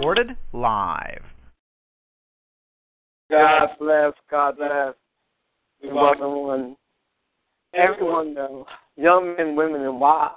[0.00, 1.22] recorded live.
[3.30, 4.94] God bless, God bless.
[5.82, 6.74] We welcome
[7.74, 8.66] everyone, though.
[8.96, 10.36] young men, women, and wives.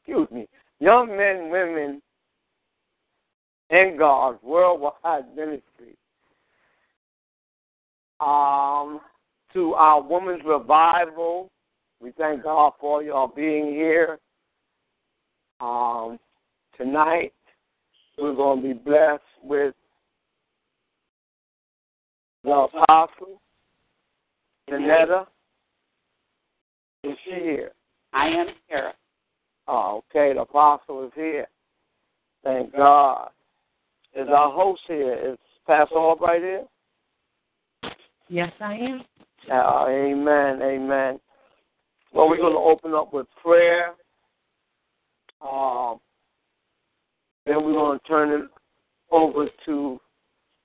[0.00, 0.48] Excuse me,
[0.80, 2.00] young men, women,
[3.68, 5.96] and God's worldwide ministry.
[8.18, 9.00] Um,
[9.52, 11.50] to our women's revival,
[12.00, 14.18] we thank God for y'all being here.
[15.60, 16.18] Um,
[16.78, 17.32] tonight,
[18.18, 19.74] we're going to be blessed with
[22.44, 23.42] the apostle,
[24.70, 25.26] Janetta.
[27.04, 27.72] Is she here?
[28.14, 28.92] I am here.
[29.68, 30.32] Oh, okay.
[30.32, 31.46] The apostle is here.
[32.42, 33.28] Thank God.
[34.14, 35.32] Is our host here?
[35.32, 36.64] Is Pastor right here?
[38.28, 39.02] Yes, I am.
[39.52, 40.62] Uh, amen.
[40.62, 41.20] Amen.
[42.14, 43.92] Well, we're going to open up with prayer.
[45.42, 45.98] Um,
[47.46, 48.48] then we're going to turn it
[49.12, 50.00] over to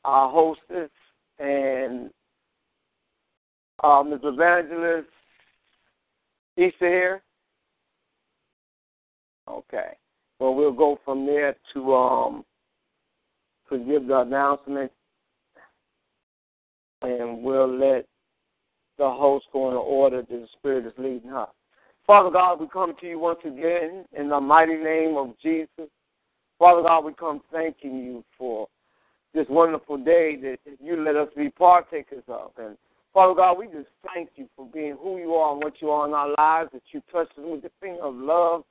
[0.03, 0.89] our hostess
[1.37, 2.09] and
[3.83, 4.19] uh, Ms.
[4.23, 5.07] Evangelist
[6.57, 7.21] Issa here.
[9.47, 9.89] Okay.
[10.39, 12.43] Well, we'll go from there to um
[13.71, 14.91] to give the announcement,
[17.03, 18.05] and we'll let
[18.97, 21.45] the host go in the order that the Spirit is leading her.
[22.05, 25.89] Father God, we come to you once again in the mighty name of Jesus.
[26.61, 28.67] Father God, we come thanking you for
[29.33, 32.51] this wonderful day that you let us be partakers of.
[32.59, 32.77] And
[33.15, 36.07] Father God, we just thank you for being who you are and what you are
[36.07, 38.63] in our lives, that you touched us with the finger of love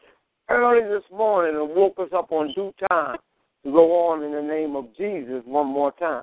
[0.50, 3.16] early this morning and woke us up on due time
[3.64, 6.22] to go on in the name of Jesus one more time.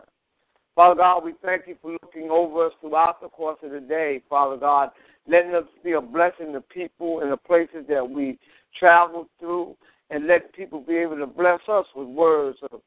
[0.74, 4.22] Father God, we thank you for looking over us throughout the course of the day,
[4.30, 4.92] Father God,
[5.28, 8.40] letting us be a blessing to people and the places that we
[8.80, 9.76] travel through,
[10.10, 12.82] and let people be able to bless us with words of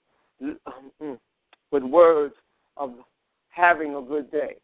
[1.00, 1.19] um,
[1.70, 2.34] with words
[2.76, 2.94] of
[3.50, 4.56] having a good day.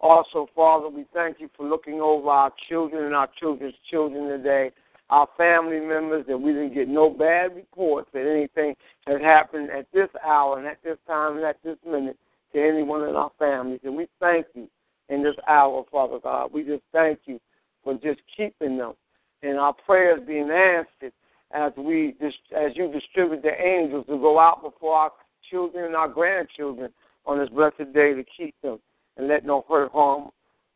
[0.00, 4.70] Also, Father, we thank you for looking over our children and our children's children today,
[5.10, 8.74] our family members, that we didn't get no bad reports that anything
[9.06, 12.18] has happened at this hour and at this time and at this minute
[12.52, 13.80] to anyone in our families.
[13.84, 14.68] And we thank you
[15.10, 16.50] in this hour, Father God.
[16.52, 17.38] We just thank you
[17.84, 18.94] for just keeping them
[19.42, 21.12] and our prayers being answered
[21.52, 22.16] as we
[22.56, 25.12] as you distribute the angels to go out before our
[25.50, 26.92] children and our grandchildren
[27.26, 28.78] on this blessed day to keep them
[29.16, 30.28] and let no hurt, harm,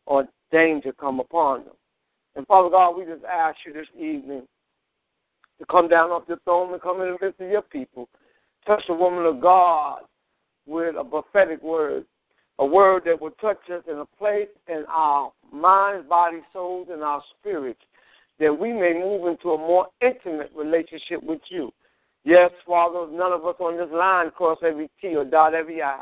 [0.07, 1.75] or danger come upon them.
[2.37, 4.43] And Father God, we just ask you this evening
[5.61, 8.09] to come down off your throne and come in and visit your people.
[8.67, 10.01] Touch the woman of God
[10.67, 12.05] with a prophetic word,
[12.59, 17.03] a word that will touch us in a place in our minds, bodies, souls, and
[17.03, 17.81] our spirits
[18.41, 21.71] that we may move into a more intimate relationship with you.
[22.25, 26.01] Yes, Father, none of us on this line cross every T or dot every I.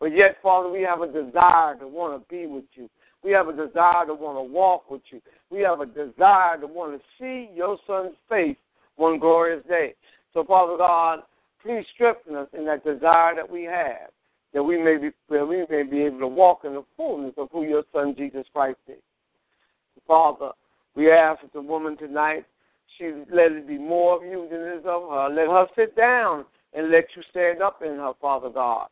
[0.00, 2.88] But yet, Father, we have a desire to want to be with you.
[3.22, 5.20] We have a desire to want to walk with you.
[5.50, 8.56] We have a desire to want to see your son's face
[8.96, 9.94] one glorious day.
[10.32, 11.20] So, Father God,
[11.62, 14.10] please strengthen us in that desire that we have,
[14.52, 17.48] that we may be, that we may be able to walk in the fullness of
[17.50, 19.00] who your son Jesus Christ is.
[20.06, 20.50] Father,
[20.96, 22.44] we ask the woman tonight,
[22.98, 25.28] she let it be more of you than it is of her.
[25.28, 28.88] Let her sit down and let you stand up in her, Father God,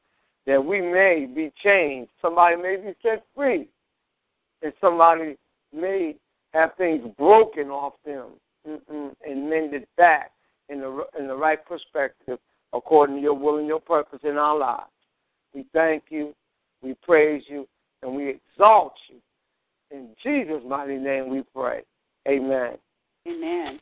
[0.47, 2.11] that we may be changed.
[2.21, 3.69] Somebody may be set free,
[4.63, 5.37] and somebody
[5.73, 6.17] may
[6.55, 8.31] have things broken off them
[8.65, 10.33] and mended back
[10.69, 12.39] in the in the right perspective,
[12.73, 14.91] according to your will and your purpose in our lives.
[15.55, 16.35] We thank you,
[16.83, 17.69] we praise you,
[18.03, 19.17] and we exalt you.
[19.97, 21.83] In Jesus' mighty name, we pray.
[22.29, 22.77] Amen.
[23.29, 23.81] Amen.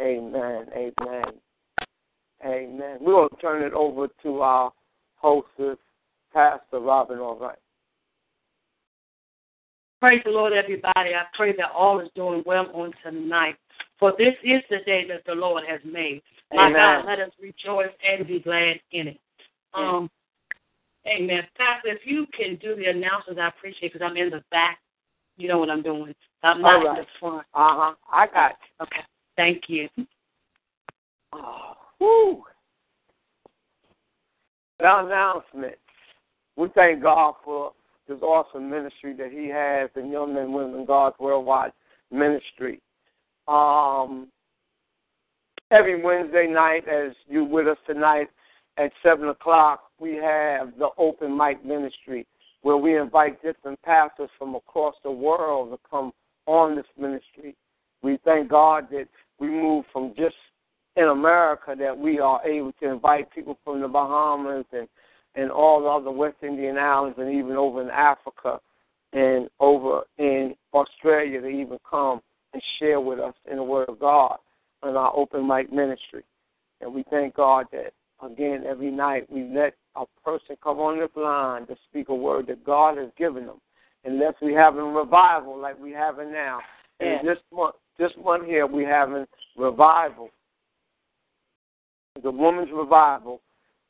[0.00, 0.66] Amen.
[0.90, 1.24] Amen.
[2.44, 2.98] Amen.
[3.00, 4.72] We're going to turn it over to our
[5.16, 5.78] hostess,
[6.32, 7.58] Pastor Robin Albright.
[10.00, 11.14] Praise the Lord, everybody.
[11.14, 13.56] I pray that all is doing well on tonight.
[13.98, 16.20] For this is the day that the Lord has made.
[16.52, 16.72] Amen.
[16.72, 19.18] My God, let us rejoice and be glad in it.
[19.72, 20.10] Um,
[21.06, 21.44] amen.
[21.56, 24.78] Pastor, if you can do the announcements, I appreciate because I'm in the back
[25.36, 26.14] you know what I'm doing.
[26.42, 27.46] I'm not in the front.
[27.54, 27.94] Uh huh.
[28.10, 28.82] I got you.
[28.86, 29.04] Okay.
[29.36, 29.88] Thank you.
[31.32, 32.44] Oh, whew.
[34.78, 35.78] announcements.
[36.56, 37.72] We thank God for
[38.06, 41.72] this awesome ministry that He has in Young Men, Women, God's Worldwide
[42.12, 42.80] Ministry.
[43.48, 44.28] Um,
[45.72, 48.28] every Wednesday night, as you with us tonight
[48.78, 52.24] at seven o'clock, we have the Open Mic Ministry
[52.64, 56.10] where we invite different pastors from across the world to come
[56.46, 57.54] on this ministry.
[58.02, 59.06] We thank God that
[59.38, 60.34] we move from just
[60.96, 64.88] in America that we are able to invite people from the Bahamas and
[65.36, 68.60] and all other West Indian islands and even over in Africa
[69.12, 72.20] and over in Australia to even come
[72.54, 74.38] and share with us in the Word of God
[74.84, 76.22] in our open mic ministry.
[76.80, 77.92] And we thank God that
[78.24, 79.30] again every night.
[79.30, 83.08] We let a person come on the line to speak a word that God has
[83.16, 83.60] given them,
[84.04, 86.60] unless we have a revival like we having now.
[87.00, 87.18] Yes.
[87.20, 89.26] And this one, this one here, we having
[89.56, 90.30] revival,
[92.22, 93.40] the woman's revival,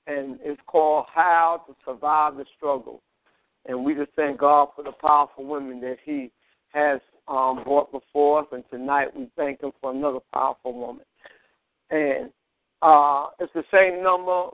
[0.07, 3.01] and it's called "How to Survive the Struggle."
[3.67, 6.31] And we just thank God for the powerful women that He
[6.73, 8.47] has um, brought before us.
[8.53, 11.05] And tonight we thank Him for another powerful woman.
[11.91, 12.31] And
[12.85, 14.49] uh, it's the same number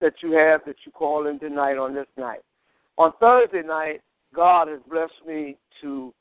[0.00, 2.40] that you have that you call in tonight on this night.
[2.98, 4.00] On Thursday night,
[4.34, 6.12] God has blessed me to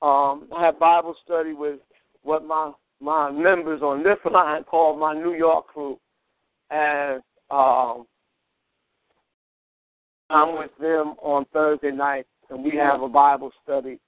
[0.00, 1.80] um, have Bible study with
[2.22, 5.98] what my my members on this line call my New York crew,
[6.70, 7.20] and
[7.50, 8.06] um,
[10.30, 14.00] I'm with them on Thursday night, and we have a Bible study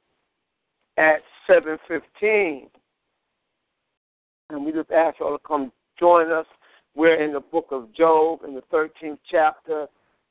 [0.97, 2.69] at 7:15,
[4.49, 5.71] and we just ask y'all to come
[6.01, 6.47] join us.
[6.97, 9.87] We're in the book of Job in the 13th chapter.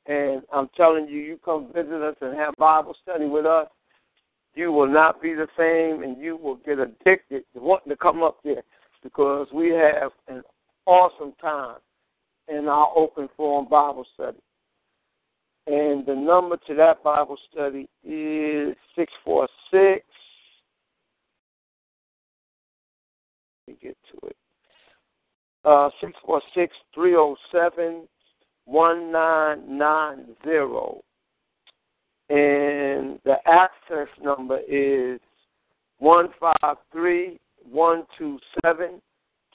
[0.06, 3.68] And I'm telling you, you come visit us and have Bible study with us.
[4.54, 8.22] You will not be the same, and you will get addicted to wanting to come
[8.22, 8.62] up there
[9.04, 10.42] because we have an
[10.86, 11.76] awesome time
[12.48, 14.38] in our open forum Bible study.
[15.68, 20.04] And the number to that Bible study is 646.
[23.68, 24.36] Let me get to it.
[25.62, 28.08] Uh, 646 307
[28.64, 31.02] 1990.
[32.30, 35.20] And the access number is
[35.98, 37.38] 153
[37.70, 39.02] 127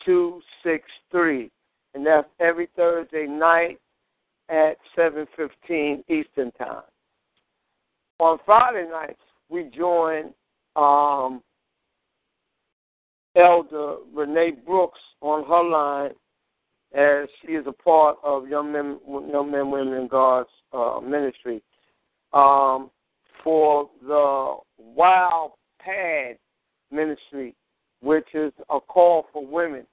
[0.05, 1.51] 263.
[1.95, 3.79] And that's every Thursday night
[4.49, 6.83] at 7.15 Eastern Time.
[8.19, 9.17] On Friday nights,
[9.49, 10.33] we join
[10.75, 11.41] um,
[13.35, 16.11] Elder Renee Brooks on her line,
[16.93, 21.61] as she is a part of Young Men, Young Men, Women, and God's uh, ministry.
[22.31, 22.89] Um,
[23.43, 26.37] for the Wild Pad
[26.91, 27.55] ministry,
[28.01, 29.85] which is a call for women,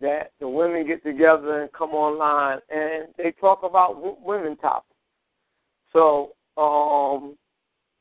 [0.00, 4.94] that the women get together and come online and they talk about w- women topics.
[5.92, 7.36] So um,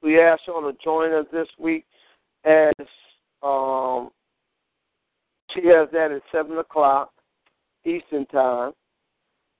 [0.04, 1.86] we asked her all to join us this week
[2.46, 2.76] as
[3.42, 4.10] um,
[5.54, 7.12] she has that at 7 o'clock
[7.86, 8.72] Eastern Time.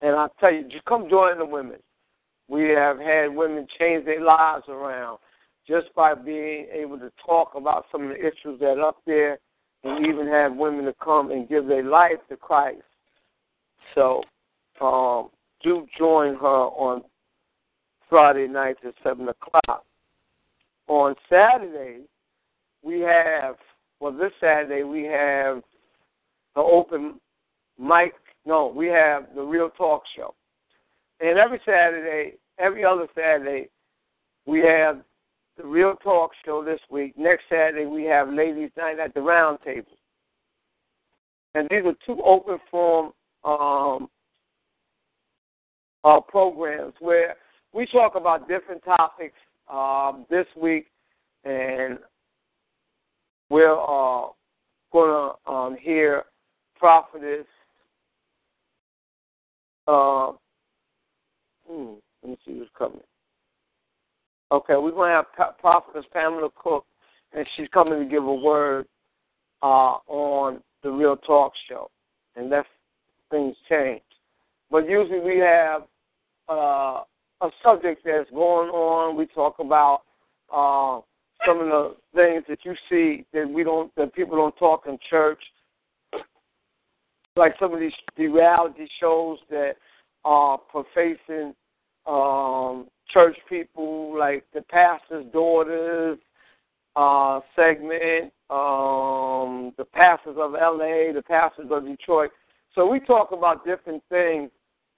[0.00, 1.76] And I tell you, just come join the women.
[2.48, 5.18] We have had women change their lives around
[5.66, 9.38] just by being able to talk about some of the issues that are up there
[9.84, 12.80] and even had women to come and give their life to Christ.
[13.94, 14.22] So
[14.80, 15.28] um,
[15.62, 17.02] do join her on
[18.08, 19.84] Friday nights at 7 o'clock.
[20.88, 22.00] On Saturday,
[22.82, 23.56] we have,
[24.00, 25.62] well, this Saturday, we have
[26.54, 27.20] the open
[27.78, 28.14] mic.
[28.46, 30.34] No, we have the Real Talk Show.
[31.20, 33.68] And every Saturday, every other Saturday,
[34.46, 35.00] we have
[35.56, 37.14] the Real Talk Show this week.
[37.16, 39.86] Next Saturday, we have Ladies Night at the Round Table.
[41.54, 43.12] And these are two open form
[43.44, 44.08] um,
[46.02, 47.36] uh, programs where
[47.72, 49.34] we talk about different topics
[49.72, 50.88] um, this week,
[51.44, 51.98] and
[53.48, 54.26] we're uh,
[54.92, 56.24] going to um, hear
[56.76, 57.46] prophetess.
[59.86, 60.32] Uh,
[61.70, 61.92] hmm,
[62.22, 63.00] let me see who's coming.
[64.52, 66.84] Okay, we're going to have Prophetess Pamela Cook,
[67.32, 68.86] and she's coming to give a word
[69.62, 71.90] uh, on the Real Talk Show,
[72.36, 72.66] and unless
[73.30, 74.02] things change.
[74.70, 75.82] But usually we have
[76.50, 77.00] uh,
[77.40, 79.16] a subject that's going on.
[79.16, 80.02] We talk about
[80.52, 81.00] uh,
[81.46, 84.98] some of the things that you see that we don't, that people don't talk in
[85.08, 85.42] church,
[87.34, 89.72] like some of these the reality shows that
[90.24, 91.52] are uh, facing
[92.06, 96.18] um, church people, like the pastor's daughters
[96.96, 102.30] uh, segment, um, the pastors of LA, the pastors of Detroit.
[102.74, 104.50] So we talk about different things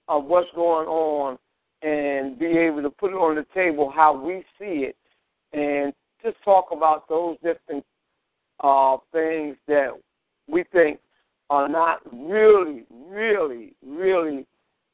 [0.07, 1.37] of what's going on
[1.83, 4.95] and be able to put it on the table how we see it
[5.53, 7.85] and just talk about those different
[8.63, 9.89] uh, things that
[10.47, 10.99] we think
[11.49, 14.45] are not really, really, really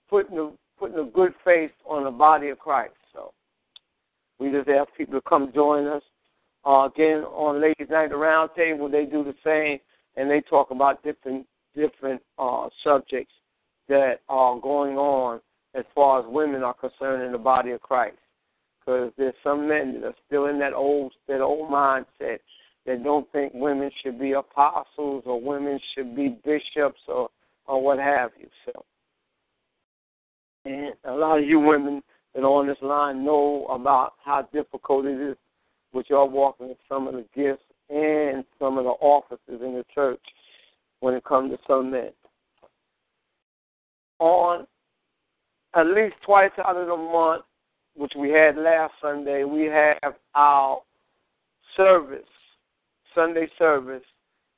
[0.10, 2.94] putting a, putting a good face on the body of Christ.
[4.40, 6.04] We just ask people to come join us.
[6.66, 9.80] Uh, again, on Ladies Night the Roundtable, they do the same,
[10.16, 13.34] and they talk about different different uh, subjects
[13.90, 15.42] that are going on
[15.74, 18.18] as far as women are concerned in the body of Christ.
[18.80, 22.40] Because there's some men that are still in that old that old mindset
[22.86, 27.30] that don't think women should be apostles or women should be bishops or
[27.66, 28.48] or what have you.
[28.66, 28.86] So,
[30.66, 32.02] and a lot of you women
[32.36, 35.38] and on this line know about how difficult it is
[35.94, 40.22] with your walking some of the gifts and some of the offices in the church
[41.02, 42.10] when it comes to some men.
[44.20, 44.66] On
[45.76, 47.44] at least twice out of the month,
[47.96, 50.80] which we had last Sunday, we have our
[51.76, 52.26] service,
[53.14, 54.04] Sunday service,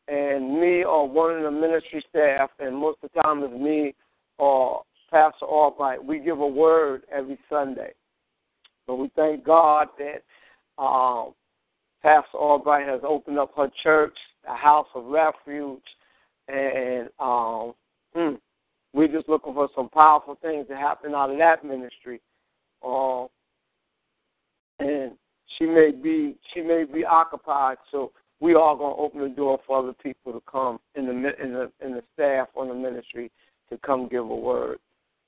[0.07, 3.93] and me or one of the ministry staff, and most of the time it's me
[4.37, 7.93] or Pastor Albright, we give a word every Sunday.
[8.87, 10.23] but we thank God that
[10.83, 11.33] um,
[12.01, 15.81] Pastor Albright has opened up her church, a house of refuge,
[16.47, 17.73] and um,
[18.15, 18.35] hmm,
[18.93, 22.21] we're just looking for some powerful things to happen out of that ministry.
[22.85, 23.27] Um,
[24.79, 25.13] and
[25.57, 29.59] she may be she may be occupied, so we are going to open the door
[29.65, 33.31] for other people to come in the in the in the staff on the ministry
[33.69, 34.79] to come give a word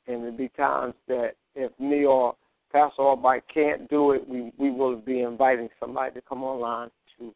[0.07, 2.35] and there will be times that if me or
[2.71, 7.33] Pastor Albright can't do it, we, we will be inviting somebody to come online to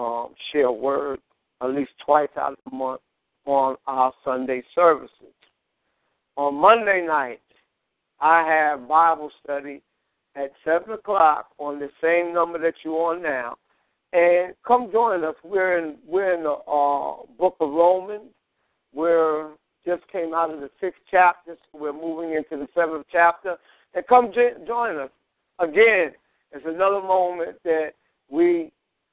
[0.00, 1.20] um, share word
[1.62, 3.00] at least twice out of the month
[3.46, 5.12] on our Sunday services.
[6.36, 7.40] On Monday night,
[8.20, 9.82] I have Bible study
[10.34, 13.56] at 7 o'clock on the same number that you're on now.
[14.12, 15.34] And come join us.
[15.44, 18.30] We're in, we're in the uh, book of Romans.
[18.92, 19.50] We're
[19.86, 21.56] just came out of the sixth chapter.
[21.72, 23.56] So we're moving into the seventh chapter.
[23.94, 24.32] And come
[24.66, 25.10] join us.
[25.60, 26.12] Again,
[26.52, 27.90] it's another moment that
[28.30, 28.72] we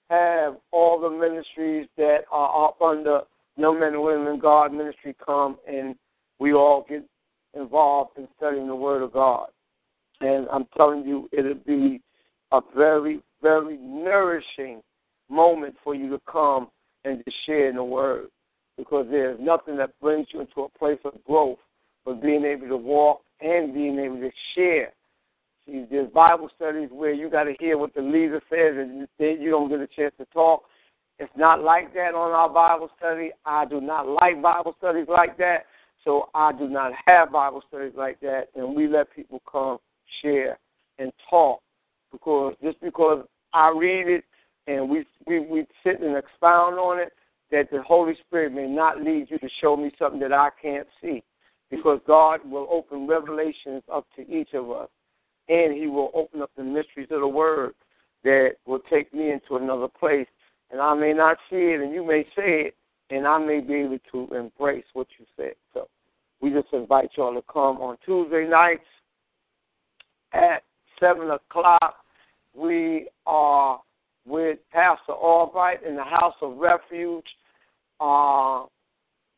[0.09, 3.21] have all the ministries that are up under
[3.57, 5.95] No Men and Women God Ministry come and
[6.39, 7.05] we all get
[7.53, 9.47] involved in studying the Word of God.
[10.21, 12.01] And I'm telling you, it'll be
[12.51, 14.81] a very, very nourishing
[15.29, 16.67] moment for you to come
[17.05, 18.27] and to share in the Word
[18.83, 21.59] because there's nothing that brings you into a place of growth
[22.03, 24.91] but being able to walk and being able to share.
[25.67, 29.39] See, there's Bible studies where you got to hear what the leader says and then
[29.39, 30.63] you don't get a chance to talk.
[31.19, 33.29] It's not like that on our Bible study.
[33.45, 35.65] I do not like Bible studies like that,
[36.03, 38.45] so I do not have Bible studies like that.
[38.55, 39.77] And we let people come
[40.23, 40.57] share
[40.97, 41.59] and talk
[42.11, 43.23] because just because
[43.53, 44.23] I read it
[44.65, 47.11] and we we we sit and expound on it
[47.51, 50.87] that the Holy Spirit may not lead you to show me something that I can't
[51.01, 51.21] see.
[51.69, 54.89] Because God will open revelations up to each of us,
[55.47, 57.73] and He will open up the mysteries of the Word
[58.25, 60.27] that will take me into another place.
[60.71, 62.75] And I may not see it, and you may say it,
[63.09, 65.53] and I may be able to embrace what you said.
[65.73, 65.87] So
[66.41, 68.83] we just invite y'all to come on Tuesday nights
[70.33, 70.63] at
[70.99, 71.95] 7 o'clock.
[72.53, 73.79] We are
[74.25, 77.23] with Pastor Albright in the House of Refuge
[78.01, 78.63] uh,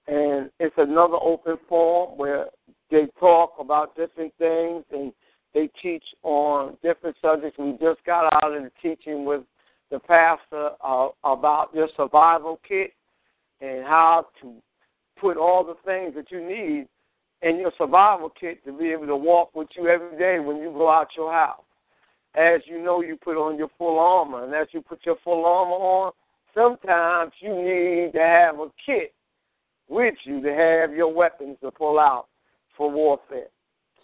[0.07, 2.45] and it's another open forum where
[2.89, 5.11] they talk about different things and
[5.53, 7.57] they teach on different subjects.
[7.57, 9.41] We just got out of the teaching with
[9.91, 12.91] the pastor uh, about your survival kit
[13.61, 14.55] and how to
[15.19, 16.87] put all the things that you need
[17.47, 20.71] in your survival kit to be able to walk with you every day when you
[20.71, 21.59] go out your house.
[22.35, 25.45] As you know, you put on your full armor, and as you put your full
[25.45, 26.11] armor on,
[26.53, 29.13] Sometimes you need to have a kit
[29.89, 32.27] with you to have your weapons to pull out
[32.77, 33.47] for warfare.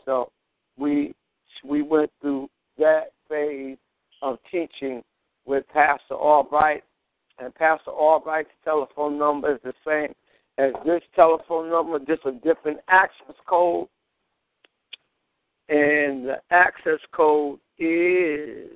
[0.04, 0.32] So
[0.78, 1.14] we
[1.64, 3.78] we went through that phase
[4.22, 5.04] of teaching
[5.46, 6.84] with Pastor Albright,
[7.38, 10.14] and Pastor Albright's telephone number is the same
[10.58, 13.88] as this telephone number, just a different access code.
[15.70, 18.70] And the access code is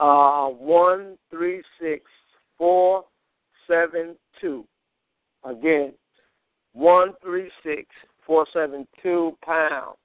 [0.00, 2.02] uh, one three six
[2.58, 3.04] four
[3.68, 4.64] seven two.
[5.44, 5.92] Again,
[6.72, 7.82] one three six
[8.26, 9.96] four seven two pound.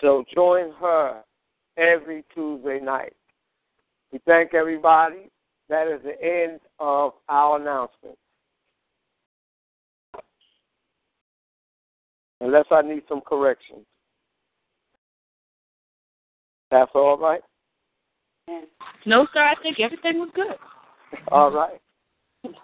[0.00, 1.22] So join her
[1.78, 3.14] every Tuesday night.
[4.12, 5.28] We thank everybody.
[5.68, 8.16] That is the end of our announcement.
[12.40, 13.86] Unless I need some corrections.
[16.70, 17.40] That's all right?
[19.06, 19.40] No, sir.
[19.40, 20.56] I think everything was good.
[21.30, 21.80] All right.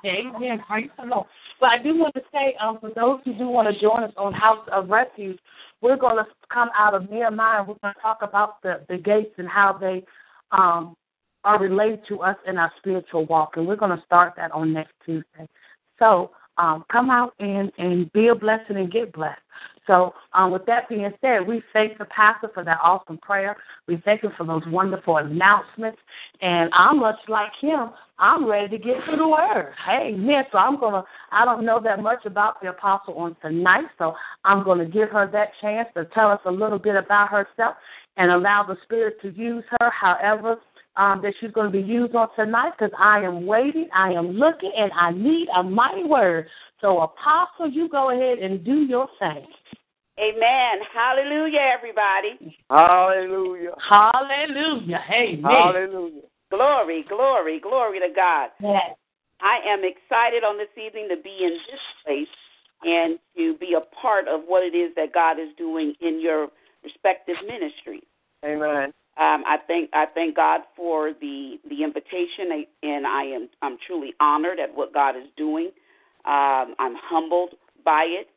[0.04, 0.60] Amen.
[0.66, 1.26] Praise the Lord.
[1.58, 4.12] But I do want to say, um, for those who do want to join us
[4.16, 5.38] on House of Refuge,
[5.80, 8.96] we're going to come out of Nehemiah and we're going to talk about the, the
[8.99, 10.04] gates and how they
[10.52, 10.94] um,
[11.44, 13.52] are related to us in our spiritual walk.
[13.56, 15.49] And we're going to start that on next Tuesday.
[15.99, 19.40] So um, come out and, and be a blessing and get blessed.
[19.90, 23.56] So, um, with that being said, we thank the pastor for that awesome prayer.
[23.88, 25.99] We thank him for those wonderful announcements.
[26.40, 27.90] And I'm much like him.
[28.16, 29.73] I'm ready to get to the word.
[29.85, 33.35] Hey, man, so I'm going to, I don't know that much about the apostle on
[33.42, 36.94] tonight, so I'm going to give her that chance to tell us a little bit
[36.94, 37.75] about herself
[38.16, 40.52] and allow the Spirit to use her however
[40.97, 44.28] um, that she's going to be used on tonight because I am waiting, I am
[44.28, 46.47] looking, and I need a mighty word.
[46.80, 49.44] So, Apostle, you go ahead and do your thing.
[50.20, 50.84] Amen.
[50.94, 52.54] Hallelujah, everybody.
[52.68, 53.70] Hallelujah.
[53.88, 55.00] Hallelujah.
[55.10, 55.42] Amen.
[55.42, 56.20] Hallelujah.
[56.50, 58.50] Glory, glory, glory to God.
[58.60, 58.82] Yes.
[59.40, 62.36] I am excited on this evening to be in this place
[62.82, 66.48] and to be a part of what it is that God is doing in your
[66.84, 68.04] respective ministries.
[68.44, 68.92] Amen.
[69.18, 74.12] Um, I thank I thank God for the the invitation, and I am I'm truly
[74.20, 75.66] honored at what God is doing.
[76.26, 78.28] Um, I'm humbled by it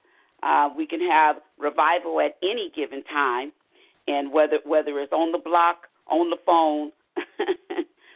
[0.43, 3.51] uh, we can have revival at any given time,
[4.07, 6.91] and whether whether it's on the block, on the phone,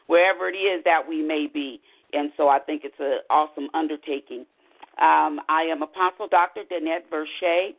[0.08, 1.80] wherever it is that we may be.
[2.12, 4.46] And so I think it's an awesome undertaking.
[5.02, 6.64] Um, I am Apostle Dr.
[6.70, 7.74] Danette Verche,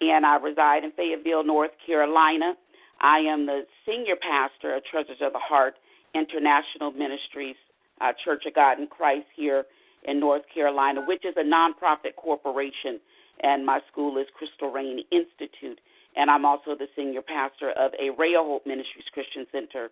[0.00, 2.54] and I reside in Fayetteville, North Carolina.
[3.00, 5.74] I am the senior pastor of Treasures of the Heart
[6.14, 7.56] International Ministries,
[8.00, 9.64] uh, Church of God in Christ here
[10.04, 13.00] in North Carolina, which is a nonprofit corporation
[13.42, 15.80] and my school is Crystal Rain Institute.
[16.16, 19.90] And I'm also the senior pastor of a Rhea Hope Ministries Christian Center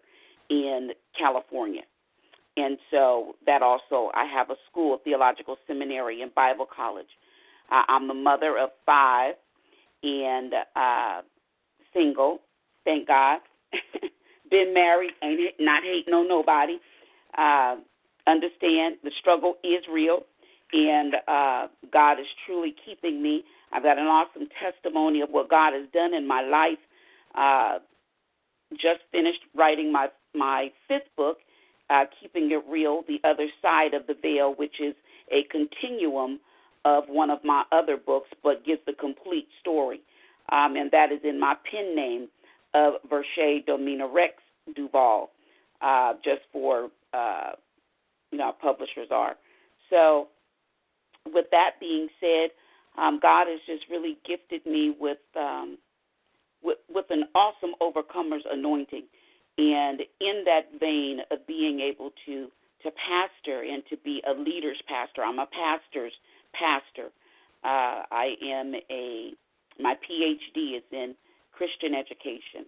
[0.50, 1.82] in California.
[2.56, 7.06] And so that also, I have a school, theological seminary, and Bible college.
[7.70, 9.34] Uh, I'm the mother of five
[10.02, 11.20] and uh,
[11.92, 12.40] single,
[12.84, 13.40] thank God.
[14.50, 16.78] Been married, ain't not hating on nobody.
[17.36, 17.76] Uh,
[18.26, 20.20] understand the struggle is real
[20.72, 23.44] and uh, God is truly keeping me.
[23.72, 26.78] I've got an awesome testimony of what God has done in my life.
[27.34, 27.78] Uh,
[28.72, 31.38] just finished writing my my fifth book,
[31.90, 34.94] uh, Keeping It Real: The Other Side of the Veil, which is
[35.30, 36.40] a continuum
[36.84, 40.00] of one of my other books, but gives the complete story.
[40.52, 42.28] Um, and that is in my pen name
[42.74, 44.34] of Verche Domina Rex
[44.74, 45.30] Duval,
[45.82, 47.52] uh, just for uh,
[48.32, 49.36] you know publishers are.
[49.90, 50.28] So
[51.32, 52.50] with that being said,
[52.98, 55.76] um, God has just really gifted me with, um,
[56.62, 59.04] with with an awesome overcomer's anointing,
[59.58, 62.48] and in that vein of being able to
[62.82, 65.22] to pastor and to be a leader's pastor.
[65.22, 66.12] I'm a pastor's
[66.54, 67.10] pastor.
[67.64, 69.30] Uh, I am a
[69.78, 71.14] my PhD is in
[71.52, 72.64] Christian education,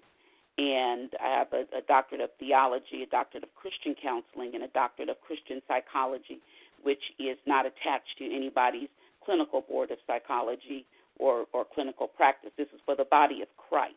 [0.58, 4.68] and I have a, a doctorate of theology, a doctorate of Christian counseling, and a
[4.68, 6.40] doctorate of Christian psychology
[6.82, 8.88] which is not attached to anybody's
[9.24, 10.86] clinical board of psychology
[11.18, 12.50] or, or clinical practice.
[12.56, 13.94] This is for the body of Christ.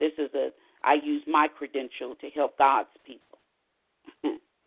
[0.00, 0.50] This is a
[0.84, 3.38] I use my credential to help God's people.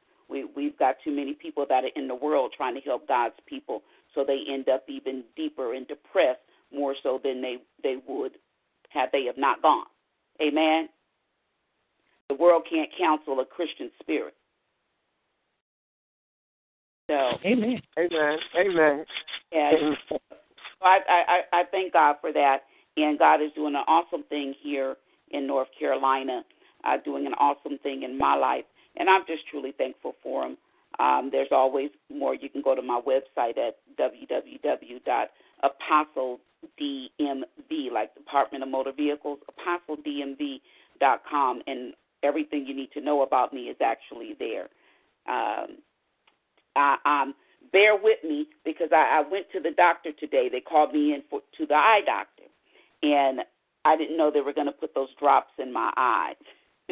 [0.29, 3.33] we we've got too many people that are in the world trying to help God's
[3.45, 6.39] people, so they end up even deeper and depressed
[6.73, 8.33] more so than they they would
[8.89, 9.87] had they have not gone.
[10.41, 10.87] Amen.
[12.29, 14.35] The world can't counsel a Christian spirit.
[17.07, 17.13] So
[17.45, 17.81] Amen.
[17.99, 18.37] Amen.
[18.59, 19.05] Amen.
[19.51, 19.71] Yeah.
[20.81, 22.61] I, I, I thank God for that.
[22.97, 24.95] And God is doing an awesome thing here
[25.31, 26.43] in North Carolina,
[26.85, 28.63] uh, doing an awesome thing in my life.
[28.97, 30.55] And I'm just truly thankful for Him.
[30.97, 32.33] Um, there's always more.
[32.33, 35.05] You can go to my website at www.apostledmv,
[37.93, 41.61] like Department of Motor Vehicles, apostledmv.com.
[41.67, 44.69] And everything you need to know about me is actually there.
[45.29, 45.79] Um,
[46.75, 47.33] uh, um,
[47.71, 50.49] bear with me because I, I went to the doctor today.
[50.51, 52.43] They called me in for, to the eye doctor,
[53.03, 53.39] and
[53.85, 56.35] I didn't know they were going to put those drops in my eyes.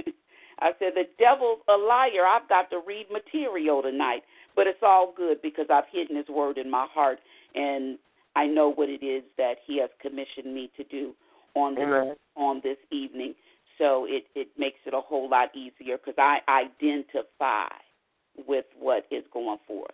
[0.60, 2.26] I said, The devil's a liar.
[2.28, 4.22] I've got to read material tonight.
[4.56, 7.17] But it's all good because I've hidden his word in my heart,
[7.56, 7.98] and
[8.36, 11.15] I know what it is that he has commissioned me to do
[11.56, 13.34] on this, on this evening.
[13.80, 17.65] So it, it makes it a whole lot easier because I identify
[18.48, 19.91] with what is going forth.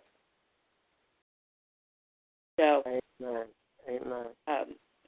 [2.58, 3.44] So, amen,
[3.88, 4.26] amen.
[4.46, 4.64] Um,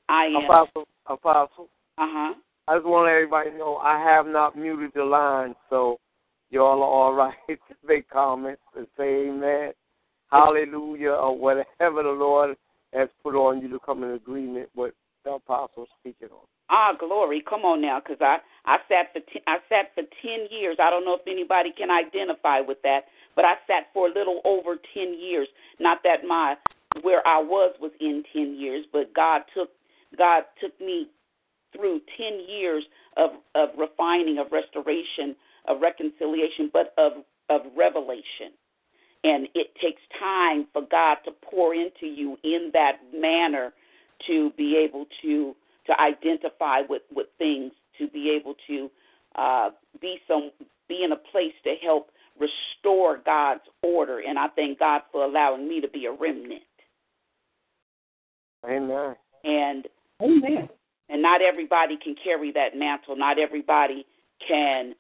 [0.09, 0.89] I am apostle.
[1.07, 1.69] Apostle.
[1.99, 2.35] Uh huh.
[2.69, 5.99] I just want everybody to know I have not muted the line, so
[6.51, 9.73] y'all are all right to make comments and say amen,
[10.31, 12.57] hallelujah, or whatever the Lord
[12.95, 16.47] has put on you to come in agreement with the apostle speaking on.
[16.75, 17.43] Ah, glory.
[17.47, 20.79] Come on now, because I, I sat for ten, I sat for ten years.
[20.83, 23.01] I don't know if anybody can identify with that,
[23.37, 25.47] but I sat for a little over ten years.
[25.79, 26.55] Not that my
[27.03, 29.69] where I was was in ten years, but God took
[30.17, 31.09] God took me
[31.77, 32.85] through ten years
[33.19, 35.37] of of refining, of restoration,
[35.69, 37.13] of reconciliation, but of
[37.51, 38.57] of revelation.
[39.25, 43.75] And it takes time for God to pour into you in that manner
[44.27, 45.55] to be able to
[45.87, 48.91] to identify with, with things, to be able to
[49.35, 50.51] uh, be some
[50.89, 54.21] be in a place to help restore God's order.
[54.27, 56.63] And I thank God for allowing me to be a remnant.
[58.69, 59.15] Amen.
[59.45, 59.87] And
[60.23, 60.69] Amen.
[61.09, 63.17] And not everybody can carry that mantle.
[63.17, 64.07] Not everybody
[64.47, 64.95] can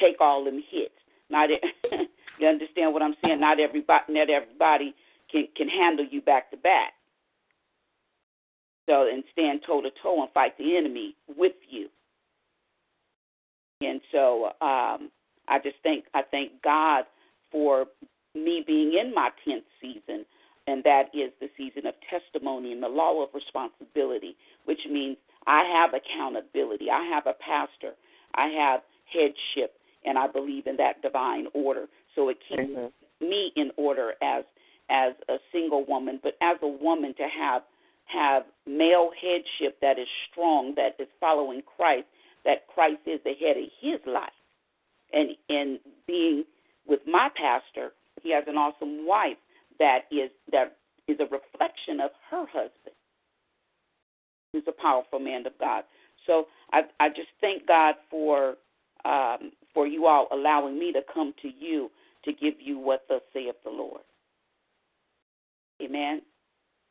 [0.00, 0.92] take all them hits.
[1.30, 1.48] Not
[2.38, 3.40] you understand what I'm saying?
[3.40, 4.94] Not everybody not everybody
[5.30, 6.92] can can handle you back to back.
[8.88, 11.88] So and stand toe to toe and fight the enemy with you.
[13.80, 15.10] And so um,
[15.48, 17.04] I just think I thank God
[17.50, 17.86] for
[18.34, 20.24] me being in my tenth season,
[20.68, 25.16] and that is the season of testimony and the law of responsibility, which means
[25.48, 26.88] I have accountability.
[26.90, 27.94] I have a pastor.
[28.36, 28.80] I have
[29.12, 31.86] headship, and I believe in that divine order.
[32.14, 33.28] So it keeps mm-hmm.
[33.28, 34.44] me in order as
[34.88, 37.62] as a single woman, but as a woman to have
[38.06, 42.06] have male headship that is strong, that is following Christ,
[42.44, 44.30] that Christ is the head of his life.
[45.12, 46.44] And in being
[46.86, 47.92] with my pastor,
[48.22, 49.36] he has an awesome wife
[49.78, 50.76] that is that
[51.08, 52.94] is a reflection of her husband,
[54.52, 55.84] who's a powerful man of God.
[56.26, 58.56] So I I just thank God for
[59.04, 61.90] um, for you all allowing me to come to you
[62.24, 64.00] to give you what thus saith the Lord.
[65.82, 66.22] Amen.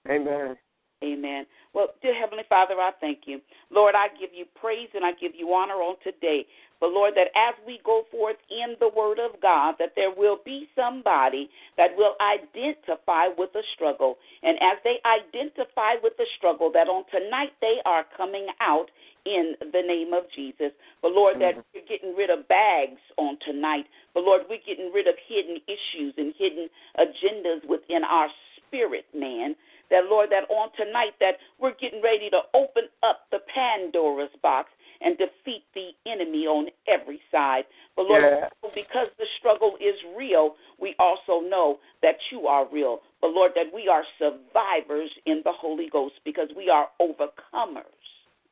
[0.10, 0.56] Amen.
[1.04, 1.46] Amen.
[1.74, 3.42] Well, dear Heavenly Father, I thank you.
[3.70, 6.46] Lord, I give you praise and I give you honor on today.
[6.80, 10.38] But Lord, that as we go forth in the Word of God, that there will
[10.46, 14.18] be somebody that will identify with the struggle.
[14.44, 18.86] And as they identify with the struggle, that on tonight they are coming out
[19.26, 20.72] in the name of Jesus.
[21.02, 21.62] But Lord, that mm-hmm.
[21.74, 23.86] we're getting rid of bags on tonight.
[24.14, 29.56] But Lord, we're getting rid of hidden issues and hidden agendas within ourselves spirit man.
[29.92, 34.70] That, Lord, that on tonight that we're getting ready to open up the Pandora's box
[35.02, 37.66] and defeat the enemy on every side.
[37.96, 38.70] But Lord, yeah.
[38.74, 43.00] because the struggle is real, we also know that you are real.
[43.22, 47.84] But Lord, that we are survivors in the Holy Ghost because we are overcomers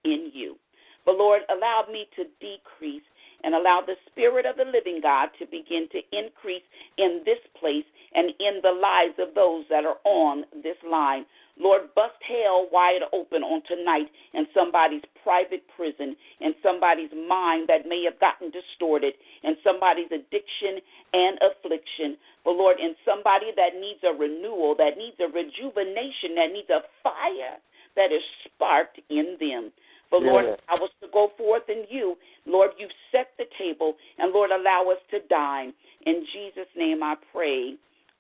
[0.06, 0.58] in you.
[1.06, 3.02] But Lord, allow me to decrease
[3.44, 6.64] and allow the Spirit of the living God to begin to increase
[6.98, 11.26] in this place and in the lives of those that are on this line.
[11.60, 17.86] Lord, bust hell wide open on tonight in somebody's private prison, in somebody's mind that
[17.88, 20.82] may have gotten distorted, in somebody's addiction
[21.14, 22.18] and affliction.
[22.44, 26.82] But Lord, in somebody that needs a renewal, that needs a rejuvenation, that needs a
[27.06, 27.58] fire
[27.98, 29.70] that is sparked in them.
[30.14, 30.56] But Lord, yeah.
[30.70, 32.16] I was to go forth in you.
[32.46, 35.74] Lord, you set the table, and Lord, allow us to dine.
[36.06, 37.74] In Jesus' name I pray.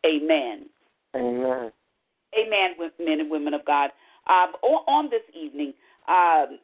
[0.03, 0.65] Amen.
[1.15, 1.71] Amen.
[2.36, 3.91] Amen, men and women of God.
[4.27, 5.73] Um, on this evening,
[6.08, 6.58] um,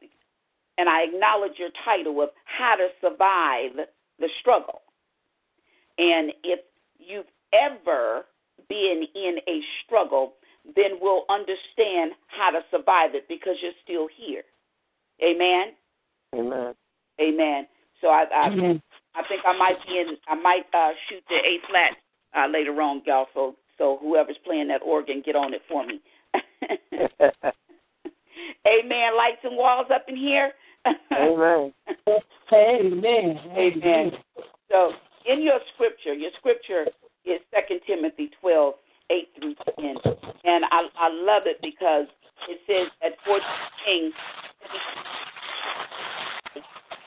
[0.79, 3.85] and I acknowledge your title of How to Survive
[4.17, 4.81] the Struggle.
[5.99, 6.61] And if
[6.97, 8.23] you've ever
[8.67, 10.33] been in a struggle,
[10.75, 14.41] then we'll understand how to survive it because you're still here.
[15.23, 15.73] Amen.
[16.35, 16.73] Amen.
[17.21, 17.67] Amen.
[18.01, 18.81] So I I, Amen.
[19.15, 21.91] I think I might be in I might uh, shoot the A flat
[22.37, 23.25] uh, later on, y'all.
[23.33, 25.99] So so whoever's playing that organ, get on it for me.
[28.67, 29.15] Amen.
[29.17, 30.51] Lights and walls up in here.
[30.85, 31.73] Amen.
[32.53, 33.39] Amen.
[33.57, 34.11] Amen.
[34.71, 34.91] So
[35.25, 36.85] in your scripture, your scripture
[37.25, 38.75] is Second Timothy twelve
[39.09, 39.95] eight through ten,
[40.45, 42.05] and I I love it because
[42.47, 43.39] it says that for
[43.85, 44.11] king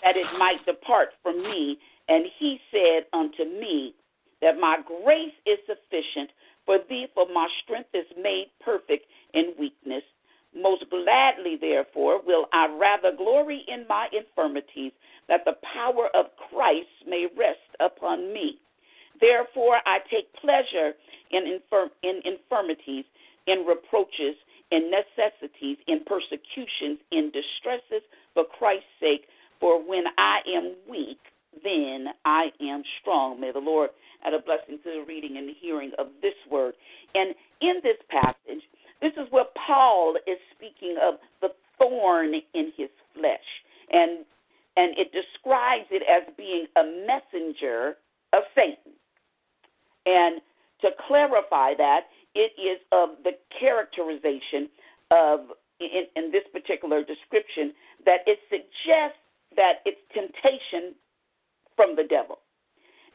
[0.02, 1.78] that it might depart from me.
[2.08, 3.94] And he said unto me,
[4.40, 6.30] That my grace is sufficient
[6.66, 10.02] for thee, for my strength is made perfect in weakness.
[10.54, 14.92] Most gladly, therefore, will I rather glory in my infirmities,
[15.28, 18.58] that the power of Christ may rest upon me.
[19.20, 20.92] Therefore, I take pleasure
[21.30, 21.58] in,
[22.02, 23.04] in infirmities,
[23.46, 24.34] in reproaches,
[24.72, 28.00] in necessities, in persecutions, in distresses,
[28.32, 29.24] for Christ's sake.
[29.60, 31.20] For when I am weak,
[31.62, 33.38] then I am strong.
[33.38, 33.90] May the Lord
[34.24, 36.72] add a blessing to the reading and the hearing of this word.
[37.14, 38.62] And in this passage,
[39.02, 43.48] this is where Paul is speaking of the thorn in his flesh.
[43.92, 44.24] And
[44.74, 47.96] and it describes it as being a messenger
[48.32, 48.96] of Satan.
[50.06, 50.40] And
[50.80, 54.68] to clarify that, it is of the characterization
[55.10, 55.40] of,
[55.80, 57.72] in, in this particular description,
[58.04, 59.20] that it suggests
[59.56, 60.94] that it's temptation
[61.76, 62.38] from the devil.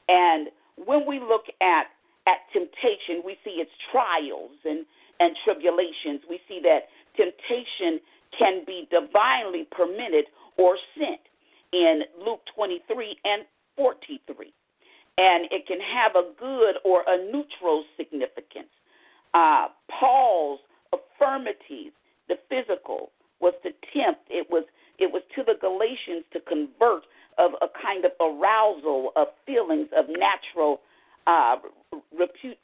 [0.08, 0.48] And
[0.86, 1.88] when we look at
[2.28, 4.86] at temptation, we see its trials and,
[5.22, 6.20] and tribulations.
[6.30, 8.04] We see that temptation
[8.38, 10.26] can be divinely permitted
[10.58, 11.24] or sent
[11.72, 13.44] in Luke 23 and
[13.78, 14.54] 43.
[15.18, 18.76] And it can have a good or a neutral significance
[19.38, 19.68] uh,
[20.00, 20.60] Paul's
[20.94, 21.92] affirmities,
[22.28, 24.22] the physical was to tempt.
[24.30, 24.64] It was
[24.98, 27.04] it was to the Galatians to convert
[27.38, 30.82] of a kind of arousal of feelings of natural
[31.28, 31.58] uh,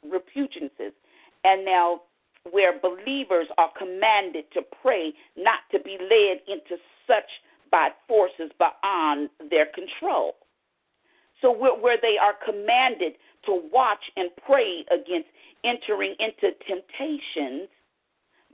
[0.02, 0.90] repugnances,
[1.44, 2.00] and now
[2.50, 6.74] where believers are commanded to pray not to be led into
[7.06, 7.28] such
[7.70, 10.32] by forces beyond their control.
[11.40, 13.14] So where, where they are commanded
[13.46, 15.28] to watch and pray against
[15.64, 17.68] entering into temptations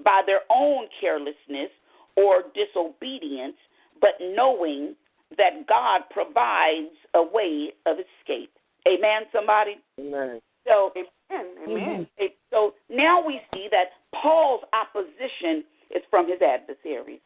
[0.04, 1.70] by their own carelessness
[2.16, 3.56] or disobedience,
[4.00, 4.94] but knowing
[5.36, 8.52] that God provides a way of escape.
[8.88, 9.78] Amen, somebody?
[10.00, 10.40] Amen.
[10.66, 12.06] So, amen, amen.
[12.50, 13.86] so now we see that
[14.20, 17.20] Paul's opposition is from his adversaries.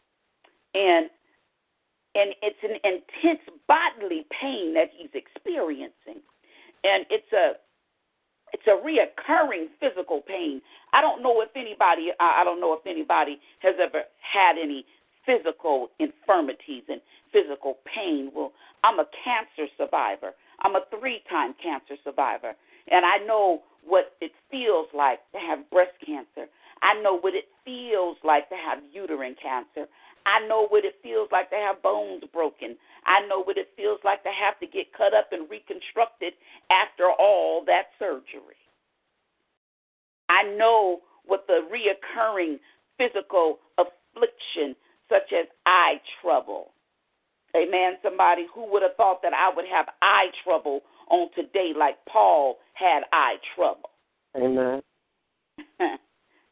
[0.75, 1.09] And
[2.17, 6.23] and it's an intense bodily pain that he's experiencing
[6.85, 7.53] and it's a
[8.53, 10.63] it's a reoccurring physical pain.
[10.93, 14.85] I don't know if anybody I don't know if anybody has ever had any
[15.27, 17.01] physical infirmities and
[17.33, 18.31] physical pain.
[18.37, 18.53] Well,
[18.85, 20.33] I'm a cancer survivor.
[20.63, 22.53] I'm a three-time cancer survivor,
[22.93, 26.47] and I know what it feels like to have breast cancer.
[26.85, 29.89] I know what it feels like to have uterine cancer.
[30.27, 32.77] I know what it feels like to have bones broken.
[33.07, 36.35] I know what it feels like to have to get cut up and reconstructed
[36.71, 38.61] after all that surgery.
[40.29, 42.59] I know what the reoccurring
[42.99, 44.77] physical affliction,
[45.09, 46.73] such as eye trouble.
[47.57, 47.95] Amen.
[48.03, 52.59] Somebody who would have thought that I would have eye trouble on today, like Paul
[52.75, 53.91] had eye trouble.
[54.37, 54.83] Amen.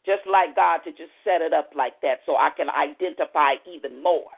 [0.05, 4.03] Just like God to just set it up like that so I can identify even
[4.03, 4.31] more.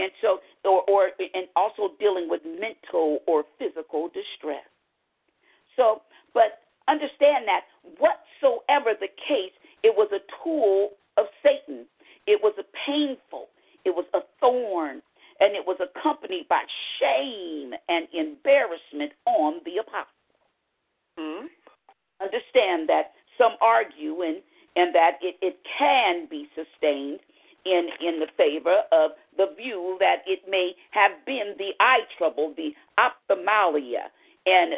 [0.00, 4.66] And so, or, or and also dealing with mental or physical distress.
[5.76, 6.02] So,
[6.34, 7.62] but understand that
[7.98, 11.86] whatsoever the case, it was a tool of Satan.
[12.26, 13.46] It was a painful,
[13.84, 15.00] it was a thorn,
[15.40, 16.62] and it was accompanied by
[17.00, 20.22] shame and embarrassment on the apostle.
[21.18, 21.46] Mm-hmm.
[22.22, 24.42] Understand that some argue and,
[24.76, 27.20] and that it, it can be sustained
[27.64, 32.52] in, in the favor of the view that it may have been the eye trouble,
[32.56, 32.70] the
[33.00, 34.10] ophthalmia.
[34.46, 34.74] And,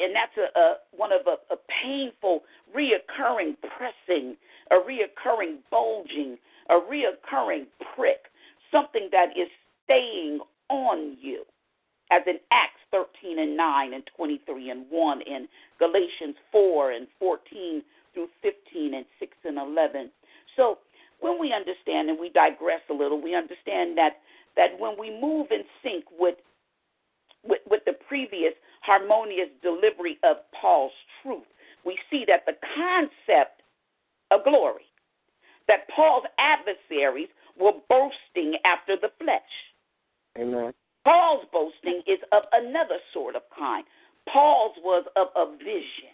[0.00, 2.40] and that's a, a, one of a, a painful,
[2.74, 4.36] reoccurring pressing,
[4.70, 6.38] a reoccurring bulging,
[6.70, 8.30] a reoccurring prick,
[8.72, 9.48] something that is
[9.84, 11.42] staying on you
[12.10, 17.82] as in Acts 13 and 9 and 23 and 1, in Galatians 4 and 14
[18.14, 20.10] through 15 and 6 and 11.
[20.56, 20.78] So
[21.20, 24.18] when we understand, and we digress a little, we understand that
[24.56, 26.34] that when we move in sync with
[27.44, 30.90] with, with the previous harmonious delivery of Paul's
[31.22, 31.46] truth,
[31.86, 33.62] we see that the concept
[34.32, 34.84] of glory,
[35.68, 39.40] that Paul's adversaries were boasting after the flesh.
[40.38, 40.72] Amen.
[41.04, 43.84] Paul's boasting is of another sort of kind.
[44.28, 46.12] Paul's was of a vision,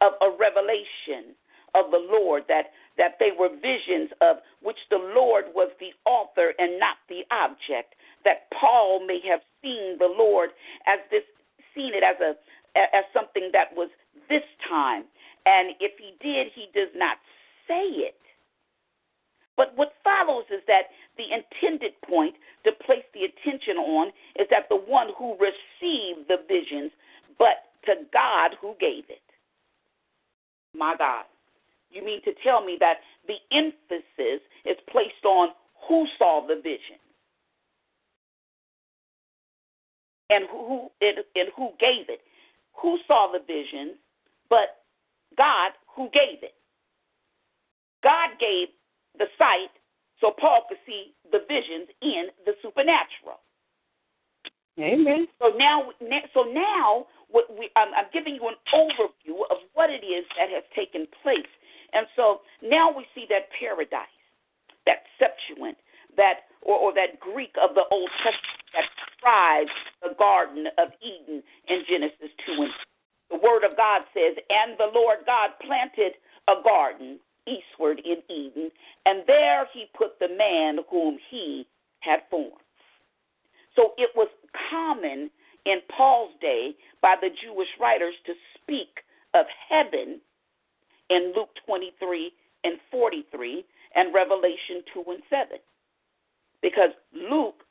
[0.00, 1.34] of a revelation
[1.74, 6.52] of the Lord, that, that they were visions of which the Lord was the author
[6.58, 7.94] and not the object.
[8.26, 10.50] That Paul may have seen the Lord
[10.86, 11.22] as this,
[11.74, 12.34] seen it as a
[12.76, 13.88] as something that was
[14.28, 15.04] this time.
[15.46, 17.16] And if he did, he does not
[17.66, 18.14] say it.
[19.58, 20.86] But what follows is that
[21.18, 26.38] the intended point to place the attention on is that the one who received the
[26.46, 26.92] visions,
[27.38, 29.18] but to God who gave it.
[30.76, 31.24] My God.
[31.90, 35.48] You mean to tell me that the emphasis is placed on
[35.88, 37.00] who saw the vision
[40.30, 42.20] and who and, and who gave it?
[42.82, 43.96] Who saw the vision?
[44.50, 44.82] But
[45.38, 46.54] God who gave it.
[48.04, 48.68] God gave
[49.18, 49.70] the sight
[50.22, 53.42] so Paul could see the visions in the supernatural.
[54.78, 55.26] Amen.
[55.42, 55.90] So now,
[56.34, 60.48] so now, what we I'm, I'm giving you an overview of what it is that
[60.54, 61.50] has taken place,
[61.92, 64.16] and so now we see that paradise,
[64.86, 65.76] that Septuagint,
[66.16, 71.42] that or, or that Greek of the Old Testament that describes the Garden of Eden
[71.68, 72.70] in Genesis two and.
[72.70, 72.72] 3.
[73.28, 76.16] The Word of God says, and the Lord God planted
[76.48, 78.70] a garden eastward in Eden,
[79.06, 81.66] and there he put the man whom he
[82.00, 82.52] had formed.
[83.76, 84.28] So it was
[84.70, 85.30] common
[85.66, 88.90] in Paul's day by the Jewish writers to speak
[89.34, 90.20] of heaven
[91.10, 92.30] in Luke 23
[92.64, 95.46] and 43 and Revelation 2 and 7.
[96.60, 97.62] Because Luke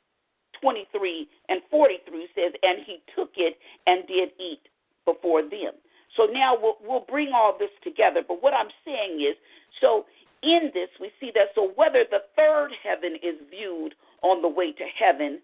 [0.62, 4.62] 23 and 43 says, And he took it and did eat
[5.04, 5.76] before them.
[6.16, 8.20] So now we'll, we'll bring all this together.
[8.26, 9.36] But what I'm saying is,
[9.80, 10.04] so,
[10.42, 14.72] in this, we see that so whether the third heaven is viewed on the way
[14.72, 15.40] to heaven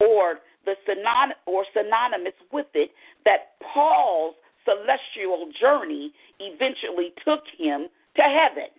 [0.00, 2.90] or the synony- or synonymous with it,
[3.24, 8.70] that Paul's celestial journey eventually took him to heaven.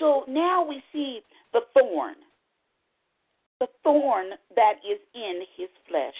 [0.00, 2.16] So now we see the thorn,
[3.58, 6.14] the thorn that is in his flesh.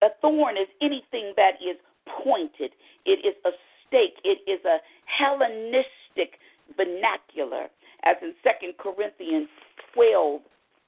[0.00, 1.76] A thorn is anything that is
[2.08, 2.72] appointed.
[3.04, 3.50] It is a
[3.86, 4.14] stake.
[4.24, 6.38] It is a Hellenistic
[6.76, 7.68] vernacular,
[8.04, 9.48] as in 2 Corinthians
[9.94, 10.40] 12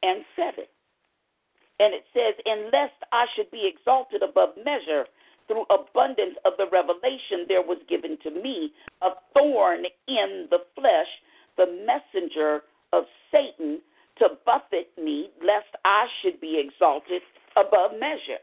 [0.02, 0.64] and 7.
[1.80, 5.06] And it says, Unless I should be exalted above measure
[5.48, 11.08] through abundance of the revelation, there was given to me a thorn in the flesh,
[11.56, 13.80] the messenger of Satan
[14.18, 17.22] to buffet me, lest I should be exalted
[17.56, 18.40] above measure.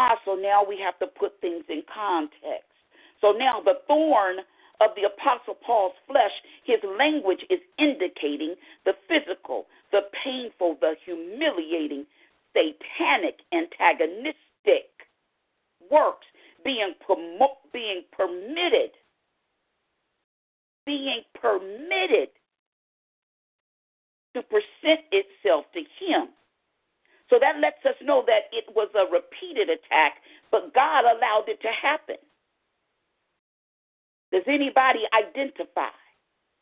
[0.00, 2.70] Ah, so now we have to put things in context.
[3.20, 4.36] So now the thorn
[4.80, 6.30] of the Apostle Paul's flesh,
[6.62, 12.06] his language is indicating the physical, the painful, the humiliating,
[12.54, 14.94] satanic, antagonistic
[15.90, 16.26] works
[16.64, 16.94] being,
[17.74, 18.92] being permitted,
[20.86, 22.28] being permitted
[24.36, 26.28] to present itself to him
[27.30, 30.14] so that lets us know that it was a repeated attack,
[30.50, 32.16] but God allowed it to happen.
[34.32, 35.92] Does anybody identify?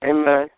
[0.05, 0.51] Amen.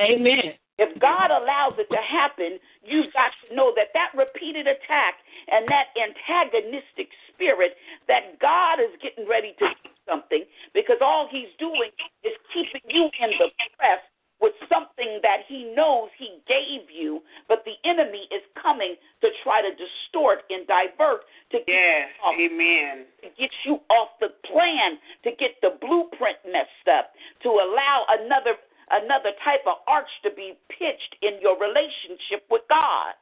[0.00, 0.56] Amen.
[0.76, 5.14] If God allows it to happen, you've got to know that that repeated attack
[5.46, 7.76] and that antagonistic spirit
[8.08, 13.04] that God is getting ready to do something because all he's doing is keeping you
[13.22, 14.02] in the press
[14.40, 19.62] with something that he knows he gave you, but the enemy is coming to try
[19.62, 23.06] to distort and divert to get yes, you off, amen.
[23.22, 28.54] to get you off the plan, to get the blueprint messed up, to allow another
[28.90, 33.16] another type of arch to be pitched in your relationship with God.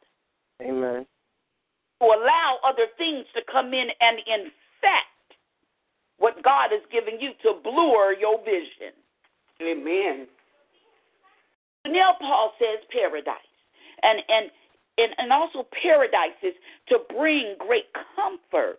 [0.60, 1.06] Amen.
[2.02, 5.38] To allow other things to come in and infect
[6.18, 8.90] what God has given you to blur your vision.
[9.62, 10.26] Amen.
[11.86, 13.34] Now Paul says paradise.
[14.02, 14.50] And, and,
[14.98, 16.54] and, and also paradise is
[16.88, 18.78] to bring great comfort.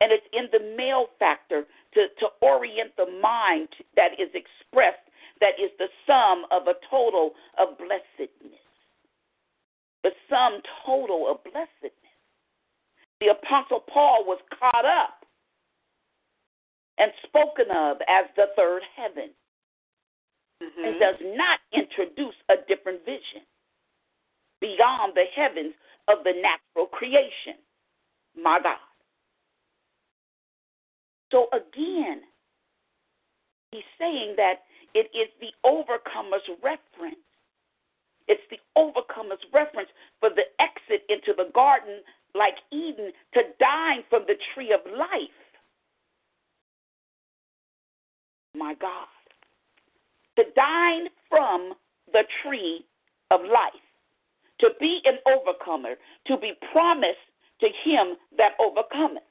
[0.00, 1.62] And it's in the male factor
[1.94, 5.06] to, to orient the mind that is expressed,
[5.40, 8.60] that is the sum of a total of blessedness.
[10.02, 11.92] The sum total of blessedness.
[13.20, 15.24] The Apostle Paul was caught up
[16.98, 19.30] and spoken of as the third heaven
[20.62, 20.84] mm-hmm.
[20.84, 23.44] and does not introduce a different vision
[24.60, 25.74] beyond the heavens
[26.08, 27.60] of the natural creation.
[28.40, 28.78] My God.
[31.32, 32.22] So again,
[33.72, 34.62] he's saying that
[34.94, 37.20] it is the overcomer's reference.
[38.28, 39.88] It's the overcomer's reference
[40.20, 42.00] for the exit into the garden,
[42.34, 45.40] like Eden, to dine from the tree of life.
[48.54, 49.06] My God
[50.36, 51.74] to dine from
[52.12, 52.84] the tree
[53.30, 53.82] of life,
[54.60, 55.94] to be an overcomer,
[56.26, 57.24] to be promised
[57.60, 59.24] to him that overcometh.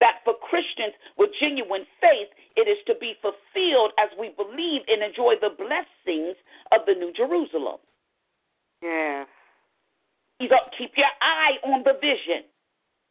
[0.00, 5.02] That for Christians with genuine faith, it is to be fulfilled as we believe and
[5.04, 6.36] enjoy the blessings
[6.72, 7.76] of the New Jerusalem.
[8.82, 9.24] Yeah.
[10.40, 12.48] Uh, keep your eye on the vision.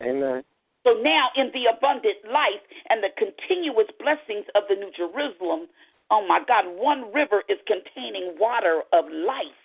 [0.02, 0.42] Amen.
[0.82, 5.70] So now, in the abundant life and the continuous blessings of the New Jerusalem,
[6.12, 9.62] Oh my God, one river is containing water of life.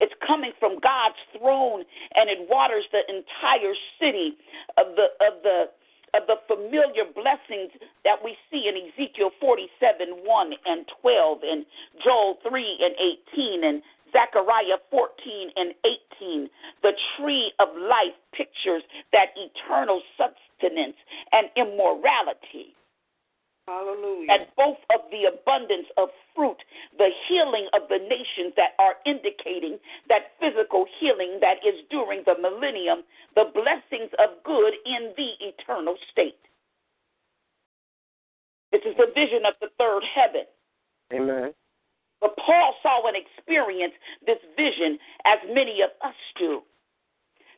[0.00, 1.82] It's coming from God's throne
[2.14, 4.36] and it waters the entire city
[4.76, 5.66] of the of the
[6.14, 7.70] of the familiar blessings
[8.04, 11.66] that we see in Ezekiel 47 1 and 12 and
[12.02, 12.94] Joel 3 and
[13.34, 13.82] 18 and
[14.12, 15.74] Zechariah 14 and
[16.22, 16.48] 18.
[16.82, 18.82] The tree of life pictures
[19.12, 20.96] that eternal sustenance
[21.32, 22.74] and immorality.
[23.68, 24.32] Hallelujah.
[24.32, 26.56] And both of the abundance of fruit,
[26.96, 29.76] the healing of the nations that are indicating
[30.08, 33.04] that physical healing that is during the millennium,
[33.36, 36.40] the blessings of good in the eternal state.
[38.72, 40.46] This is the vision of the third heaven.
[41.12, 41.52] Amen.
[42.22, 44.96] But Paul saw and experienced this vision
[45.28, 46.62] as many of us do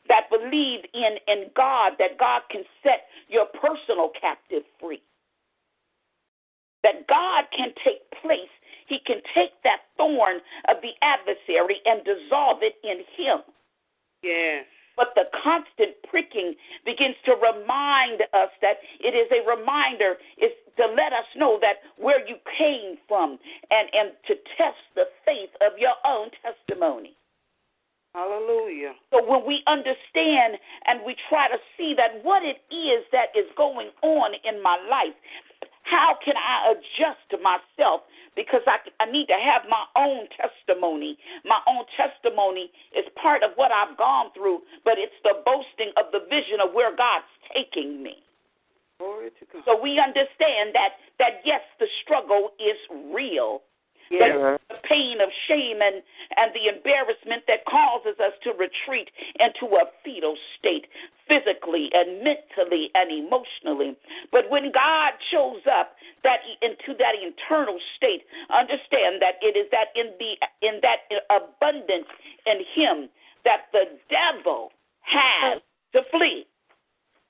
[0.09, 5.01] that believe in, in God, that God can set your personal captive free
[6.83, 8.51] that God can take place.
[8.87, 13.39] He can take that thorn of the adversary and dissolve it in him.
[14.21, 14.65] Yes.
[14.97, 16.53] But the constant pricking
[16.85, 21.77] begins to remind us that it is a reminder, is to let us know that
[21.97, 23.39] where you came from
[23.71, 27.15] and, and to test the faith of your own testimony.
[28.13, 28.91] Hallelujah.
[29.09, 33.47] So when we understand and we try to see that what it is that is
[33.55, 35.15] going on in my life
[35.91, 38.07] how can I adjust to myself?
[38.33, 41.19] Because I, I need to have my own testimony.
[41.43, 46.07] My own testimony is part of what I've gone through, but it's the boasting of
[46.15, 48.23] the vision of where God's taking me.
[49.67, 52.77] So we understand that that yes, the struggle is
[53.13, 53.59] real,
[54.11, 54.57] yeah.
[54.67, 56.03] the pain of shame and,
[56.35, 59.07] and the embarrassment that causes us to retreat
[59.39, 60.85] into a fetal state
[61.31, 63.95] physically and mentally and emotionally.
[64.35, 65.95] But when God shows up
[66.27, 72.09] that into that internal state, understand that it is that in the in that abundance
[72.45, 73.07] in him
[73.47, 74.69] that the devil
[75.01, 75.61] has
[75.95, 76.45] to flee.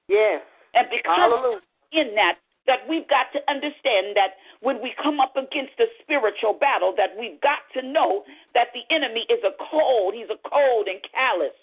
[0.10, 0.42] Yes.
[0.74, 1.62] And because
[1.94, 2.36] in that
[2.68, 7.10] that we've got to understand that when we come up against a spiritual battle that
[7.18, 11.56] we've got to know that the enemy is a cold he's a cold and callous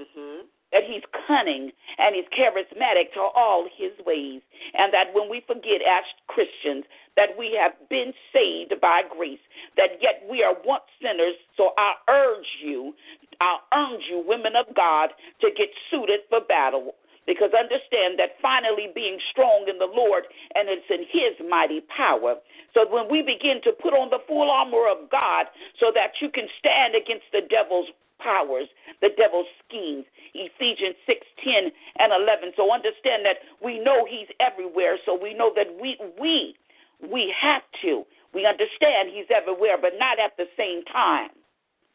[0.00, 0.44] mm-hmm.
[0.72, 4.42] that he's cunning and he's charismatic to all his ways
[4.76, 6.84] and that when we forget as christians
[7.16, 9.40] that we have been saved by grace
[9.76, 12.92] that yet we are once sinners so i urge you
[13.40, 16.92] i urge you women of god to get suited for battle
[17.26, 20.24] because understand that finally being strong in the Lord
[20.54, 22.36] and it's in His mighty power.
[22.72, 25.46] So when we begin to put on the full armor of God
[25.82, 27.88] so that you can stand against the devil's
[28.20, 28.68] powers,
[29.02, 30.06] the devil's schemes.
[30.38, 32.52] Ephesians 6 10 and 11.
[32.56, 36.54] So understand that we know he's everywhere, so we know that we, we,
[37.10, 38.04] we have to.
[38.34, 41.28] We understand he's everywhere, but not at the same time.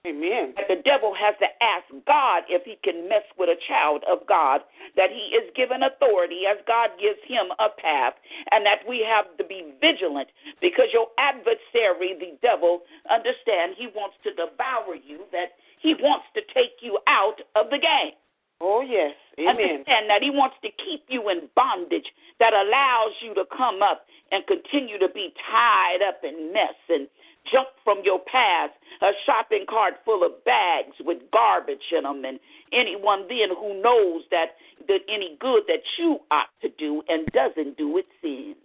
[0.01, 0.57] Amen.
[0.57, 4.25] That the devil has to ask God if he can mess with a child of
[4.25, 4.61] God,
[4.97, 8.17] that he is given authority as God gives him a path,
[8.49, 10.27] and that we have to be vigilant
[10.59, 12.81] because your adversary, the devil,
[13.13, 17.77] understand he wants to devour you, that he wants to take you out of the
[17.77, 18.17] game.
[18.59, 19.13] Oh, yes.
[19.37, 19.85] Amen.
[19.85, 24.05] Understand that he wants to keep you in bondage that allows you to come up
[24.33, 27.05] and continue to be tied up and mess and
[27.49, 28.69] jump from your path,
[29.01, 32.39] a shopping cart full of bags with garbage in them, and
[32.73, 34.53] anyone then who knows that,
[34.87, 38.57] that any good that you ought to do and doesn't do it sins.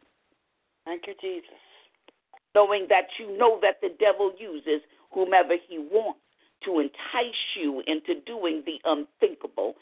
[0.84, 1.48] Thank you, Jesus.
[2.54, 4.80] Knowing that you know that the devil uses
[5.12, 6.20] whomever he wants
[6.64, 9.74] to entice you into doing the unthinkable.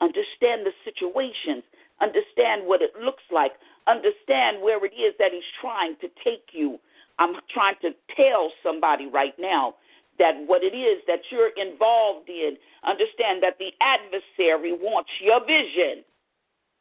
[0.00, 1.62] Understand the situations,
[2.00, 3.52] understand what it looks like,
[3.86, 6.78] understand where it is that he's trying to take you
[7.18, 9.74] I'm trying to tell somebody right now
[10.18, 16.04] that what it is that you're involved in, understand that the adversary wants your vision.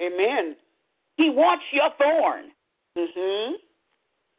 [0.02, 0.56] Amen.
[1.18, 2.52] He wants your thorn.
[2.98, 3.54] Mm-hmm.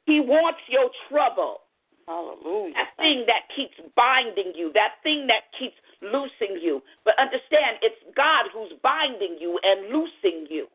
[0.06, 1.60] He wants your trouble.
[2.06, 2.74] Hallelujah.
[2.74, 6.82] That thing that keeps binding you, that thing that keeps loosing you.
[7.04, 10.66] But understand, it's God who's binding you and loosing you.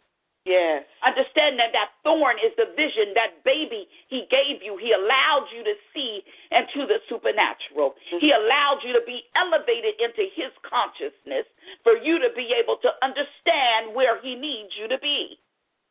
[0.47, 0.87] Yes.
[1.03, 4.77] Understand that that thorn is the vision, that baby he gave you.
[4.79, 6.23] He allowed you to see
[6.55, 7.91] into the supernatural.
[7.99, 8.23] Mm-hmm.
[8.23, 11.43] He allowed you to be elevated into his consciousness
[11.83, 15.35] for you to be able to understand where he needs you to be.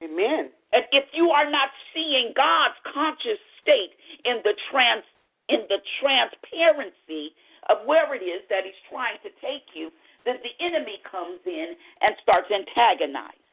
[0.00, 0.48] Amen.
[0.72, 3.92] And if you are not seeing God's conscious state
[4.24, 5.04] in the trans
[5.52, 7.30] in the transparency
[7.68, 9.92] of where it is that he's trying to take you,
[10.24, 13.44] then the enemy comes in and starts antagonizing.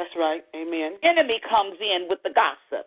[0.00, 0.42] That's right.
[0.56, 0.96] Amen.
[1.02, 2.86] The enemy comes in with the gossip.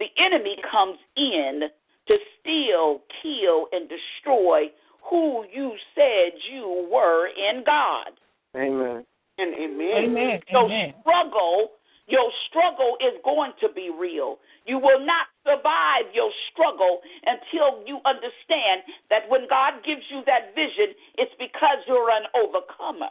[0.00, 1.70] The enemy comes in
[2.08, 4.62] to steal, kill, and destroy
[5.08, 8.08] who you said you were in God.
[8.56, 9.06] Amen.
[9.38, 10.10] And amen.
[10.18, 10.40] Amen.
[10.50, 10.94] So amen.
[11.00, 11.68] struggle
[12.08, 14.38] your struggle is going to be real.
[14.66, 20.50] You will not survive your struggle until you understand that when God gives you that
[20.56, 23.08] vision, it's because you're an overcomer.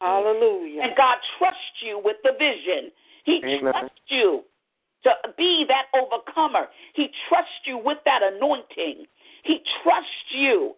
[0.00, 0.82] Hallelujah.
[0.82, 2.90] And God trusts you with the vision.
[3.24, 4.42] He trusts you
[5.02, 6.66] to be that overcomer.
[6.94, 9.06] He trusts you with that anointing.
[9.44, 10.74] He trusts you.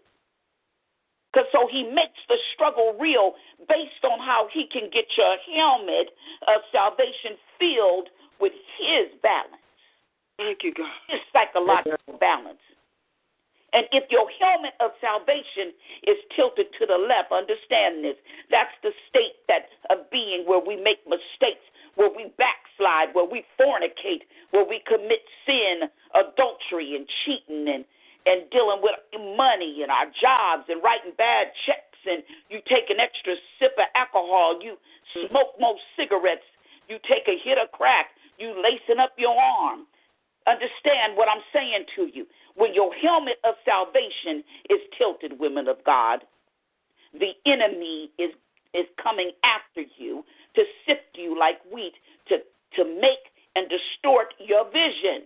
[1.32, 3.34] Cause so he makes the struggle real
[3.68, 6.10] based on how he can get your helmet
[6.48, 8.08] of salvation filled
[8.40, 9.54] with his balance.
[10.38, 10.90] Thank you, God.
[11.08, 12.58] His psychological balance.
[13.72, 15.70] And if your helmet of salvation
[16.06, 18.16] is tilted to the left, understand this.
[18.50, 21.62] That's the state that of being where we make mistakes,
[21.94, 27.84] where we backslide, where we fornicate, where we commit sin, adultery, and cheating, and
[28.26, 28.92] and dealing with
[29.32, 33.86] money and our jobs and writing bad checks and you take an extra sip of
[33.96, 34.76] alcohol, you
[35.30, 36.44] smoke more cigarettes,
[36.88, 39.84] you take a hit of crack, you lacing up your arm.
[40.50, 42.26] Understand what I'm saying to you.
[42.56, 46.20] When your helmet of salvation is tilted, women of God,
[47.14, 48.30] the enemy is
[48.74, 50.24] is coming after you
[50.56, 51.92] to sift you like wheat,
[52.28, 52.38] to
[52.76, 53.22] to make
[53.54, 55.22] and distort your vision.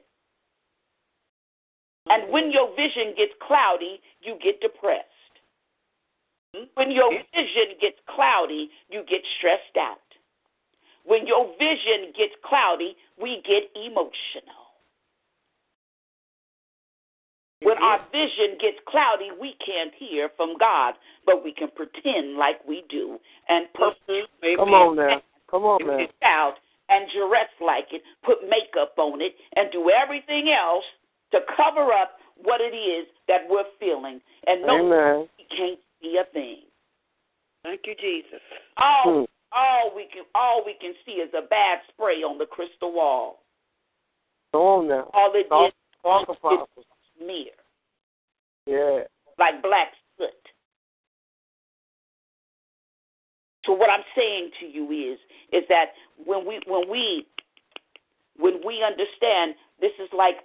[2.10, 2.32] And mm-hmm.
[2.32, 5.36] when your vision gets cloudy, you get depressed.
[6.54, 6.66] Mm-hmm.
[6.74, 9.96] When your vision gets cloudy, you get stressed out.
[11.06, 14.63] When your vision gets cloudy, we get emotional.
[17.64, 20.94] When our vision gets cloudy, we can't hear from God,
[21.24, 24.56] but we can pretend like we do and mm-hmm.
[24.56, 26.54] come on now, come on now, out
[26.90, 30.84] and dress like it, put makeup on it, and do everything else
[31.32, 36.30] to cover up what it is that we're feeling, and no, we can't see a
[36.34, 36.68] thing.
[37.62, 38.44] Thank you, Jesus.
[38.76, 39.24] All hmm.
[39.56, 43.38] all we can all we can see is a bad spray on the crystal wall.
[44.52, 45.10] Come on now.
[45.14, 45.48] All it
[47.20, 47.54] near.
[48.66, 49.04] Yeah.
[49.38, 49.88] Like black
[50.18, 50.30] soot.
[53.66, 55.18] So what I'm saying to you is
[55.52, 55.86] is that
[56.24, 57.26] when we when we
[58.36, 60.36] when we understand this is like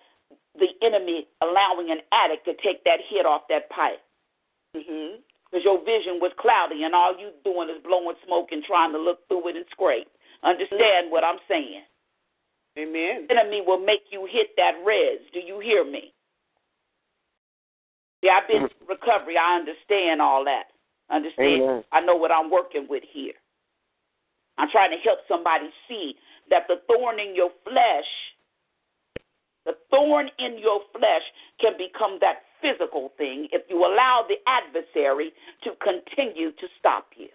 [0.55, 4.01] the enemy allowing an addict to take that hit off that pipe.
[4.76, 5.17] Mhm.
[5.49, 8.99] Because your vision was cloudy and all you doing is blowing smoke and trying to
[8.99, 10.07] look through it and scrape.
[10.43, 11.82] Understand what I'm saying?
[12.78, 13.26] Amen.
[13.28, 15.20] The enemy will make you hit that res.
[15.34, 16.13] Do you hear me?
[18.22, 18.89] Yeah, I've been to mm-hmm.
[18.91, 19.36] recovery.
[19.38, 20.70] I understand all that.
[21.09, 21.61] Understand?
[21.63, 21.84] Amen.
[21.91, 23.34] I know what I'm working with here.
[24.57, 26.13] I'm trying to help somebody see
[26.49, 28.11] that the thorn in your flesh,
[29.65, 31.24] the thorn in your flesh
[31.61, 35.32] can become that physical thing if you allow the adversary
[35.63, 37.30] to continue to stop you.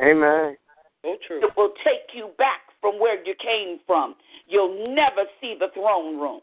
[0.00, 0.56] Amen.
[1.02, 1.44] So true.
[1.44, 4.14] It will take you back from where you came from.
[4.48, 6.40] You'll never see the throne room.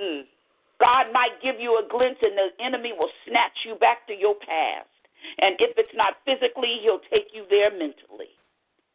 [0.00, 0.22] Mm.
[0.80, 4.34] God might give you a glimpse, and the enemy will snatch you back to your
[4.36, 4.90] past.
[5.40, 8.36] And if it's not physically, he'll take you there mentally.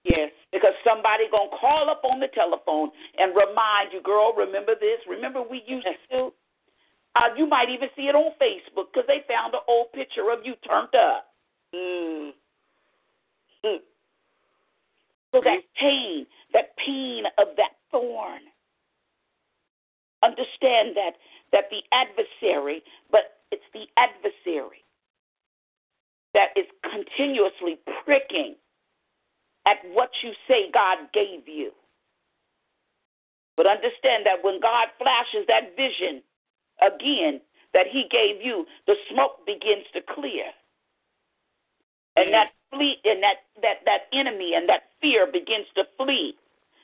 [0.04, 4.98] Yes, because somebody gonna call up on the telephone and remind you, girl, remember this?
[5.08, 6.34] Remember we used to?
[7.16, 10.40] Uh, you might even see it on Facebook because they found an old picture of
[10.44, 11.26] you turned up.
[11.76, 12.32] Mm.
[13.66, 13.78] Mm.
[15.36, 15.80] So that mm.
[15.80, 18.42] pain, that pain of that thorn,
[20.24, 21.18] Understand that
[21.52, 24.86] that the adversary, but it's the adversary
[26.34, 28.56] that is continuously pricking
[29.68, 31.72] at what you say God gave you.
[33.58, 36.22] But understand that when God flashes that vision
[36.82, 37.42] again
[37.74, 40.46] that He gave you, the smoke begins to clear.
[42.16, 46.36] And that flee and that, that, that enemy and that fear begins to flee.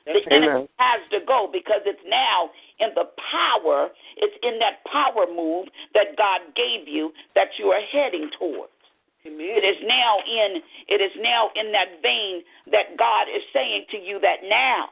[0.08, 2.48] The enemy has to go because it's now
[2.80, 7.80] in the power, it's in that power move that God gave you that you are
[7.92, 8.72] heading towards.
[9.28, 9.36] Amen.
[9.52, 12.40] It is now in it is now in that vein
[12.72, 14.88] that God is saying to you that now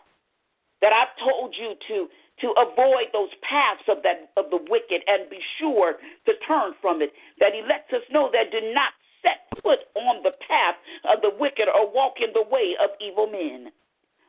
[0.85, 1.99] that I've told you to
[2.45, 5.95] to avoid those paths of that of the wicked and be sure
[6.29, 7.09] to turn from it.
[7.41, 8.93] That he lets us know that do not
[9.25, 10.77] set foot on the path
[11.09, 13.73] of the wicked or walk in the way of evil men.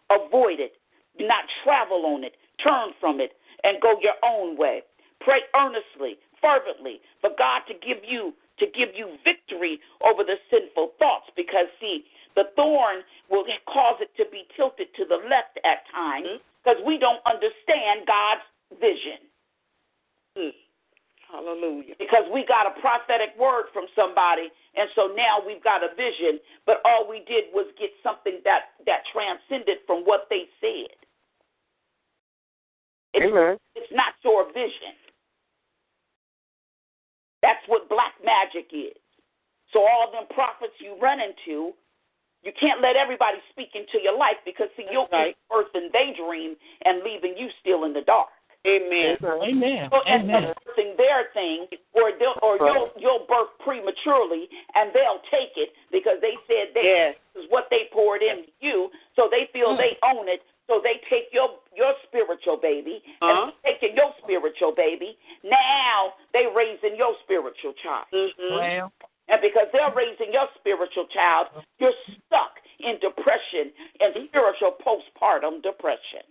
[0.09, 0.75] Avoid it.
[1.17, 2.35] Do not travel on it.
[2.63, 3.31] Turn from it
[3.63, 4.83] and go your own way.
[5.21, 10.93] Pray earnestly, fervently for God to give you to give you victory over the sinful
[10.97, 12.05] thoughts because see,
[12.35, 16.87] the thorn will cause it to be tilted to the left at times because mm-hmm.
[16.87, 19.29] we don't understand God's vision.
[20.37, 20.53] Mm.
[21.31, 21.93] Hallelujah.
[21.99, 24.47] Because we got a prophetic word from somebody,
[24.79, 28.71] and so now we've got a vision, but all we did was get something that,
[28.87, 30.95] that transcended from what they said.
[33.13, 33.57] It's, Amen.
[33.75, 34.95] it's not your vision.
[37.43, 38.95] That's what black magic is.
[39.75, 41.75] So all them prophets you run into,
[42.45, 45.35] you can't let everybody speak into your life because see you'll right.
[45.51, 46.55] earth and they dream
[46.85, 48.31] and leaving you still in the dark.
[48.65, 49.15] Amen.
[49.23, 49.89] Amen.
[49.93, 50.27] So, and
[50.97, 52.73] their thing, or they'll, or right.
[52.73, 57.15] you'll you'll birth prematurely, and they'll take it because they said this yes.
[57.35, 59.77] is what they poured in you, so they feel mm.
[59.77, 60.41] they own it.
[60.65, 63.51] So they take your your spiritual baby, uh-huh.
[63.51, 65.17] and taking your spiritual baby.
[65.45, 68.07] Now they raising your spiritual child.
[68.11, 68.55] Mm-hmm.
[68.55, 68.91] Well.
[69.27, 71.51] And because they're raising your spiritual child,
[71.83, 76.23] you're stuck in depression and spiritual postpartum depression.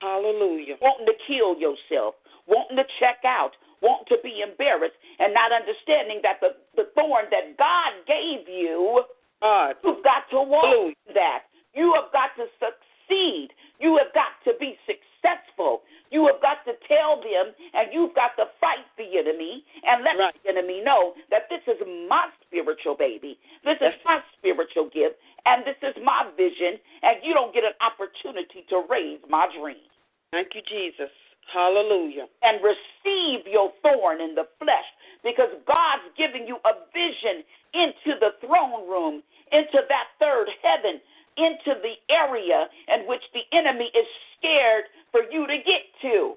[0.00, 0.76] Hallelujah.
[0.80, 2.16] Wanting to kill yourself,
[2.48, 7.26] wanting to check out, wanting to be embarrassed, and not understanding that the, the thorn
[7.30, 9.02] that God gave you,
[9.40, 9.76] God.
[9.84, 10.94] you've got to walk Hallelujah.
[11.14, 11.42] that.
[11.76, 13.52] You have got to succeed.
[13.80, 15.80] You have got to be successful.
[16.12, 20.20] You have got to tell them, and you've got to fight the enemy and let
[20.20, 20.34] right.
[20.44, 23.40] the enemy know that this is my spiritual baby.
[23.64, 25.16] This is my spiritual gift,
[25.48, 29.88] and this is my vision, and you don't get an opportunity to raise my dream.
[30.30, 31.08] Thank you, Jesus.
[31.48, 32.28] Hallelujah.
[32.44, 34.90] And receive your thorn in the flesh
[35.24, 37.40] because God's giving you a vision
[37.72, 39.22] into the throne room,
[39.54, 41.00] into that third heaven
[41.40, 46.36] into the area in which the enemy is scared for you to get to.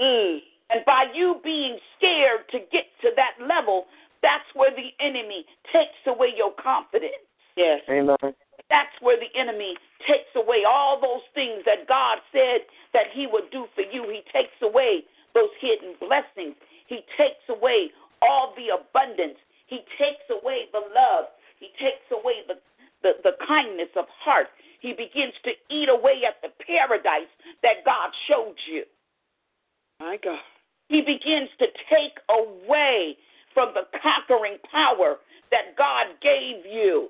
[0.00, 0.38] Mm.
[0.72, 3.84] And by you being scared to get to that level,
[4.22, 7.20] that's where the enemy takes away your confidence.
[7.56, 7.80] Yes.
[7.88, 8.16] Amen.
[8.68, 13.48] That's where the enemy takes away all those things that God said that he would
[13.52, 14.04] do for you.
[14.08, 15.04] He takes away
[15.34, 16.54] those hidden blessings.
[16.86, 17.88] He takes away
[18.20, 19.40] all the abundance.
[19.68, 21.32] He takes away the love.
[21.58, 22.60] He takes away the
[23.02, 24.48] the, the kindness of heart.
[24.80, 27.30] He begins to eat away at the paradise
[27.62, 28.84] that God showed you.
[30.00, 30.38] My God.
[30.88, 33.16] He begins to take away
[33.52, 35.16] from the conquering power
[35.50, 37.08] that God gave you.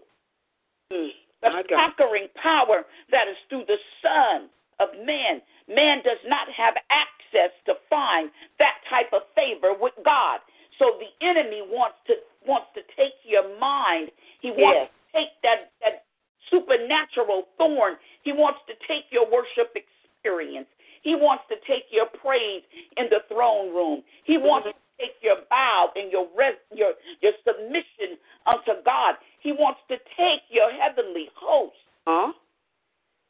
[0.92, 1.10] Mm,
[1.42, 4.48] the conquering power that is through the Son
[4.80, 5.42] of man.
[5.68, 10.40] Man does not have access to find that type of favor with God.
[10.78, 12.14] So the enemy wants to
[12.46, 14.10] wants to take your mind.
[14.40, 16.04] He wants yes take that, that
[16.50, 17.94] supernatural thorn.
[18.22, 20.68] He wants to take your worship experience.
[21.02, 22.62] He wants to take your praise
[22.96, 24.02] in the throne room.
[24.24, 24.46] He mm-hmm.
[24.46, 24.76] wants mm-hmm.
[24.76, 26.92] to take your bow and your res- your
[27.22, 29.14] your submission unto God.
[29.40, 31.78] He wants to take your heavenly host.
[32.06, 32.32] Huh?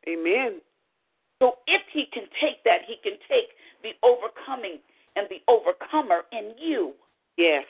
[0.09, 0.61] Amen.
[1.43, 3.53] So if he can take that, he can take
[3.85, 4.81] the overcoming
[5.15, 6.95] and the overcomer in you.
[7.37, 7.65] Yes.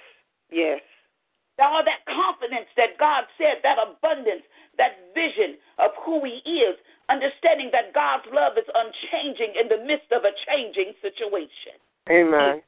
[0.50, 0.80] Yes.
[1.60, 4.44] All that confidence that God said, that abundance,
[4.78, 6.78] that vision of who He is,
[7.10, 11.74] understanding that God's love is unchanging in the midst of a changing situation.
[12.08, 12.62] Amen.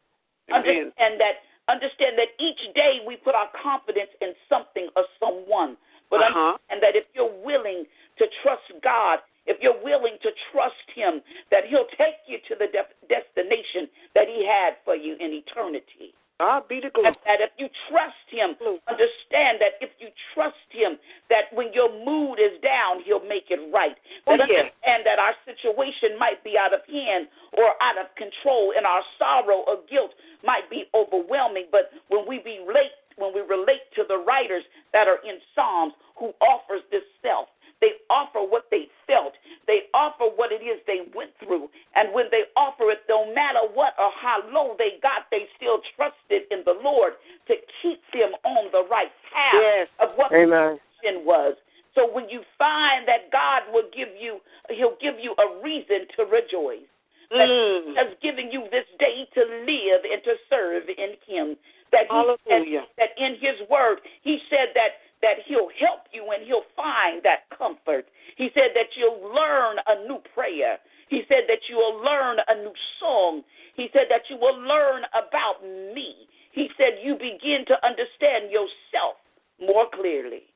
[0.51, 1.47] Understand that.
[1.71, 5.77] Understand that each day we put our confidence in something or someone.
[6.11, 6.59] But uh-huh.
[6.83, 7.85] that if you're willing
[8.19, 11.23] to trust God, if you're willing to trust Him,
[11.55, 13.87] that He'll take you to the de- destination
[14.19, 16.19] that He had for you in eternity.
[16.41, 17.13] God be the glory.
[17.29, 18.57] That if you trust Him,
[18.89, 20.97] understand that if you trust Him,
[21.29, 23.93] that when your mood is down, He'll make it right.
[24.25, 24.73] And oh, yeah.
[25.05, 27.29] that our situation might be out of hand
[27.61, 31.69] or out of control, and our sorrow or guilt might be overwhelming.
[31.69, 34.65] But when we relate, when we relate to the writers
[34.97, 39.33] that are in Psalms who offers this self they offer what they felt.
[39.67, 41.71] They offer what it is they went through.
[41.97, 45.81] And when they offer it, no matter what or how low they got, they still
[45.97, 47.15] trusted in the Lord
[47.49, 49.89] to keep them on the right path yes.
[50.01, 50.77] of what Amen.
[51.01, 51.57] the was.
[51.97, 56.25] So when you find that God will give you, He'll give you a reason to
[56.29, 56.85] rejoice.
[57.33, 57.95] That mm.
[57.97, 61.55] Has given you this day to live and to serve in Him.
[61.95, 62.85] That he, Hallelujah.
[62.99, 67.47] That in His Word, He said that that He'll help you and He'll find that
[67.57, 68.07] comfort.
[68.37, 70.79] He said that you'll learn a new prayer.
[71.09, 73.43] He said that you will learn a new song.
[73.77, 75.61] He said that you will learn about
[75.95, 76.27] me.
[76.53, 79.21] He said you begin to understand yourself
[79.61, 80.49] more clearly.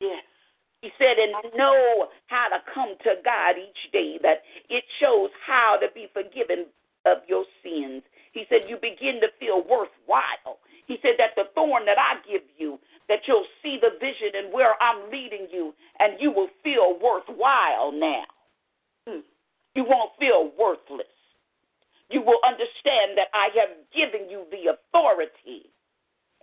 [0.00, 0.22] Yes.
[0.82, 5.78] He said, and know how to come to God each day, that it shows how
[5.80, 6.66] to be forgiven
[7.06, 8.02] of your sins.
[8.32, 10.60] He said, you begin to feel worthwhile.
[10.86, 12.78] He said, that the thorn that I give you,
[13.08, 17.92] that you'll see the vision and where I'm leading you, and you will feel worthwhile
[17.92, 18.24] now.
[19.06, 19.20] Hmm.
[19.74, 21.06] You won't feel worthless.
[22.10, 25.70] You will understand that I have given you the authority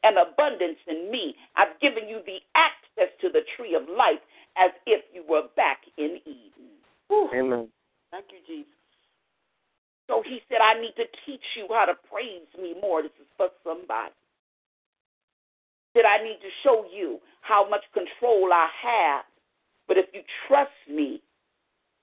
[0.04, 1.36] and abundance in me.
[1.56, 4.20] I've given you the access to the tree of life
[4.58, 6.76] as if you were back in Eden.
[7.08, 7.30] Whew.
[7.34, 7.68] Amen.
[8.12, 8.70] Thank you, Jesus.
[10.08, 13.02] So he said, I need to teach you how to praise me more.
[13.02, 14.12] This is for somebody
[15.96, 19.24] that I need to show you how much control I have.
[19.88, 21.22] But if you trust me,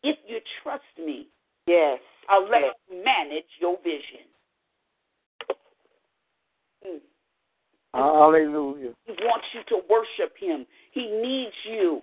[0.03, 1.29] if you trust me,
[1.67, 2.75] yes, I'll let yes.
[2.89, 4.27] you manage your vision.
[6.87, 7.01] Mm.
[7.93, 8.91] Hallelujah.
[9.05, 10.65] He wants you to worship him.
[10.93, 12.03] He needs you.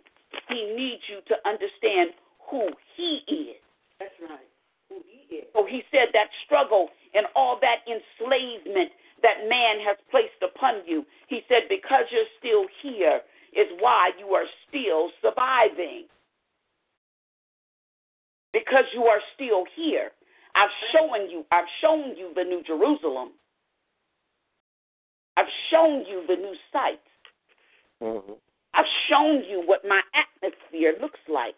[0.50, 2.10] He needs you to understand
[2.52, 3.62] who he is.
[4.00, 4.40] That's right.
[4.90, 5.46] Who he is.
[5.54, 8.92] So he said that struggle and all that enslavement
[9.24, 11.06] that man has placed upon you.
[11.28, 13.22] He said, Because you're still here
[13.54, 16.06] is why you are still surviving.
[18.54, 20.12] Because you are still here.
[20.56, 23.30] I've shown you, I've shown you the new Jerusalem.
[25.36, 27.00] I've shown you the new site.
[28.02, 28.34] Mm-hmm.
[28.74, 31.56] I've shown you what my atmosphere looks like.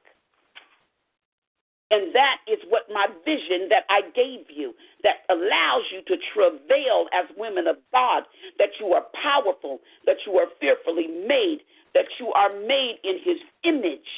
[1.91, 7.07] And that is what my vision that I gave you that allows you to travail
[7.17, 8.23] as women of God,
[8.59, 11.59] that you are powerful, that you are fearfully made,
[11.95, 14.11] that you are made in his image.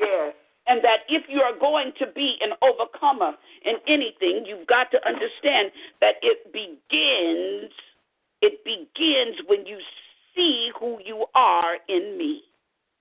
[0.00, 0.32] Yes.
[0.68, 3.32] And that if you are going to be an overcomer
[3.64, 7.72] in anything, you've got to understand that it begins
[8.40, 9.78] it begins when you
[10.36, 12.42] see who you are in me.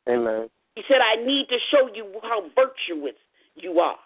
[0.10, 0.50] Amen.
[0.74, 3.14] He said, I need to show you how virtuous
[3.56, 3.98] you are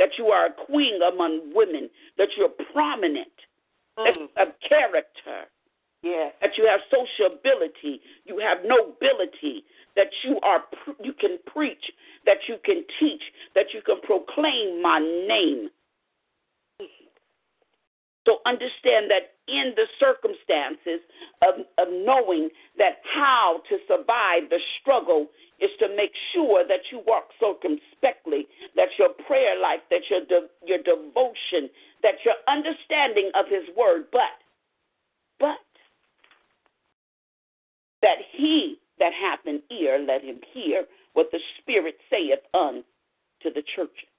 [0.00, 3.28] that you are a queen among women, that you're prominent,
[3.98, 4.04] mm.
[4.06, 5.44] that you have character,
[6.02, 6.32] yes.
[6.40, 9.62] that you have sociability, you have nobility,
[9.94, 10.64] that you are
[11.04, 11.84] you can preach,
[12.24, 13.20] that you can teach,
[13.54, 15.68] that you can proclaim my name.
[16.80, 16.86] Mm.
[18.26, 21.02] So understand that in the circumstances
[21.42, 22.48] of, of knowing
[22.78, 25.26] that how to survive the struggle
[25.60, 28.46] is to make sure that you walk circumspectly,
[28.76, 31.68] that your prayer life, that your de- your devotion,
[32.02, 34.32] that your understanding of His Word, but
[35.38, 35.58] but
[38.02, 40.84] that He that hath an ear let him hear
[41.14, 42.82] what the Spirit saith unto
[43.54, 44.09] the churches.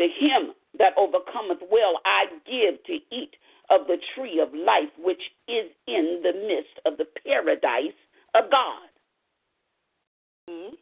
[0.00, 3.36] To him that overcometh will I give to eat
[3.70, 7.94] of the tree of life which is in the midst of the paradise
[8.34, 8.88] of God.
[10.50, 10.74] Hmm?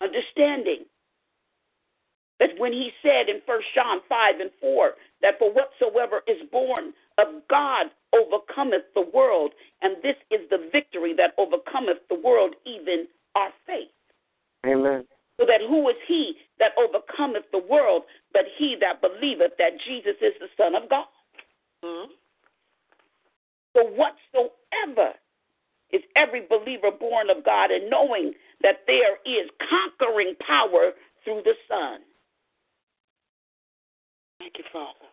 [0.00, 0.84] Understanding
[2.38, 4.92] that when he said in 1 John 5 and 4
[5.22, 9.52] that for whatsoever is born of God overcometh the world,
[9.82, 13.90] and this is the victory that overcometh the world, even our faith.
[14.66, 15.04] Amen.
[15.40, 20.14] So that who is he that overcometh the world but he that believeth that Jesus
[20.22, 21.06] is the Son of God?
[21.84, 22.12] Mm-hmm.
[23.76, 25.14] So whatsoever
[25.90, 28.32] is every believer born of God and knowing
[28.62, 30.92] that there is conquering power
[31.24, 32.00] through the Son.
[34.38, 35.10] Thank you, Father.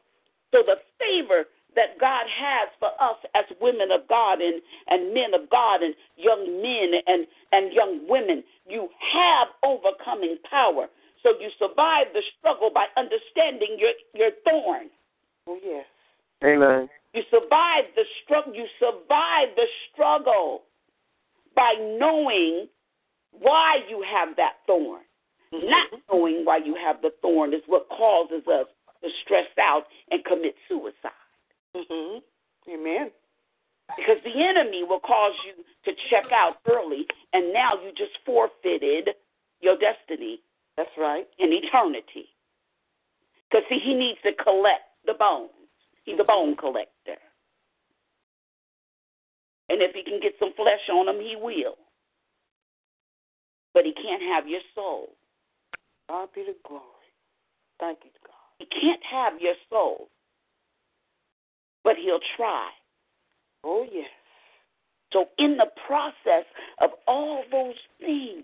[0.54, 1.46] So the favor
[1.76, 5.96] that God has for us as women of God and, and men of God and
[6.18, 8.44] young men and, and young women.
[8.68, 10.88] You have overcoming power.
[11.24, 14.90] So you survive the struggle by understanding your, your thorn.
[15.48, 15.86] Oh yes.
[16.44, 16.90] Amen.
[17.14, 20.64] You survive the struggle you survive the struggle
[21.56, 22.68] by knowing
[23.40, 25.02] why you have that thorn.
[25.54, 25.70] Mm-hmm.
[25.70, 28.66] Not knowing why you have the thorn is what causes us
[29.04, 31.12] to stress out and commit suicide
[31.76, 32.18] hmm
[32.70, 33.10] Amen.
[33.98, 39.10] Because the enemy will cause you to check out early, and now you just forfeited
[39.62, 40.40] your destiny.
[40.78, 41.26] That's right.
[41.40, 42.30] In eternity.
[43.50, 45.50] Because, see, he needs to collect the bones.
[46.06, 47.20] He's a bone collector.
[49.68, 51.76] And if he can get some flesh on him, he will.
[53.74, 55.10] But he can't have your soul.
[56.08, 56.84] God be the glory.
[57.80, 58.36] Thank you, God.
[58.60, 60.08] He can't have your soul
[61.84, 62.70] but he'll try.
[63.64, 64.10] Oh, yes.
[65.14, 66.46] So, in the process
[66.80, 68.44] of all those things,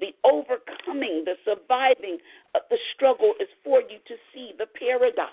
[0.00, 2.18] the overcoming, the surviving
[2.54, 5.28] uh, the struggle is for you to see the paradise.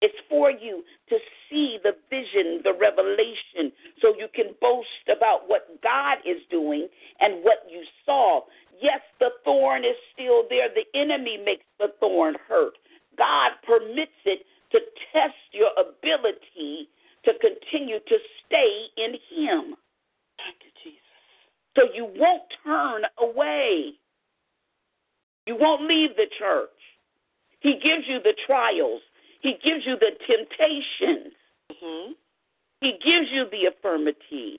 [0.00, 1.16] It's for you to
[1.50, 6.86] see the vision, the revelation, so you can boast about what God is doing
[7.20, 8.40] and what you saw.
[8.80, 10.68] Yes, the thorn is still there.
[10.72, 12.74] The enemy makes the thorn hurt.
[13.16, 14.42] God permits it
[14.72, 14.78] to
[15.12, 16.88] test your ability
[17.24, 18.16] to continue to
[18.46, 19.74] stay in Him.
[20.38, 21.24] Thank you, Jesus.
[21.76, 23.92] So you won't turn away.
[25.46, 26.68] You won't leave the church.
[27.60, 29.00] He gives you the trials,
[29.40, 31.32] He gives you the temptations,
[31.72, 32.12] mm-hmm.
[32.80, 34.58] He gives you the affirmity.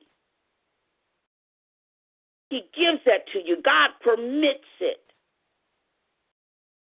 [2.50, 3.62] He gives that to you.
[3.64, 5.00] God permits it.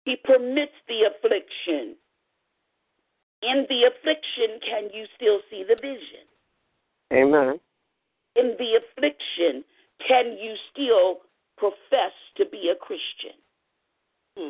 [0.06, 1.96] He permits the affliction.
[3.44, 6.26] In the affliction, can you still see the vision?
[7.14, 7.60] Amen.
[8.36, 9.64] In the affliction,
[10.08, 11.20] can you still
[11.58, 13.34] profess to be a Christian?
[14.38, 14.50] Hmm.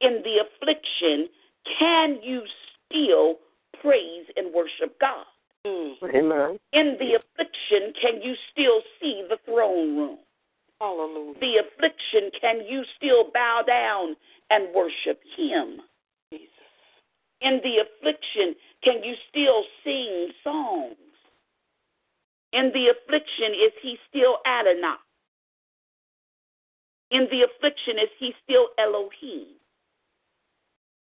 [0.00, 1.28] In the affliction,
[1.78, 2.42] can you
[2.88, 3.38] still
[3.80, 5.26] praise and worship God?
[5.66, 5.92] Hmm.
[6.04, 6.58] Amen.
[6.72, 10.18] In the affliction, can you still see the throne room?
[10.80, 11.34] Hallelujah.
[11.40, 14.16] The affliction, can you still bow down
[14.50, 15.82] and worship Him?
[17.40, 20.96] In the affliction, can you still sing songs?
[22.52, 24.96] In the affliction, is he still Adonai?
[27.12, 29.56] In the affliction, is he still Elohim?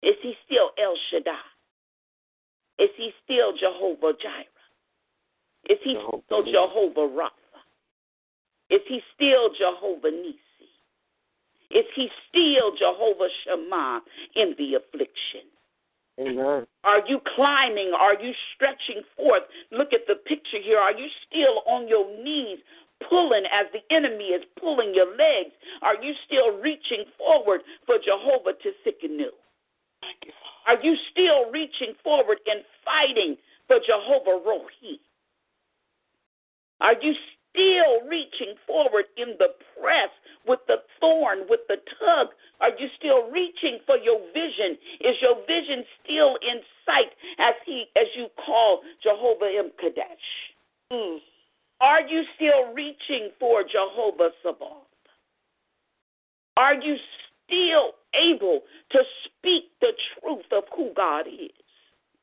[0.04, 1.48] Is he still El Shaddai?
[2.80, 4.62] Is he still Jehovah Jireh?
[5.70, 7.60] Is he Jehovah still Jehovah Rapha?
[8.70, 10.70] Is he still Jehovah Nisi?
[11.72, 14.02] Is he still Jehovah Shammah
[14.36, 15.50] in the affliction?
[16.20, 16.66] Amen.
[16.84, 17.92] Are you climbing?
[17.98, 19.44] Are you stretching forth?
[19.72, 20.78] Look at the picture here.
[20.80, 22.60] Are you still on your knees?
[23.10, 25.52] Pulling as the enemy is pulling your legs?
[25.82, 29.32] Are you still reaching forward for Jehovah to sicken you?
[30.68, 33.36] Are you still reaching forward and fighting
[33.68, 35.00] for Jehovah Rohi?
[36.80, 37.12] Are you
[37.56, 39.48] still reaching forward in the
[39.80, 40.12] press
[40.46, 42.28] with the thorn, with the tug?
[42.60, 44.78] Are you still reaching for your vision?
[45.02, 50.30] Is your vision still in sight as he as you call Jehovah M'Kaddesh?
[50.92, 51.18] Mm.
[51.82, 54.88] Are you still reaching for Jehovah Sabaoth?
[56.58, 56.96] Are you
[57.48, 61.52] still able to speak the truth of who God is?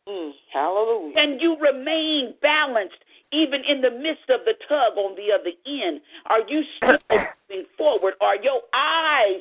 [0.09, 1.15] Mm, hallelujah.
[1.17, 2.97] And you remain balanced
[3.33, 6.01] even in the midst of the tug on the other end.
[6.27, 6.99] Are you still
[7.51, 8.15] moving forward?
[8.21, 9.41] Are your eyes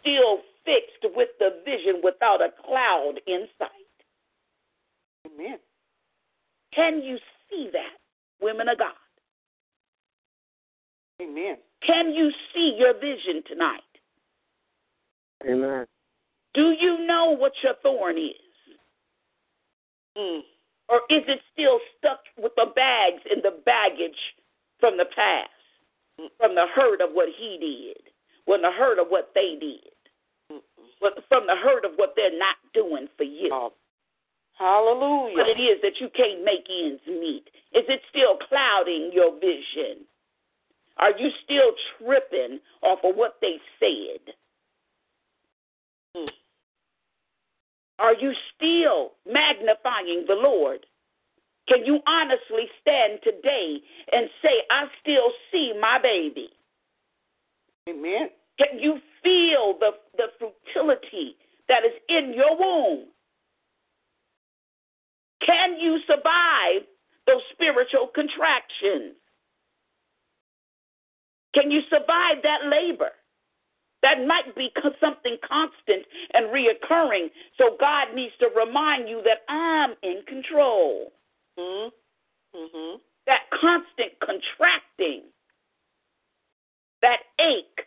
[0.00, 3.68] still fixed with the vision without a cloud in sight?
[5.26, 5.58] Amen.
[6.74, 7.16] Can you
[7.50, 7.96] see that,
[8.44, 8.92] women of God?
[11.22, 11.56] Amen.
[11.86, 13.80] Can you see your vision tonight?
[15.48, 15.86] Amen.
[16.54, 18.34] Do you know what your thorn is?
[20.16, 20.42] Mm.
[20.88, 24.18] Or is it still stuck with the bags and the baggage
[24.78, 25.62] from the past,
[26.20, 26.28] mm.
[26.38, 28.12] from the hurt of what he did,
[28.44, 29.94] from the hurt of what they did,
[30.52, 30.60] mm.
[31.28, 33.50] from the hurt of what they're not doing for you?
[33.52, 33.72] Oh.
[34.58, 35.34] Hallelujah.
[35.38, 37.48] What it is that you can't make ends meet.
[37.72, 40.04] Is it still clouding your vision?
[40.98, 44.34] Are you still tripping off of what they said?
[46.14, 46.28] Mm.
[48.02, 50.84] Are you still magnifying the Lord?
[51.68, 53.76] Can you honestly stand today
[54.12, 56.48] and say, I still see my baby?
[57.88, 58.30] Amen.
[58.58, 61.36] Can you feel the, the fertility
[61.68, 63.04] that is in your womb?
[65.46, 66.82] Can you survive
[67.28, 69.14] those spiritual contractions?
[71.54, 73.10] Can you survive that labor?
[74.02, 74.68] That might be
[75.00, 77.28] something constant and reoccurring.
[77.56, 81.12] So God needs to remind you that I'm in control.
[81.58, 81.88] Mm-hmm.
[82.56, 82.96] mm-hmm.
[83.28, 85.22] That constant contracting,
[87.02, 87.86] that ache,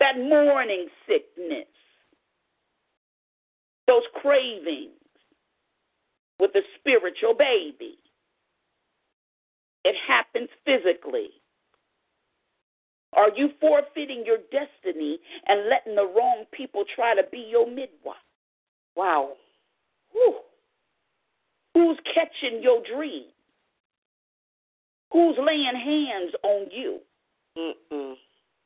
[0.00, 1.66] that morning sickness,
[3.86, 4.92] those cravings
[6.40, 7.98] with a spiritual baby.
[9.84, 11.28] It happens physically.
[13.16, 18.16] Are you forfeiting your destiny and letting the wrong people try to be your midwife?
[18.94, 19.32] Wow.
[20.12, 20.36] Whew.
[21.74, 23.24] Who's catching your dream?
[25.12, 26.98] Who's laying hands on you?
[27.56, 28.14] Mm-mm.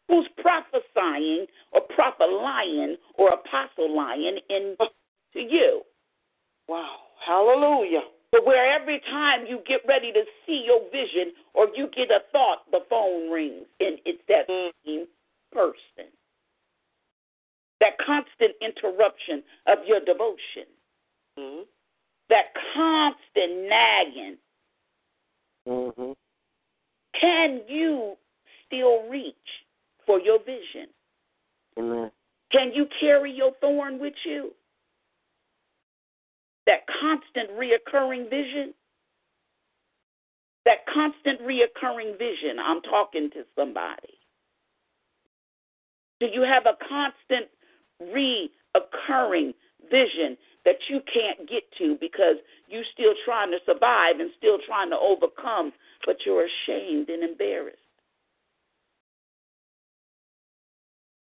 [0.09, 4.85] Who's prophesying or prophet lying or apostle lying into
[5.55, 5.83] you?
[6.69, 6.97] Wow.
[7.25, 8.03] Hallelujah.
[8.33, 12.21] But where every time you get ready to see your vision or you get a
[12.33, 14.71] thought, the phone rings and it's that mm.
[14.85, 15.07] same
[15.53, 16.13] person.
[17.81, 20.69] That constant interruption of your devotion.
[21.39, 21.63] Mm-hmm.
[22.29, 24.37] That constant nagging.
[25.67, 26.13] Mm-hmm.
[27.21, 28.15] Can you
[28.67, 29.35] still reach
[30.07, 30.89] for your vision?
[32.53, 34.51] Can you carry your thorn with you?
[36.71, 38.73] that constant reoccurring vision,
[40.67, 44.15] that constant reoccurring vision, I'm talking to somebody.
[46.21, 47.49] Do you have a constant
[48.01, 49.55] reoccurring
[49.91, 52.37] vision that you can't get to because
[52.69, 55.73] you're still trying to survive and still trying to overcome,
[56.07, 57.77] but you're ashamed and embarrassed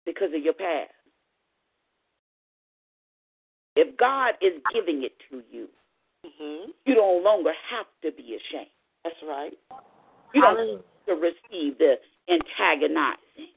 [0.06, 0.90] because of your past?
[3.76, 5.68] If God is giving it to you,
[6.26, 6.70] mm-hmm.
[6.86, 8.66] you no longer have to be ashamed.
[9.04, 9.52] That's right.
[10.34, 11.94] You don't have to receive the
[12.28, 13.54] antagonizing.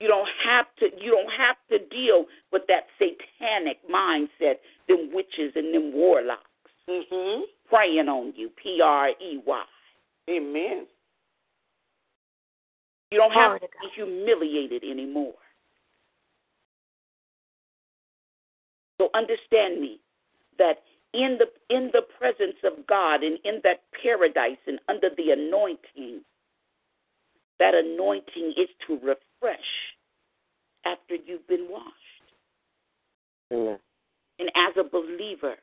[0.00, 4.56] you don't have to you don't have to deal with that satanic mindset,
[4.88, 6.44] them witches and them warlocks.
[6.88, 7.42] Mm-hmm.
[7.68, 9.64] Preying on you, P R E Y.
[10.30, 10.86] Amen.
[13.12, 15.34] You don't have to be humiliated anymore.
[19.00, 19.98] So understand me
[20.58, 20.82] that
[21.14, 26.20] in the in the presence of God and in that paradise and under the anointing,
[27.58, 29.68] that anointing is to refresh
[30.84, 32.26] after you've been washed.
[33.54, 33.78] Amen.
[34.38, 35.54] And as a believer,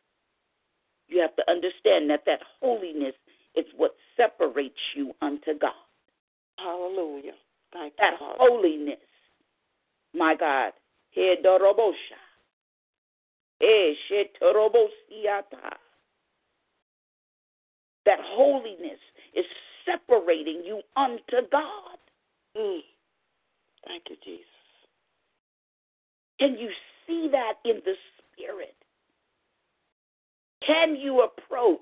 [1.07, 3.13] you have to understand that that holiness
[3.55, 5.73] is what separates you unto God.
[6.57, 7.37] Hallelujah.
[7.71, 8.97] Thank that you, holiness,
[10.15, 10.73] my God,
[11.15, 11.93] Hedorobosha,
[18.05, 18.99] that holiness
[19.35, 19.45] is
[19.85, 21.97] separating you unto God.
[22.57, 22.79] Mm.
[23.85, 24.45] Thank you, Jesus.
[26.39, 26.69] Can you
[27.05, 27.93] see that in the
[28.35, 28.75] spirit?
[30.65, 31.79] Can you approach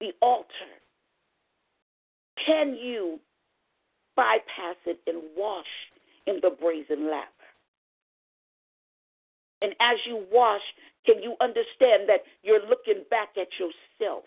[0.00, 0.46] the altar?
[2.46, 3.18] Can you
[4.14, 5.64] bypass it and wash
[6.26, 7.26] in the brazen laver?
[9.62, 10.60] And as you wash,
[11.04, 14.24] can you understand that you're looking back at yourself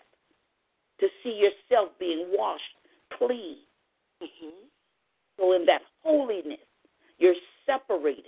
[0.98, 2.62] to see yourself being washed
[3.16, 3.56] clean?
[4.22, 4.64] Mm-hmm.
[5.38, 6.58] So, in that holiness,
[7.18, 8.24] you're separated.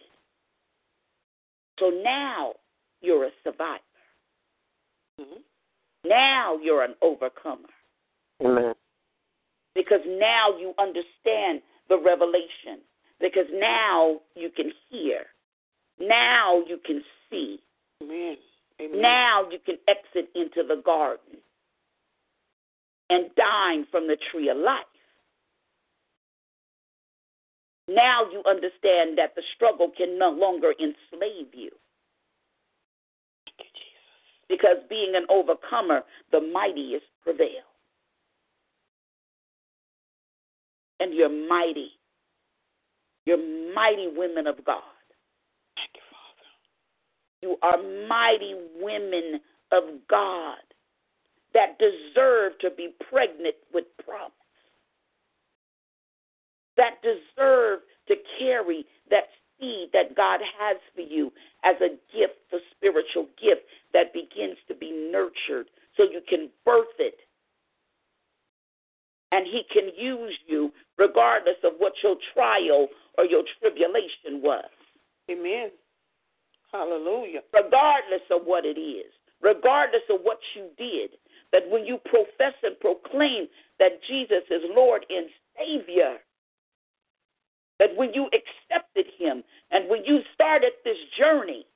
[1.78, 2.52] So now
[3.00, 3.80] you're a survivor.
[5.20, 6.08] Mm-hmm.
[6.08, 7.68] Now you're an overcomer.
[8.44, 8.74] Amen.
[9.74, 12.80] Because now you understand the revelation.
[13.20, 15.26] Because now you can hear
[16.00, 17.58] now you can see.
[18.02, 18.36] Amen.
[18.80, 19.00] Amen.
[19.00, 21.36] Now you can exit into the garden
[23.10, 24.78] and dine from the tree of life.
[27.88, 31.64] Now you understand that the struggle can no longer enslave you.
[33.58, 37.48] you because being an overcomer, the mightiest prevail.
[41.00, 41.90] And you're mighty.
[43.26, 44.82] You're mighty women of God.
[47.42, 47.76] You are
[48.08, 49.40] mighty women
[49.72, 50.62] of God
[51.54, 54.32] that deserve to be pregnant with promise,
[56.76, 59.24] that deserve to carry that
[59.58, 61.32] seed that God has for you
[61.64, 63.62] as a gift, the spiritual gift
[63.92, 65.66] that begins to be nurtured
[65.96, 67.18] so you can birth it.
[69.32, 72.86] And He can use you regardless of what your trial
[73.18, 74.68] or your tribulation was.
[75.30, 75.70] Amen.
[76.72, 77.40] Hallelujah.
[77.52, 79.12] Regardless of what it is,
[79.42, 81.10] regardless of what you did,
[81.52, 83.46] that when you profess and proclaim
[83.78, 85.26] that Jesus is Lord and
[85.58, 86.16] Savior,
[87.78, 91.66] that when you accepted Him and when you started this journey,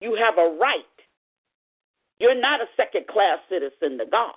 [0.00, 0.82] you have a right.
[2.18, 4.34] You're not a second class citizen to God.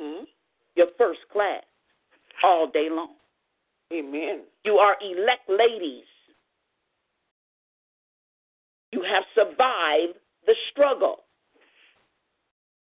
[0.00, 0.24] Hmm?
[0.74, 1.62] You're first class
[2.42, 3.14] all day long.
[3.92, 4.42] Amen.
[4.64, 6.04] You are elect ladies
[8.92, 10.16] you have survived
[10.46, 11.16] the struggle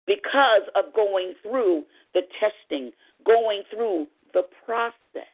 [0.06, 1.84] because of going through
[2.14, 2.92] the testing,
[3.26, 5.28] going through the process.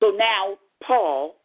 [0.00, 1.36] So now Paul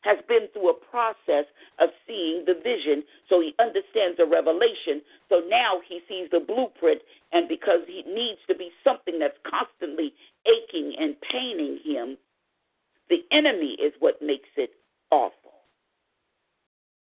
[0.00, 1.44] has been through a process
[1.78, 5.00] of seeing the vision, so he understands the revelation.
[5.28, 7.00] So now he sees the blueprint,
[7.30, 10.12] and because he needs to be something that's constantly
[10.46, 12.16] aching and paining him,
[13.10, 14.70] the enemy is what makes it
[15.12, 15.32] off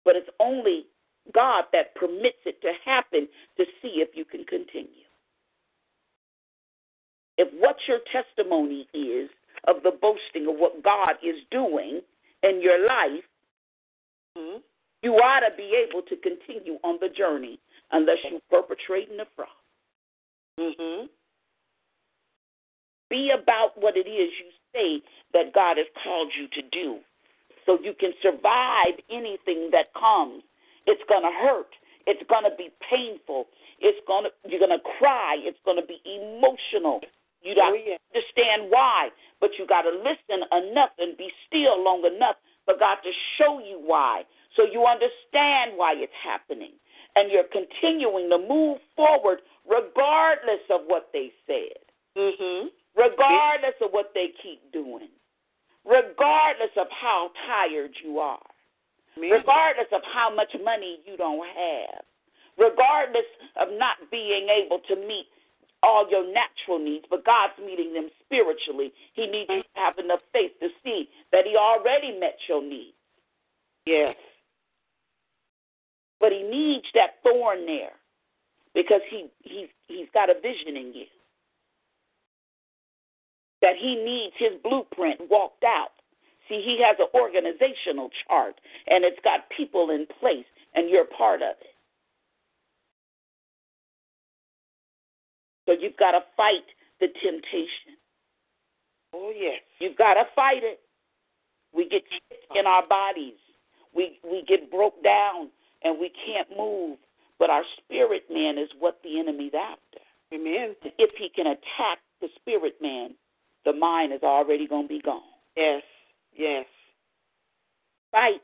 [0.10, 0.88] but it's only
[1.36, 5.06] God that permits it to happen to see if you can continue.
[7.38, 9.30] If what your testimony is
[9.68, 12.02] of the boasting of what God is doing
[12.42, 13.22] in your life,
[14.36, 14.58] mm-hmm.
[15.04, 17.60] you ought to be able to continue on the journey
[17.92, 19.48] unless you're perpetrating a fraud.
[20.60, 21.06] Mm-hmm.
[23.12, 25.04] Be about what it is you say
[25.34, 26.98] that God has called you to do
[27.70, 30.42] so you can survive anything that comes.
[30.90, 31.70] It's going to hurt.
[32.10, 33.46] It's going to be painful.
[33.78, 35.38] It's going to you're going to cry.
[35.38, 37.06] It's going to be emotional.
[37.46, 38.02] You don't oh, yeah.
[38.10, 39.10] understand why,
[39.40, 43.62] but you got to listen enough and be still long enough for God to show
[43.64, 44.24] you why,
[44.58, 46.74] so you understand why it's happening,
[47.16, 51.80] and you're continuing to move forward regardless of what they said,
[52.18, 52.68] mm-hmm.
[52.98, 55.08] regardless of what they keep doing
[55.90, 58.40] regardless of how tired you are,
[59.18, 62.04] regardless of how much money you don't have,
[62.62, 63.28] regardless
[63.60, 65.26] of not being able to meet
[65.82, 68.94] all your natural needs, but God's meeting them spiritually.
[69.14, 72.94] He needs you to have enough faith to see that He already met your needs.
[73.86, 74.16] Yes.
[76.20, 77.96] But He needs that thorn there
[78.76, 81.06] because He He's He's got a vision in you
[83.62, 85.92] that he needs his blueprint walked out.
[86.48, 88.56] See, he has an organizational chart
[88.88, 90.46] and it's got people in place,
[90.76, 91.68] and you're part of it.
[95.68, 96.66] So you've got to fight
[97.00, 97.96] the temptation.
[99.14, 99.60] Oh, yes.
[99.80, 100.80] You've got to fight it.
[101.74, 103.38] We get sick in our bodies,
[103.96, 105.50] we, we get broke down,
[105.84, 106.98] and we can't move.
[107.38, 110.02] But our spirit man is what the enemy's after.
[110.34, 110.76] Amen.
[110.98, 113.12] If he can attack the spirit man,
[113.72, 115.22] the mind is already going to be gone.
[115.56, 115.84] Yes,
[116.36, 116.66] yes.
[118.12, 118.42] Fight.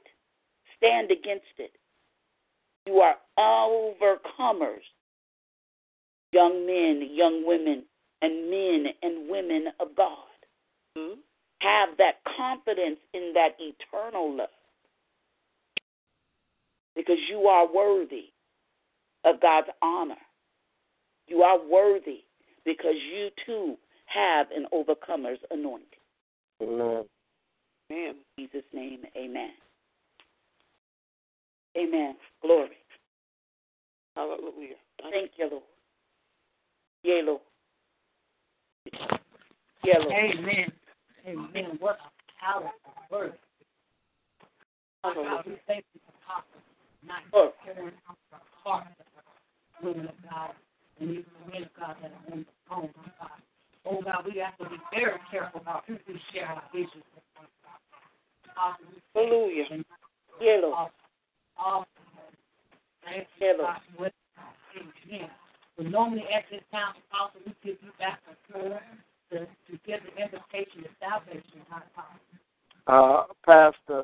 [0.78, 1.72] Stand against it.
[2.86, 4.84] You are overcomers.
[6.32, 7.84] Young men, young women,
[8.22, 10.18] and men and women of God.
[10.98, 11.20] Mm-hmm.
[11.62, 14.50] Have that confidence in that eternal love
[16.96, 18.26] because you are worthy
[19.24, 20.16] of God's honor.
[21.28, 22.20] You are worthy
[22.66, 23.76] because you too
[24.16, 25.88] have an overcomer's anointing.
[26.64, 27.04] Amen.
[27.90, 29.50] In Jesus' name, amen.
[31.78, 32.16] Amen.
[32.42, 32.70] Glory.
[34.16, 34.76] Hallelujah.
[35.12, 35.64] Thank you, Lord.
[37.04, 37.42] Yea, Lord.
[39.84, 40.14] Yeah, Lord.
[40.14, 40.72] Amen.
[41.28, 41.78] Amen.
[41.80, 42.08] What a
[42.44, 42.54] powerful
[43.12, 43.34] word.
[45.02, 46.64] Father, we thank you for Papa,
[47.06, 47.52] not oh.
[47.64, 50.52] carrying out the heart of the women of God
[51.00, 52.90] and even the men of God that are on the phone,
[53.20, 53.30] God
[53.90, 57.24] oh God, we have to be very careful about who we share our vision with.
[59.14, 59.84] Hallelujah.
[60.40, 60.88] Hello.
[61.60, 61.84] Hello.
[63.04, 63.28] Thank
[65.82, 65.92] Amen.
[65.92, 68.80] normally at this time, Apostle, we give you back the floor
[69.32, 69.40] to,
[69.86, 71.62] give the invitation to salvation.
[72.88, 74.04] Uh, Pastor.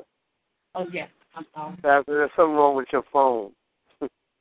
[0.74, 1.08] Oh, yes.
[1.34, 1.74] I'm sorry.
[1.76, 3.50] Pastor, there's something wrong with your phone.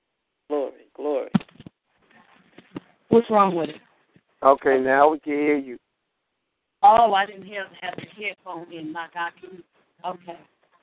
[0.50, 1.30] glory, glory.
[3.10, 3.76] What's wrong with it?
[4.44, 5.78] Okay, now we can hear you.
[6.82, 8.92] Oh, I didn't have, have the headphone in.
[8.92, 9.32] My God,
[10.16, 10.40] okay.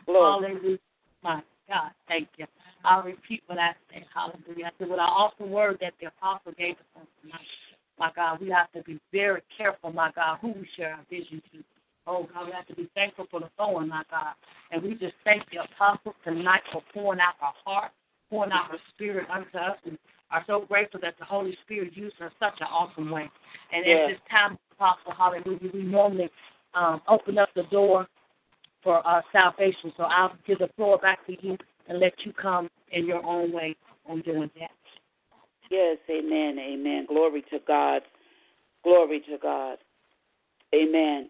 [0.07, 0.79] Hallelujah.
[1.25, 2.47] My God, thank you.
[2.85, 4.05] I'll repeat what I said.
[4.15, 4.67] Hallelujah.
[4.67, 7.47] I said what I often word that the apostle gave us on tonight.
[7.99, 11.43] My God, we have to be very careful, my God, who we share our vision
[11.51, 11.65] to.
[12.07, 14.35] Oh God, we have to be thankful for the throwing, my God.
[14.71, 17.91] And we just thank the apostle tonight for pouring out our heart,
[18.31, 19.99] pouring out our spirit unto us and
[20.31, 23.31] are so grateful that the Holy Spirit used in such an awesome way.
[23.72, 23.93] And yeah.
[23.95, 26.31] at this time, Apostle Hallelujah, we normally
[26.74, 28.07] um, open up the door
[28.82, 29.93] for uh, salvation.
[29.97, 31.57] So I'll give the floor back to you
[31.89, 33.74] and let you come in your own way
[34.09, 34.70] on doing that.
[35.70, 37.07] Yes, amen, amen.
[37.09, 38.03] Glory to God.
[38.82, 39.77] Glory to God.
[40.74, 41.28] Amen.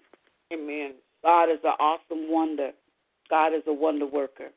[0.52, 0.92] Amen.
[1.24, 2.70] God is an awesome wonder.
[3.30, 4.48] God is a wonder worker.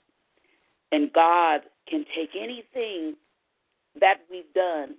[0.91, 3.15] And God can take anything
[3.99, 4.95] that we've done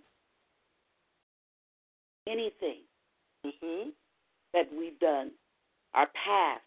[2.28, 2.84] anything
[3.46, 3.90] mm-hmm.
[4.52, 5.30] that we've done,
[5.94, 6.62] our past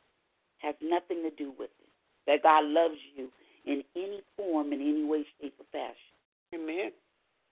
[0.57, 1.87] has nothing to do with it.
[2.27, 3.27] That God loves you
[3.65, 6.13] in any form, in any way, shape, or fashion.
[6.55, 6.91] Amen.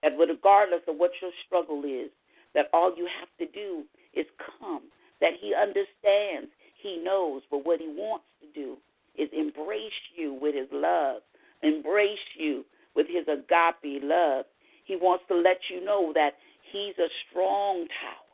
[0.02, 2.10] That regardless of what your struggle is,
[2.54, 4.26] that all you have to do is
[4.60, 4.82] come.
[5.20, 6.50] That He understands,
[6.82, 8.76] He knows, but what He wants to do
[9.16, 9.80] is embrace
[10.16, 11.22] you with His love,
[11.62, 12.64] embrace you
[12.96, 14.44] with His agape love,
[14.84, 16.34] he wants to let you know that
[16.72, 18.26] He's a strong tower,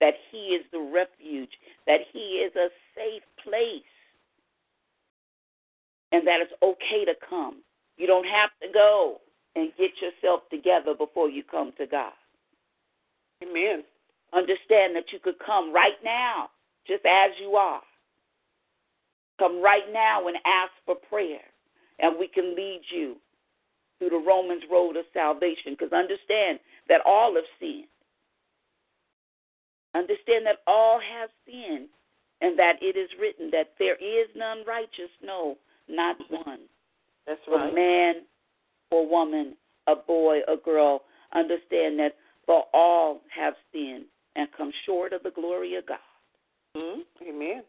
[0.00, 1.50] that He is the refuge,
[1.86, 3.84] that He is a safe place,
[6.12, 7.62] and that it's okay to come.
[7.96, 9.16] You don't have to go
[9.54, 12.12] and get yourself together before you come to God.
[13.42, 13.84] Amen.
[14.32, 16.48] Understand that you could come right now,
[16.86, 17.82] just as you are.
[19.38, 21.40] Come right now and ask for prayer,
[21.98, 23.16] and we can lead you
[24.00, 25.76] through the Romans road of salvation.
[25.78, 26.58] Because understand
[26.88, 27.86] that all have sinned.
[29.94, 31.88] Understand that all have sinned
[32.40, 35.56] and that it is written that there is none righteous, no,
[35.88, 36.60] not one.
[37.26, 37.70] That's right.
[37.70, 38.14] A man
[38.90, 39.54] or woman,
[39.86, 41.02] a boy, a girl.
[41.34, 42.16] Understand that
[42.46, 44.06] for all have sinned
[44.36, 45.98] and come short of the glory of God.
[46.76, 47.00] Mm-hmm.
[47.28, 47.62] Amen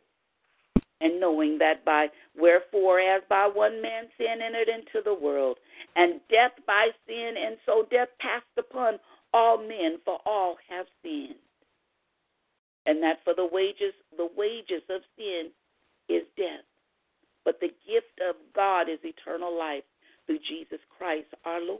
[1.01, 2.07] and knowing that by
[2.39, 5.57] wherefore as by one man sin entered into the world,
[5.95, 8.97] and death by sin, and so death passed upon
[9.33, 11.35] all men, for all have sinned.
[12.85, 15.49] And that for the wages the wages of sin
[16.07, 16.65] is death,
[17.45, 19.83] but the gift of God is eternal life
[20.25, 21.79] through Jesus Christ our Lord.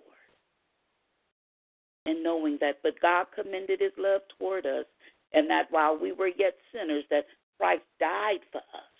[2.08, 4.86] And knowing that, but God commended his love toward us,
[5.34, 7.26] and that while we were yet sinners, that
[7.60, 8.91] Christ died for us.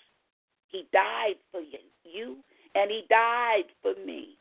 [0.72, 2.38] He died for you,
[2.76, 4.38] and He died for me.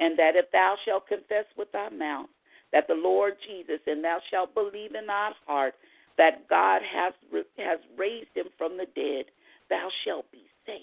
[0.00, 2.28] And that if thou shalt confess with thy mouth
[2.72, 5.74] that the Lord Jesus, and thou shalt believe in thy heart
[6.16, 7.12] that God has,
[7.58, 9.26] has raised him from the dead,
[9.70, 10.78] thou shalt be saved.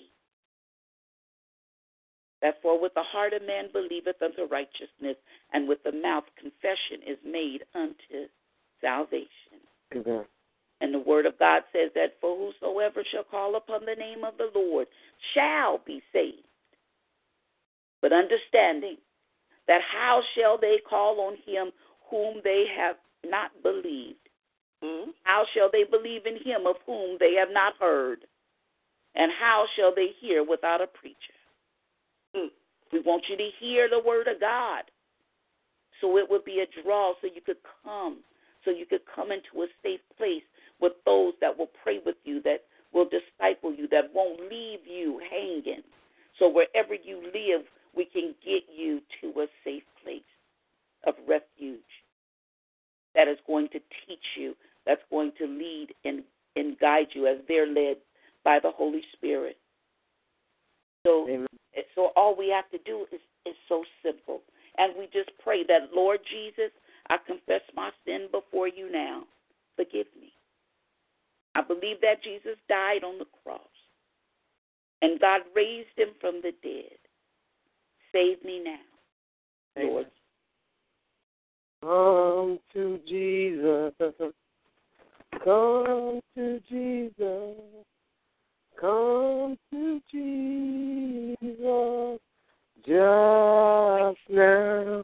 [2.41, 5.17] Therefore, with the heart a man believeth unto righteousness,
[5.53, 8.27] and with the mouth confession is made unto
[8.81, 9.59] salvation.
[9.95, 10.25] Amen.
[10.81, 14.35] And the word of God says that for whosoever shall call upon the name of
[14.37, 14.87] the Lord
[15.35, 16.47] shall be saved.
[18.01, 18.95] But understanding
[19.67, 21.69] that how shall they call on him
[22.09, 24.17] whom they have not believed?
[24.83, 25.11] Hmm?
[25.23, 28.25] How shall they believe in him of whom they have not heard?
[29.13, 31.37] And how shall they hear without a preacher?
[32.35, 32.47] Hmm.
[32.91, 34.81] We want you to hear the word of God.
[36.01, 38.21] So it would be a draw so you could come,
[38.65, 40.41] so you could come into a safe place
[40.81, 45.21] with those that will pray with you, that will disciple you, that won't leave you
[45.29, 45.83] hanging.
[46.39, 50.21] So wherever you live, we can get you to a safe place
[51.05, 51.79] of refuge
[53.15, 54.55] that is going to teach you,
[54.85, 56.23] that's going to lead and,
[56.55, 57.97] and guide you as they're led
[58.43, 59.57] by the Holy Spirit.
[61.05, 61.47] So, Amen.
[61.95, 64.41] so all we have to do is, is so simple.
[64.77, 66.71] And we just pray that, Lord Jesus,
[67.09, 69.23] I confess my sin before you now.
[69.75, 70.31] Forgive me.
[71.55, 73.59] I believe that Jesus died on the cross
[75.01, 76.97] and God raised him from the dead.
[78.11, 78.73] Save me now,
[79.83, 80.07] Lord.
[81.83, 83.93] Come to Jesus.
[85.43, 87.55] Come to Jesus.
[88.79, 92.19] Come to Jesus.
[92.85, 95.03] Just now.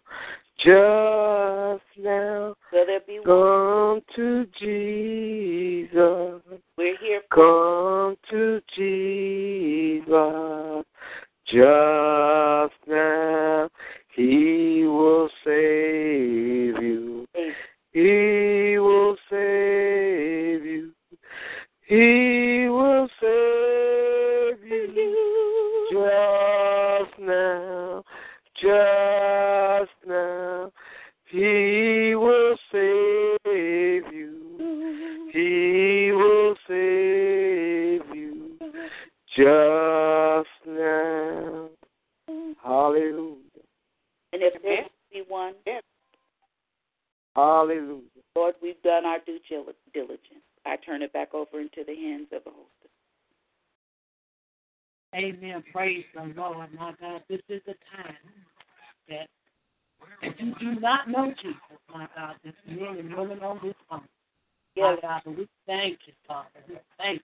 [0.64, 2.57] Just now.
[2.73, 3.26] Will there be one?
[3.26, 6.41] Come to Jesus.
[6.77, 7.22] We're here.
[7.34, 10.03] Come to Jesus.
[11.45, 13.69] Just now,
[14.14, 17.26] He will save you.
[17.94, 20.91] He will save you.
[21.88, 22.36] He
[39.38, 41.69] just now.
[42.64, 43.35] Hallelujah.
[44.34, 45.53] And if there be one,
[47.35, 48.01] Hallelujah.
[48.35, 49.38] Lord, we've done our due
[49.93, 50.43] diligence.
[50.65, 52.93] I turn it back over into the hands of the host.
[55.15, 55.64] Amen.
[55.72, 57.22] Praise the Lord, my God.
[57.30, 58.15] This is the time
[59.07, 59.27] that
[60.23, 61.57] if you do not know Jesus,
[61.93, 64.01] my God, this men and women on this phone,
[64.76, 64.97] yes.
[65.01, 66.49] my God, we thank you, Father.
[66.68, 67.22] We thank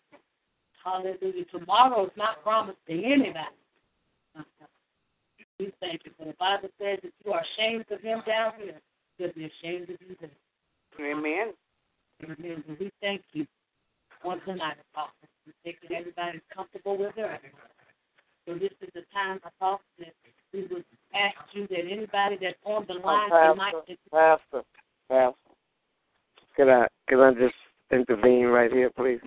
[0.84, 1.46] Hallelujah.
[1.52, 3.56] Tomorrow is not promised to anybody.
[5.60, 6.12] We thank you.
[6.18, 8.80] For the Bible says that you are ashamed of him down here,
[9.18, 11.12] you'll be ashamed of you there.
[11.12, 11.54] Amen.
[12.24, 12.64] Amen.
[12.80, 13.46] We thank you
[14.26, 15.14] Once tonight, Apostle.
[15.48, 17.40] We think that everybody's comfortable with their
[18.46, 20.14] So this is the time, Apostle, that
[20.52, 23.98] we would ask you that anybody that's on the line oh, Pastor, tonight.
[24.12, 24.66] Pastor,
[25.08, 25.56] Pastor,
[26.58, 27.56] Can I, Can I just
[27.92, 29.20] intervene right here, please?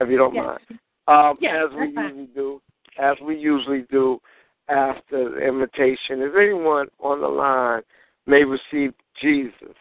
[0.00, 0.44] If you don't yes.
[0.66, 0.80] mind.
[1.06, 2.06] Um, yes, as we fine.
[2.08, 2.60] usually do,
[2.98, 4.18] as we usually do
[4.68, 7.82] after the invitation, if anyone on the line
[8.26, 9.74] may receive Jesus,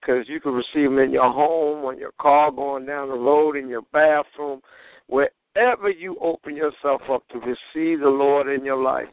[0.00, 3.56] because you can receive him in your home, on your car, going down the road,
[3.56, 4.60] in your bathroom,
[5.08, 9.08] wherever you open yourself up to receive the Lord in your life.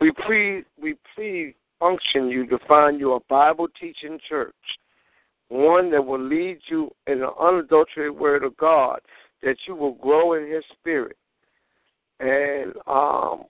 [0.00, 4.54] We please, we please function you to find you a Bible teaching church
[5.50, 9.00] one that will lead you in the unadulterated word of God,
[9.42, 11.16] that you will grow in His Spirit.
[12.20, 13.44] And um,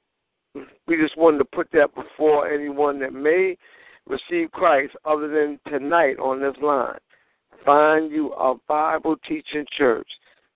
[0.87, 3.57] we just wanted to put that before anyone that may
[4.07, 6.99] receive Christ other than tonight on this line.
[7.67, 10.09] Find you a Bible teaching church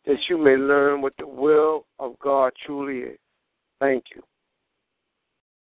[0.07, 3.19] that you may learn what the will of God truly is.
[3.81, 4.23] Thank you.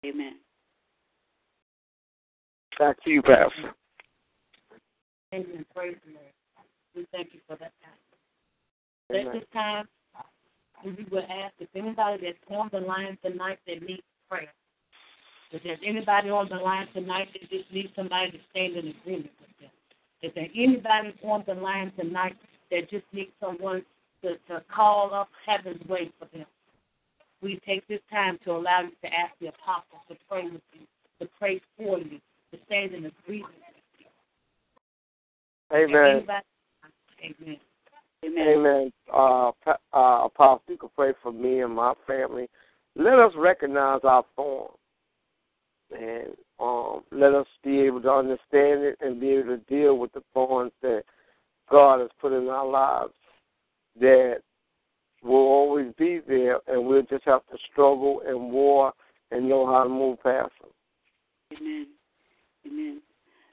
[0.07, 0.33] Amen.
[2.77, 3.73] Back to you, Pastor
[5.43, 6.65] and praising Lord.
[6.95, 9.17] We thank you for that time.
[9.27, 9.87] At this time,
[10.83, 14.51] we will ask if anybody that's on the line tonight that needs prayer,
[15.51, 19.31] if there's anybody on the line tonight that just needs somebody to stand in agreement
[19.39, 19.69] with them,
[20.21, 22.35] if there's anybody on the line tonight
[22.71, 23.83] that just needs someone
[24.23, 26.47] to, to call up heaven's way for them,
[27.43, 30.85] we take this time to allow you to ask the apostles to pray with you,
[31.21, 32.17] to pray for you,
[32.51, 33.53] to stand in agreement
[35.73, 36.25] Amen.
[37.23, 37.57] Amen.
[38.23, 38.37] Amen.
[38.47, 38.91] Amen.
[39.13, 39.51] Uh,
[39.93, 42.47] uh, Apostle, you can pray for me and my family.
[42.95, 44.71] Let us recognize our form,
[45.91, 46.29] and
[46.59, 50.21] um, let us be able to understand it and be able to deal with the
[50.33, 51.03] thorns that
[51.69, 53.13] God has put in our lives
[53.99, 54.37] that
[55.23, 58.93] will always be there, and we'll just have to struggle and war
[59.31, 60.71] and know how to move past them.
[61.57, 61.87] Amen.
[62.65, 63.01] Amen.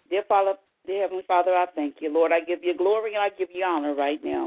[0.08, 2.12] Dear Father, Dear Heavenly Father, I thank you.
[2.12, 4.46] Lord, I give you glory and I give you honor right now.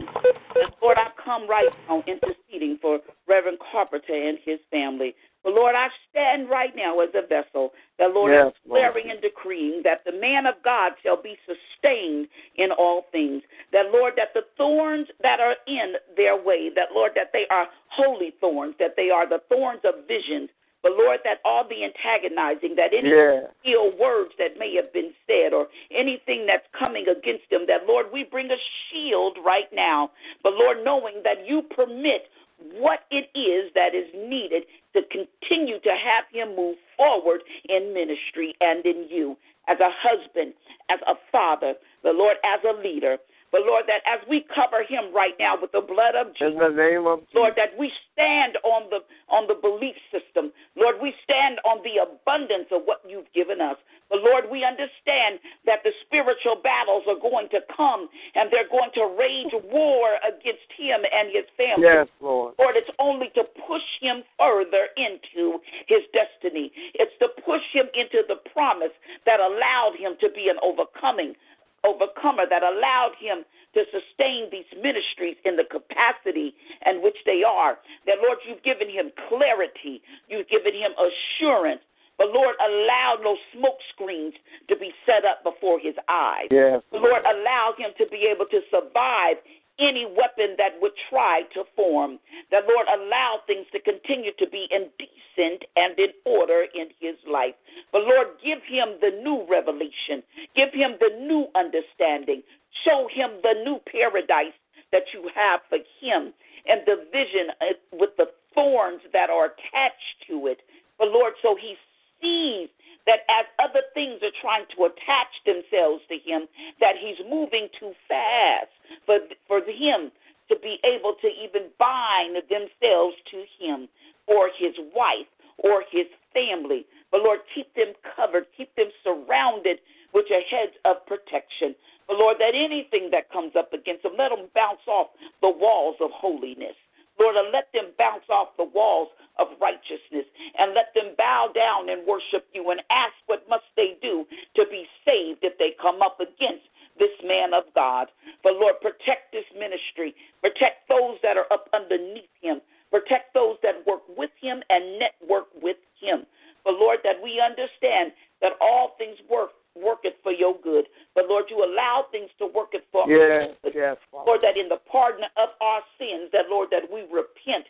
[0.81, 5.15] Lord, I come right now interceding for Reverend Carpenter and his family.
[5.45, 9.21] But Lord, I stand right now as a vessel that, Lord, yes, is swearing and
[9.21, 13.41] decreeing that the man of God shall be sustained in all things.
[13.71, 17.67] That, Lord, that the thorns that are in their way, that, Lord, that they are
[17.95, 20.49] holy thorns, that they are the thorns of visions,
[20.85, 23.49] but Lord, that all the antagonizing, that any yeah.
[23.65, 28.05] ill words that may have been said or anything that's coming against them, that Lord,
[28.13, 28.57] we bring a
[28.93, 30.11] shield right now.
[30.43, 32.29] But Lord, knowing that you permit
[32.77, 34.61] what it is that is needed
[34.93, 39.35] to continue to have him move forward in ministry and in you
[39.67, 40.53] as a husband,
[40.91, 43.17] as a father, the Lord, as a leader.
[43.55, 46.75] But Lord, that as we cover him right now with the blood of Jesus, of
[46.75, 48.99] Lord, that we stand on the
[49.31, 50.51] on the belief system.
[50.75, 53.77] Lord, we stand on the abundance of what you've given us.
[54.11, 58.91] But Lord, we understand that the spiritual battles are going to come and they're going
[58.99, 61.87] to rage war against him and his family.
[61.87, 62.59] Yes, Lord.
[62.59, 66.75] Lord, it's only to push him further into his destiny.
[66.99, 68.91] It's to push him into the promise
[69.25, 71.39] that allowed him to be an overcoming
[71.85, 73.45] overcomer that allowed him
[73.77, 76.53] to sustain these ministries in the capacity
[76.85, 77.77] in which they are.
[78.07, 81.81] That, Lord, you've given him clarity, you've given him assurance.
[82.17, 84.33] But Lord, allow no smoke screens
[84.69, 86.47] to be set up before his eyes.
[86.49, 86.79] Yes.
[86.93, 89.35] Lord, allow him to be able to survive
[89.79, 92.19] any weapon that would try to form.
[92.51, 97.55] The Lord allow things to continue to be indecent and in order in his life.
[97.91, 100.23] But Lord, give him the new revelation,
[100.55, 102.41] give him the new understanding,
[102.87, 104.55] show him the new paradise
[104.91, 106.31] that you have for him
[106.67, 110.59] and the vision uh, with the thorns that are attached to it.
[110.97, 111.75] But Lord, so he
[112.21, 112.69] sees
[113.05, 116.49] that as other things are trying to attach themselves to him,
[116.81, 118.69] that he's moving too fast
[119.05, 120.11] for, for him
[120.49, 123.87] to be able to even bind themselves to him
[124.27, 126.85] or his wife or his family.
[127.11, 129.77] But Lord, keep them covered, keep them surrounded
[130.13, 131.73] with your hedge of protection.
[132.07, 135.07] But Lord, that anything that comes up against them, let them bounce off
[135.41, 136.77] the walls of holiness.
[137.19, 139.09] Lord, and let them bounce off the walls
[139.39, 140.25] of righteousness
[140.57, 144.25] and let them bow down and worship you and ask what must they do
[144.55, 146.67] to be saved if they come up against
[146.99, 148.07] this man of God.
[148.43, 152.59] But Lord, protect this ministry, protect those that are up underneath him,
[152.91, 156.25] protect those that work with him and network with him.
[156.63, 158.11] But Lord, that we understand
[158.41, 160.85] that all things work worketh for your good.
[161.13, 163.73] But Lord, you allow things to work it for yes, our good.
[163.75, 167.67] Yes, Lord, that in the pardon of our sins, that Lord, that we repent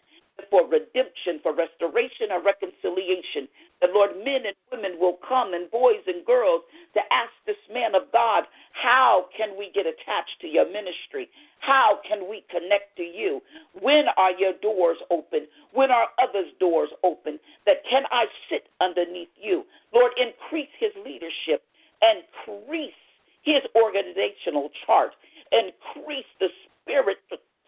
[0.49, 3.47] for redemption, for restoration and reconciliation.
[3.81, 6.61] That Lord, men and women will come and boys and girls
[6.93, 11.27] to ask this man of God, how can we get attached to your ministry?
[11.59, 13.41] How can we connect to you?
[13.81, 15.47] When are your doors open?
[15.73, 17.39] When are others' doors open?
[17.65, 19.63] That can I sit underneath you?
[19.93, 21.63] Lord, increase his leadership
[22.03, 22.97] increase
[23.43, 25.11] his organizational chart,
[25.51, 26.47] increase the
[26.81, 27.17] spirit,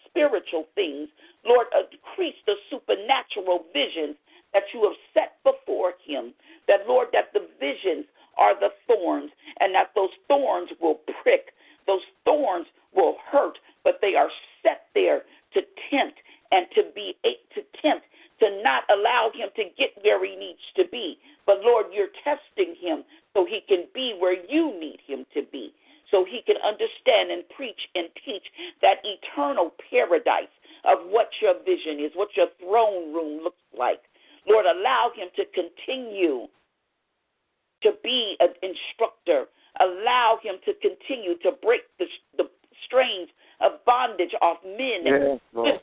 [0.05, 1.07] spiritual things.
[1.45, 4.17] Lord, increase the supernatural visions
[4.53, 6.33] that you have set before him.
[6.67, 8.03] That, Lord, that the visions
[8.37, 9.31] are the thorns,
[9.61, 11.55] and that those thorns will prick,
[11.87, 14.29] those thorns will hurt, but they are
[14.61, 15.21] set there
[15.53, 16.17] to tempt
[16.51, 18.05] and to be to tempt
[18.39, 21.17] to not allow him to get where he needs to be.
[21.45, 23.03] But Lord, you're testing him
[23.37, 25.71] so he can be where you need him to be,
[26.09, 28.41] so he can understand and preach and teach
[28.81, 30.49] that eternal paradise
[30.85, 34.01] of what your vision is, what your throne room looks like.
[34.49, 36.47] Lord, allow him to continue
[37.83, 39.45] to be an instructor.
[39.85, 42.05] Allow him to continue to break the,
[42.37, 42.45] the
[42.87, 43.29] strains
[43.61, 45.05] of bondage off men.
[45.05, 45.77] Yes, Lord.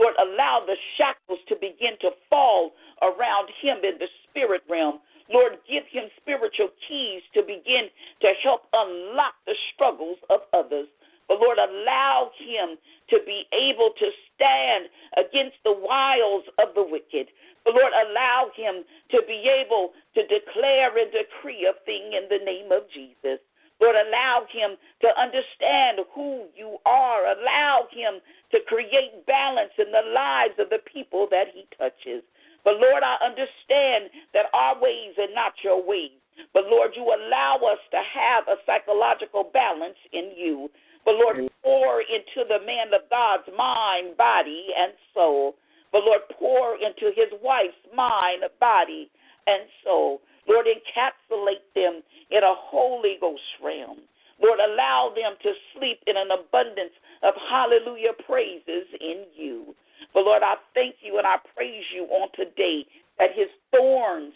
[0.00, 4.96] Lord, allow the shackles to begin to fall around him in the spirit realm
[5.32, 7.86] Lord, give him spiritual keys to begin
[8.22, 10.88] to help unlock the struggles of others.
[11.30, 12.74] But Lord, allow him
[13.10, 17.30] to be able to stand against the wiles of the wicked.
[17.64, 18.82] But Lord, allow him
[19.14, 23.38] to be able to declare and decree a thing in the name of Jesus.
[23.80, 27.24] Lord, allow him to understand who you are.
[27.30, 28.20] Allow him
[28.50, 32.22] to create balance in the lives of the people that he touches.
[32.64, 36.12] But Lord, I understand that our ways are not your ways.
[36.52, 40.70] But Lord, you allow us to have a psychological balance in you.
[41.04, 41.48] But Lord, mm.
[41.62, 45.54] pour into the man of God's mind, body, and soul.
[45.92, 49.10] But Lord, pour into his wife's mind, body,
[49.46, 50.20] and soul.
[50.48, 52.00] Lord, encapsulate them
[52.30, 53.98] in a Holy Ghost realm.
[54.42, 56.92] Lord, allow them to sleep in an abundance
[57.22, 59.74] of hallelujah praises in you.
[60.14, 62.84] But Lord, I thank you and I praise you on today
[63.18, 64.32] that his thorns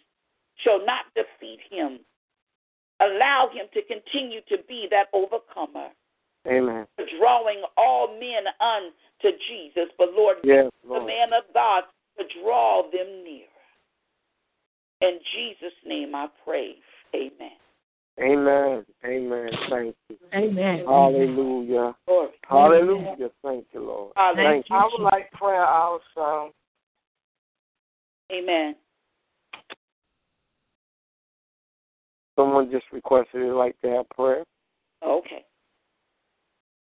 [0.62, 2.00] shall not defeat him.
[3.00, 5.88] Allow him to continue to be that overcomer.
[6.46, 6.86] Amen.
[7.18, 9.90] Drawing all men unto Jesus.
[9.98, 11.02] But Lord, yes, Lord.
[11.02, 11.84] the man of God
[12.18, 13.42] to draw them nearer.
[15.00, 16.74] In Jesus' name I pray.
[17.16, 17.56] Amen.
[18.22, 18.84] Amen.
[19.04, 19.48] Amen.
[19.68, 20.16] Thank you.
[20.32, 20.84] Amen.
[20.86, 21.94] Hallelujah.
[22.48, 23.08] Hallelujah.
[23.08, 23.30] Amen.
[23.42, 24.12] Thank you, Lord.
[24.14, 24.76] Thank, Thank you.
[24.76, 26.52] I would like prayer also.
[28.32, 28.76] Amen.
[32.36, 34.44] Someone just requested they like to have prayer.
[35.06, 35.44] Okay.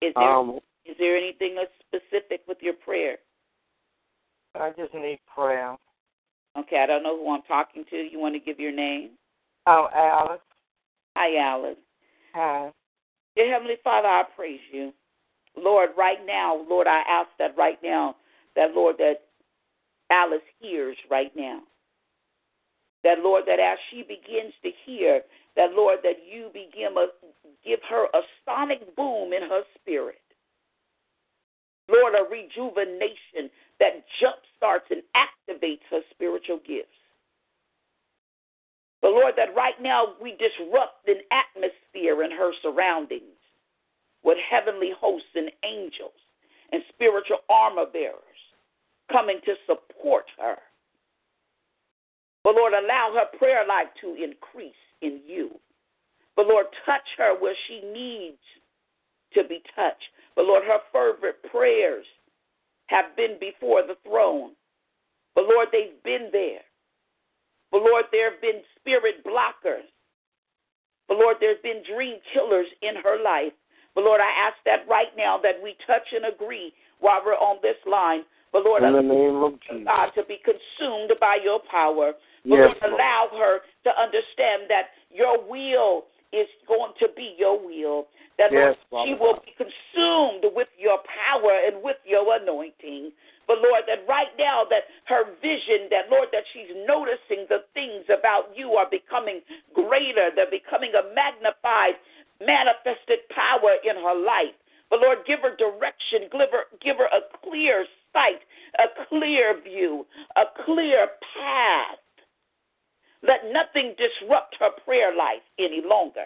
[0.02, 1.58] Is there um, is there anything
[1.88, 3.18] specific with your prayer?
[4.54, 5.76] I just need prayer.
[6.58, 7.96] Okay, I don't know who I'm talking to.
[7.96, 9.12] You want to give your name?
[9.66, 10.40] Oh, Alice.
[11.18, 11.78] Hi, Alice.
[12.34, 12.70] Hi.
[13.38, 14.92] Dear Heavenly Father, I praise you.
[15.56, 18.18] Lord, right now, Lord, I ask that right now,
[18.58, 19.22] that Lord, that
[20.12, 21.62] Alice hears right now.
[23.06, 25.22] That Lord, that as she begins to hear,
[25.56, 27.08] that Lord, that you begin a,
[27.66, 30.20] give her a sonic boom in her spirit.
[31.88, 36.90] Lord, a rejuvenation that jump starts and activates her spiritual gifts.
[39.06, 43.38] But Lord, that right now we disrupt an atmosphere in her surroundings
[44.24, 46.18] with heavenly hosts and angels
[46.72, 48.40] and spiritual armor bearers
[49.12, 50.58] coming to support her.
[52.44, 54.74] But Lord, allow her prayer life to increase
[55.04, 55.52] in you.
[56.36, 58.42] But Lord, touch her where she needs
[59.36, 60.04] to be touched.
[60.36, 62.08] But Lord, her fervent prayers
[62.88, 64.54] have been before the throne.
[65.36, 66.65] But Lord, they've been there.
[67.76, 69.84] But Lord, there have been spirit blockers.
[71.10, 73.52] But Lord, there's been dream killers in her life.
[73.94, 76.72] But Lord, I ask that right now that we touch and agree
[77.02, 78.24] while we're on this line.
[78.54, 79.84] But Lord, in the name of Jesus.
[79.84, 82.14] God, to be consumed by your power.
[82.48, 87.56] But yes, Lord, allow her to understand that your will is going to be your
[87.56, 88.12] will.
[88.36, 93.16] That yes, Lord, she will be consumed with your power and with your anointing.
[93.48, 98.04] But Lord, that right now that her vision, that Lord, that she's noticing the things
[98.12, 99.40] about you are becoming
[99.74, 100.36] greater.
[100.36, 101.96] They're becoming a magnified,
[102.44, 104.54] manifested power in her life.
[104.92, 108.44] But Lord, give her direction, give her, give her a clear sight,
[108.78, 110.06] a clear view,
[110.36, 111.08] a clear
[111.40, 112.02] path.
[113.28, 116.26] Let nothing disrupt her prayer life any longer.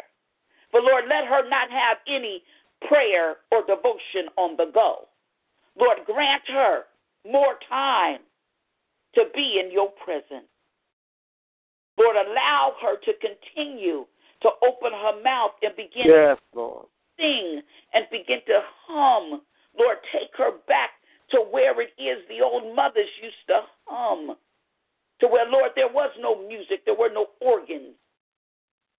[0.72, 2.44] But Lord, let her not have any
[2.88, 5.08] prayer or devotion on the go.
[5.78, 6.84] Lord, grant her
[7.26, 8.20] more time
[9.16, 10.48] to be in your presence.
[11.98, 14.06] Lord, allow her to continue
[14.42, 16.86] to open her mouth and begin yes, to
[17.18, 17.62] sing
[17.94, 19.42] and begin to hum.
[19.78, 20.92] Lord, take her back
[21.32, 24.36] to where it is the old mothers used to hum
[25.22, 27.96] to where, Lord, there was no music, there were no organs.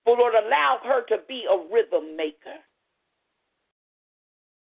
[0.05, 2.61] But Lord, allow her to be a rhythm maker.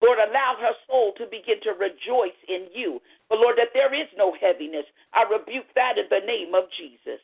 [0.05, 3.01] Lord, allow her soul to begin to rejoice in you.
[3.29, 7.21] But Lord, that there is no heaviness, I rebuke that in the name of Jesus.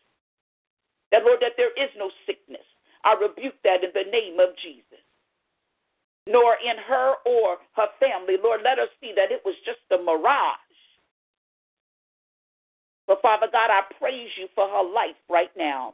[1.12, 2.64] That, Lord, that there is no sickness,
[3.04, 5.00] I rebuke that in the name of Jesus.
[6.24, 9.98] Nor in her or her family, Lord, let us see that it was just a
[10.00, 10.61] mirage
[13.12, 15.92] but Father God, I praise you for her life right now.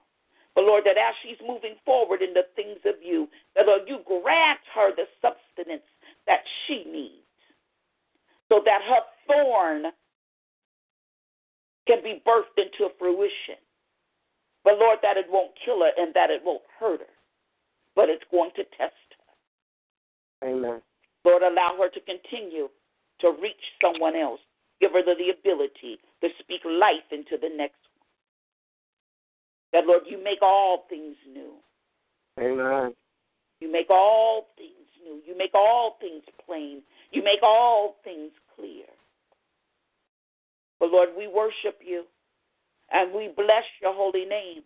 [0.54, 3.26] But Lord, that as she's moving forward in the things of you,
[3.56, 5.82] that Lord, you grant her the substance
[6.28, 7.26] that she needs
[8.48, 9.90] so that her thorn
[11.88, 13.58] can be birthed into fruition.
[14.62, 17.14] But Lord, that it won't kill her and that it won't hurt her,
[17.96, 20.50] but it's going to test her.
[20.50, 20.80] Amen.
[21.24, 22.68] Lord, allow her to continue
[23.22, 24.38] to reach someone else
[24.80, 28.06] Give her the ability to speak life into the next one.
[29.72, 31.54] That, Lord, you make all things new.
[32.40, 32.94] Amen.
[33.60, 35.20] You make all things new.
[35.26, 36.82] You make all things plain.
[37.10, 38.84] You make all things clear.
[40.78, 42.04] But, Lord, we worship you
[42.92, 44.62] and we bless your holy name.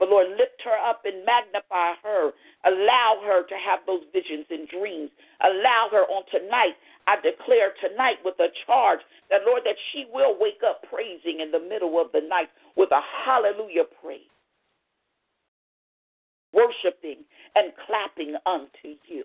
[0.00, 2.32] But Lord, lift her up and magnify her.
[2.64, 5.10] Allow her to have those visions and dreams.
[5.44, 6.74] Allow her on tonight.
[7.06, 11.50] I declare tonight with a charge that, Lord, that she will wake up praising in
[11.52, 14.20] the middle of the night with a hallelujah praise,
[16.54, 17.18] worshiping
[17.54, 19.24] and clapping unto you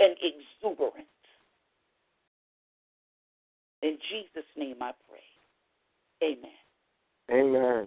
[0.00, 1.06] and exuberance.
[3.82, 6.26] In Jesus' name I pray.
[6.34, 6.58] Amen.
[7.30, 7.86] Amen.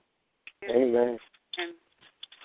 [0.64, 1.18] Amen.
[1.60, 1.76] Amen.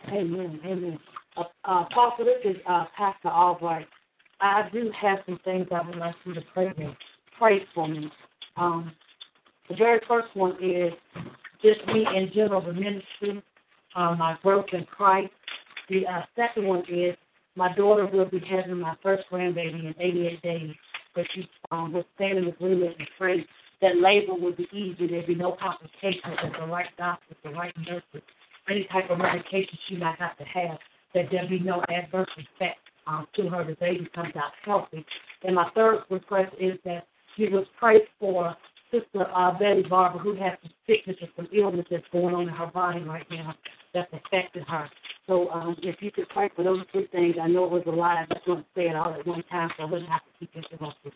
[0.09, 0.59] Amen.
[0.64, 0.98] Amen.
[1.36, 3.86] Uh, uh, Apostle, this is uh, Pastor Albright.
[4.40, 6.97] I do have some things I would like you to pray me,
[7.39, 8.10] pray for me.
[8.56, 8.93] Um,
[9.68, 10.93] the very first one is
[11.62, 13.43] just me in general, the ministry,
[13.94, 15.32] uh, my growth in Christ.
[15.89, 17.14] The uh, second one is
[17.55, 20.74] my daughter will be having my first grandbaby in 88 days,
[21.14, 23.44] but she um, will stand in agreement and pray
[23.82, 25.06] that labor will be easy.
[25.06, 28.22] There'll be no complications with the right doctor, the right nurses,
[28.71, 30.79] any type of medication she might have to have,
[31.15, 33.65] that there be no adverse effect um, to her.
[33.65, 35.05] The baby comes out healthy.
[35.43, 37.07] And my third request is that
[37.37, 38.55] she was prayed for
[38.91, 42.49] Sister uh, Betty Barber, who has some sickness and some illness that's going on in
[42.55, 43.55] her body right now
[43.95, 44.89] that's affected her.
[45.27, 47.91] So um, if you could pray for those three things, I know it was a
[47.91, 48.17] lot.
[48.19, 50.31] I just want to say it all at one time so I wouldn't have to
[50.41, 51.13] keep interrupting.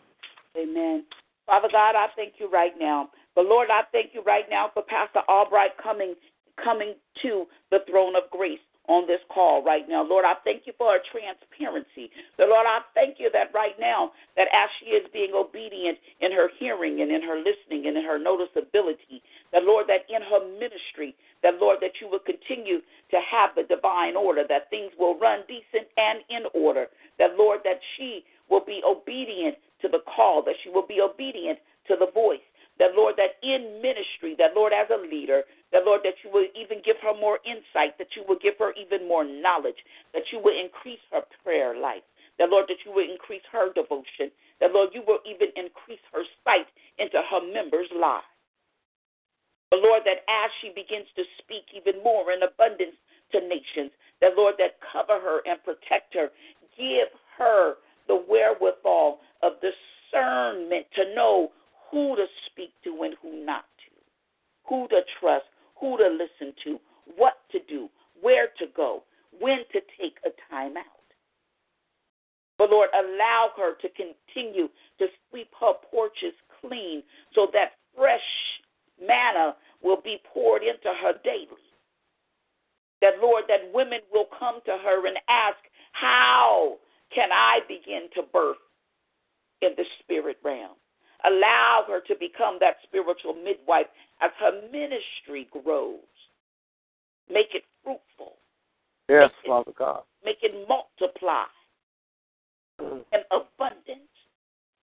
[0.57, 1.03] Amen.
[1.45, 3.09] Father God, I thank you right now.
[3.35, 6.15] But Lord, I thank you right now for Pastor Albright coming
[6.63, 10.03] coming to the throne of grace on this call right now.
[10.05, 12.11] Lord, I thank you for her transparency.
[12.37, 16.31] The Lord, I thank you that right now, that as she is being obedient in
[16.31, 20.39] her hearing and in her listening and in her noticeability, that Lord, that in her
[20.61, 22.77] ministry, that Lord, that you will continue
[23.09, 26.85] to have the divine order, that things will run decent and in order,
[27.17, 28.21] that Lord, that she
[28.51, 31.57] will be obedient to the call, that she will be obedient
[31.87, 32.39] to the voice
[32.79, 36.47] that Lord, that in ministry, that Lord, as a leader, that Lord, that you will
[36.59, 39.79] even give her more insight, that you will give her even more knowledge,
[40.13, 42.03] that you will increase her prayer life,
[42.39, 44.27] that Lord, that you will increase her devotion,
[44.59, 46.67] that Lord, you will even increase her sight
[46.99, 48.27] into her members' lives.
[49.71, 52.95] But Lord, that as she begins to speak even more in abundance
[53.31, 56.27] to nations, that Lord, that cover her and protect her,
[56.75, 57.07] give
[57.39, 61.51] her the wherewithal of discernment to know
[61.95, 63.95] who to speak to and who not to,
[64.67, 65.45] who to trust,
[65.79, 66.77] who to listen to,
[67.15, 67.87] what to do,
[68.21, 69.01] where to go,
[69.39, 71.07] when to take a time out.
[72.57, 74.67] But Lord, allow her to continue
[74.99, 77.01] to sweep her porches clean
[77.33, 78.19] so that fresh
[78.99, 81.47] manna will be poured into her daily.
[83.01, 85.55] That, Lord, that women will come to her and ask,
[85.93, 86.73] How
[87.13, 88.57] can I begin to birth
[89.61, 90.75] in the spirit realm?
[91.27, 93.87] Allow her to become that spiritual midwife
[94.21, 95.99] as her ministry grows.
[97.29, 98.37] Make it fruitful.
[99.09, 100.01] Yes, make Father it, God.
[100.23, 101.43] Make it multiply
[102.79, 103.01] mm.
[103.11, 104.05] and abundant.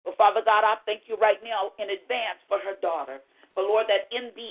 [0.05, 3.19] But Father God, I thank you right now in advance for her daughter.
[3.55, 4.49] But Lord, that in the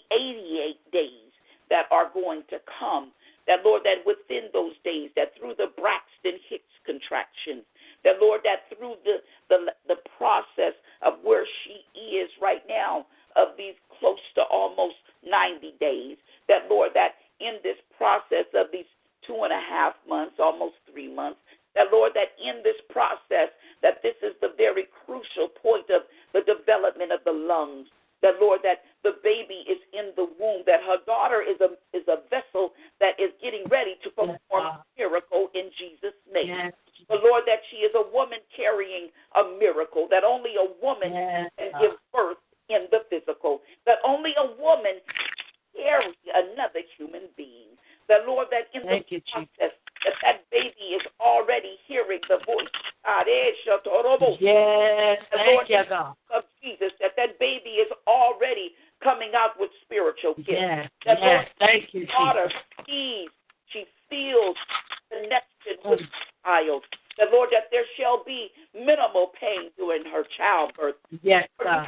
[0.85, 1.33] 88 days
[1.69, 3.11] that are going to come,
[3.47, 7.65] that Lord, that within those days, that through the Braxton Hicks contractions.
[8.03, 9.19] That Lord, that through the,
[9.49, 10.71] the the process
[11.03, 13.03] of where she is right now,
[13.35, 16.15] of these close to almost 90 days,
[16.47, 18.87] that Lord, that in this process of these
[19.27, 21.39] two and a half months, almost three months,
[21.75, 23.51] that Lord, that in this process,
[23.83, 27.87] that this is the very crucial point of the development of the lungs.
[28.23, 32.07] That Lord, that the baby is in the womb, that her daughter is a is
[32.07, 32.71] a vessel
[33.03, 36.51] that is getting ready to perform yes, a miracle in Jesus' name.
[36.51, 36.75] Yes,
[37.07, 39.07] but Lord, that she is a woman carrying
[39.39, 41.49] a miracle, that only a woman yes.
[41.57, 42.35] can give birth
[42.67, 44.99] in the physical, that only a woman
[45.77, 47.77] carries another human being.
[48.09, 49.73] That Lord, that in Thank the you, process, Jesus.
[50.25, 52.67] that that baby is already hearing the voice.
[53.05, 54.41] yes, the Lord,
[55.69, 56.13] you, God.
[56.33, 58.71] of Jesus, that that baby is already
[59.03, 60.49] coming out with spiritual gifts.
[60.49, 62.49] Yes, that yes, Lord, thank you, daughter
[62.87, 63.29] Jesus.
[63.29, 63.29] sees,
[63.69, 64.57] she feels
[65.13, 66.11] connected with the mm.
[66.43, 66.83] child.
[67.31, 70.95] Lord, that there shall be minimal pain during her childbirth.
[71.23, 71.87] Yes, God.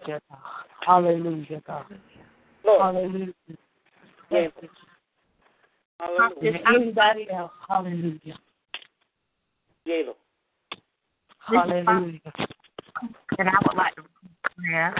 [0.00, 0.40] Thank you, God.
[0.86, 1.84] Hallelujah, God.
[2.64, 2.80] Lord.
[2.80, 3.32] Hallelujah.
[4.30, 4.52] Thank
[6.00, 6.58] Hallelujah.
[6.66, 7.52] Anybody else?
[7.68, 8.38] Hallelujah.
[9.84, 10.02] Yeah,
[11.46, 12.20] Hallelujah.
[13.38, 14.02] And I would like to
[14.70, 14.94] yeah.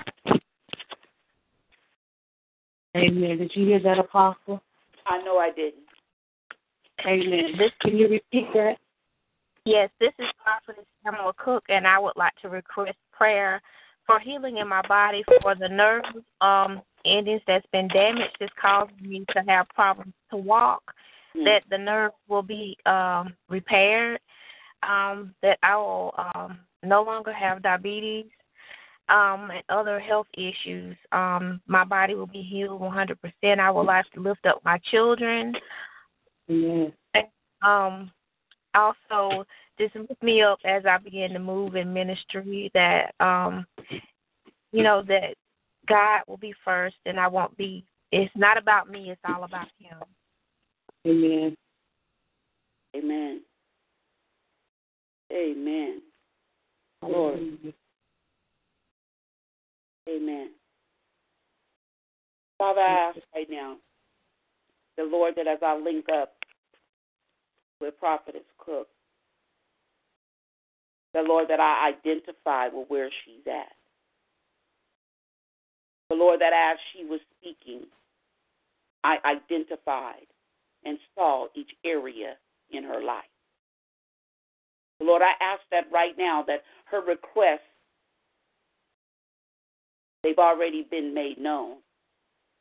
[2.97, 3.39] Amen.
[3.39, 4.61] Did you hear that, Apostle?
[5.07, 5.85] I know I didn't.
[7.07, 7.53] Amen.
[7.59, 8.75] This, Can you repeat that?
[9.65, 13.63] Yes, this is Apostle Samuel Cook, and I would like to request prayer
[14.07, 16.03] for healing in my body for the nerve
[16.41, 20.83] um, endings that's been damaged that's causing me to have problems to walk,
[21.37, 21.45] mm.
[21.45, 24.21] that the nerve will be um, repaired,
[24.89, 28.27] um, that I will um, no longer have diabetes
[29.09, 30.97] um, and other health issues.
[31.13, 33.59] Um, my body will be healed 100%.
[33.61, 35.55] I will like to lift up my children.
[37.63, 38.11] Um,
[38.75, 39.45] also,
[39.83, 43.67] just lift me up as I begin to move in ministry that um
[44.71, 45.35] you know that
[45.89, 49.67] God will be first and I won't be it's not about me, it's all about
[49.79, 49.97] him.
[51.07, 51.57] Amen.
[52.95, 53.41] Amen.
[55.33, 56.03] Amen.
[57.03, 57.39] Lord.
[57.39, 57.73] Amen.
[60.09, 60.51] Amen.
[62.59, 63.77] Father, I ask right now,
[64.99, 66.35] the Lord, that as I link up
[67.81, 68.89] with Prophetess Cook,
[71.15, 73.73] that, Lord, that I identify with where she's at.
[76.09, 77.87] the Lord, that as she was speaking,
[79.03, 80.27] I identified
[80.85, 82.37] and saw each area
[82.71, 83.25] in her life.
[85.01, 87.61] The Lord, I ask that right now that her requests,
[90.23, 91.79] they've already been made known.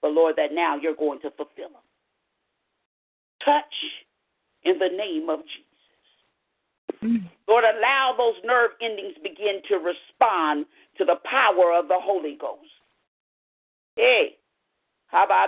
[0.02, 1.86] But Lord, that now you're going to fulfill them.
[3.46, 3.64] Touch
[4.64, 5.68] in the name of Jesus.
[7.04, 10.66] Lord, allow those nerve endings begin to respond
[10.98, 12.62] to the power of the Holy Ghost.
[13.96, 14.36] Hey,
[15.12, 15.48] that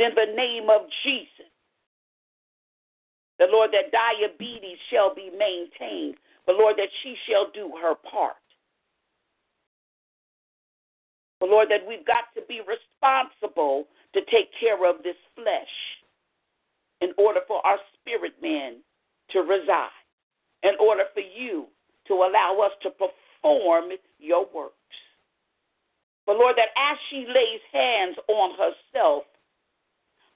[0.00, 1.50] in the name of Jesus,
[3.38, 6.14] the Lord, that diabetes shall be maintained,
[6.46, 8.34] but Lord, that she shall do her part.
[11.40, 15.74] But Lord, that we've got to be responsible to take care of this flesh
[17.00, 18.76] in order for our spirit man
[19.30, 19.88] to reside,
[20.62, 21.66] in order for you
[22.06, 24.74] to allow us to perform your works.
[26.26, 29.24] But Lord, that as she lays hands on herself,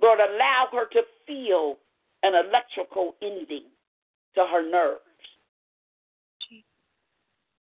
[0.03, 1.77] Lord, allow her to feel
[2.23, 3.67] an electrical ending
[4.35, 5.01] to her nerves.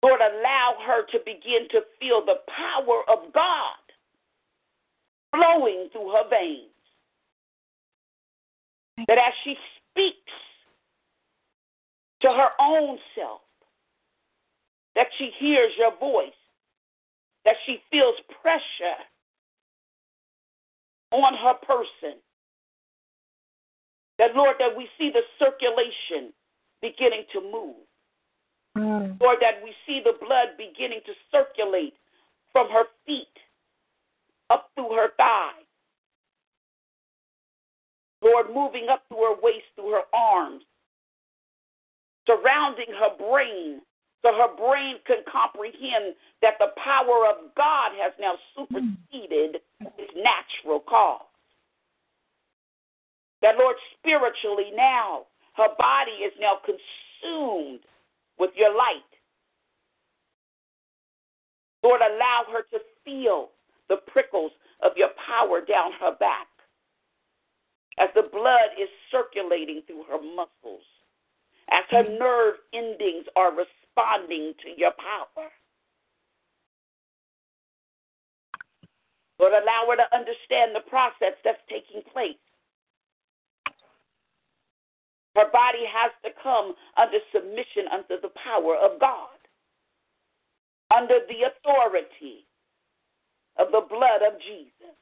[0.03, 3.83] Lord, allow her to begin to feel the power of God
[5.35, 6.72] flowing through her veins.
[9.07, 9.55] That as she
[9.91, 10.33] speaks
[12.21, 13.41] to her own self,
[14.95, 16.37] that she hears your voice,
[17.45, 18.99] that she feels pressure
[21.13, 22.19] on her person.
[24.19, 26.33] That, Lord, that we see the circulation
[26.83, 27.77] beginning to move.
[28.77, 29.21] Mm.
[29.21, 31.95] Lord, that we see the blood beginning to circulate
[32.53, 33.27] from her feet
[34.51, 35.65] up through her thighs
[38.23, 40.63] Lord, moving up to her waist through her arms,
[42.27, 43.81] surrounding her brain
[44.23, 49.61] so her brain can comprehend that the power of God has now superseded
[49.99, 51.27] its natural cause.
[53.43, 55.27] That, Lord, spiritually now,
[55.57, 57.81] her body is now consumed
[58.39, 59.03] with your light.
[61.83, 63.49] Lord, allow her to feel
[63.89, 64.53] the prickles
[64.85, 66.47] of your power down her back
[67.99, 70.85] as the blood is circulating through her muscles,
[71.71, 75.49] as her nerve endings are responding to your power.
[79.39, 82.39] but allow her to understand the process that's taking place.
[85.35, 89.35] Her body has to come under submission under the power of God,
[90.95, 92.47] under the authority
[93.59, 94.95] of the blood of Jesus.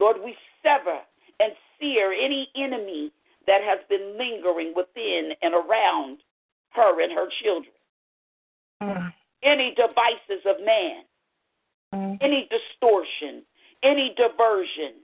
[0.00, 0.98] Lord, we sever
[1.40, 3.12] and sear any enemy
[3.46, 6.18] that has been lingering within and around
[6.70, 7.74] her and her children.
[8.82, 9.12] Mm.
[9.42, 11.02] Any devices of man,
[11.94, 12.18] mm.
[12.22, 13.42] any distortion,
[13.82, 14.94] any diversion,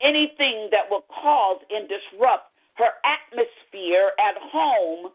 [0.00, 5.10] anything that will cause and disrupt her atmosphere at home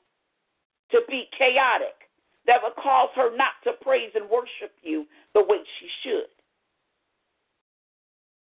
[0.91, 2.09] to be chaotic,
[2.45, 6.27] that will cause her not to praise and worship you the way she should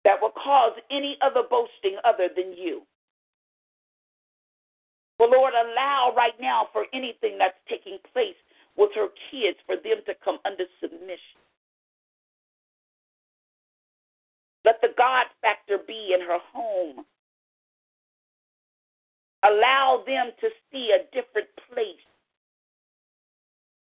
[0.08, 2.80] that will cause any other boasting other than you.
[5.18, 8.38] But Lord, allow right now for anything that's taking place
[8.78, 11.36] with her kids for them to come under submission.
[14.64, 17.04] Let the God factor be in her home.
[19.44, 22.00] Allow them to see a different place.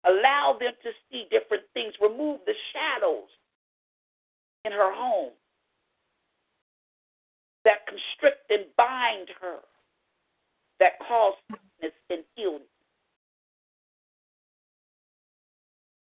[0.05, 1.93] Allow them to see different things.
[1.99, 3.33] Remove the shadows
[4.63, 5.31] in her home
[7.65, 9.63] that constrict and bind her,
[10.79, 12.67] that cause sickness and illness.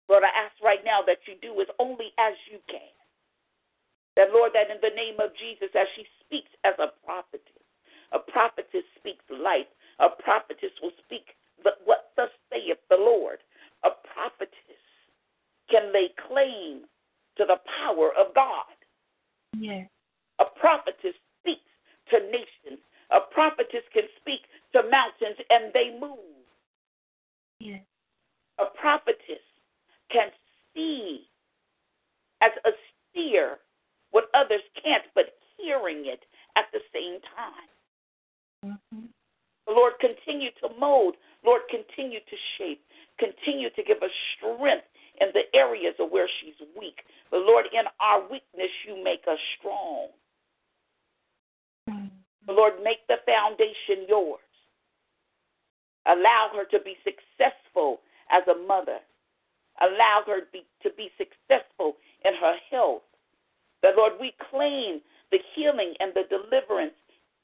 [0.08, 2.92] Lord, I ask right now that you do as only as you can.
[4.16, 7.64] That, Lord, that in the name of Jesus, as she speaks as a prophetess,
[8.12, 9.66] a prophetess speaks life,
[9.98, 11.34] a prophetess will speak
[11.84, 13.40] what thus saith the Lord.
[13.84, 14.82] A prophetess
[15.70, 16.86] can lay claim
[17.36, 18.70] to the power of God.
[19.58, 19.88] Yes.
[20.38, 21.14] A prophetess
[22.10, 22.80] to nations.
[23.10, 24.40] A prophetess can speak
[24.72, 26.44] to mountains and they move.
[27.60, 27.82] Yes.
[28.60, 29.44] A prophetess
[30.10, 30.28] can
[30.74, 31.28] see
[32.42, 32.70] as a
[33.12, 33.58] seer
[34.10, 36.20] what others can't, but hearing it
[36.56, 38.76] at the same time.
[38.78, 39.06] Mm-hmm.
[39.68, 41.14] Lord, continue to mold.
[41.44, 42.82] Lord, continue to shape.
[43.18, 44.84] Continue to give us strength
[45.20, 46.98] in the areas of where she's weak.
[47.30, 50.08] The Lord, in our weakness, you make us strong.
[52.52, 54.40] Lord, make the foundation yours.
[56.06, 58.00] Allow her to be successful
[58.30, 58.98] as a mother.
[59.80, 63.02] Allow her to be, to be successful in her health.
[63.82, 65.00] That, Lord, we claim
[65.32, 66.94] the healing and the deliverance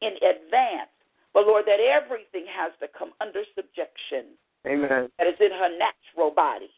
[0.02, 0.92] in advance.
[1.32, 4.36] But, Lord, that everything has to come under subjection.
[4.66, 5.08] Amen.
[5.18, 6.68] That is in her natural body.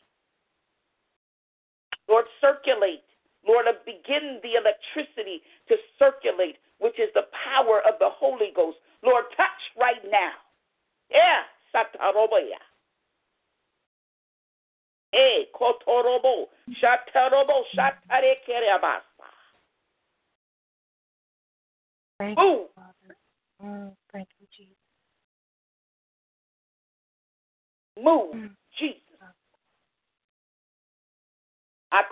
[2.08, 3.02] Lord, circulate.
[3.46, 7.11] Lord, begin the electricity to circulate, which is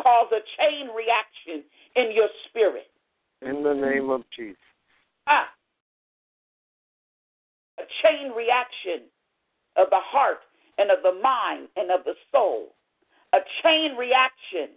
[0.02, 1.62] cause a chain reaction
[1.97, 2.86] in your spirit.
[3.43, 4.56] In the name of Jesus.
[5.27, 5.47] Ah,
[7.78, 9.06] a chain reaction
[9.77, 10.39] of the heart
[10.78, 12.74] and of the mind and of the soul.
[13.35, 14.74] A chain reaction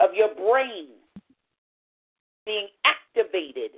[0.00, 0.88] of your brain
[2.44, 3.70] being activated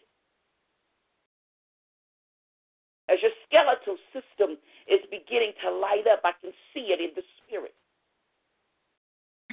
[3.08, 4.56] as your skeletal system
[4.88, 6.20] is beginning to light up.
[6.24, 7.74] I can see it in the spirit.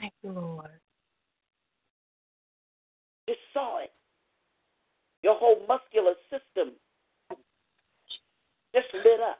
[0.04, 0.66] Thank you, Lord.
[3.26, 3.92] You saw it.
[5.24, 6.74] Your whole muscular system
[8.76, 9.40] just lit up.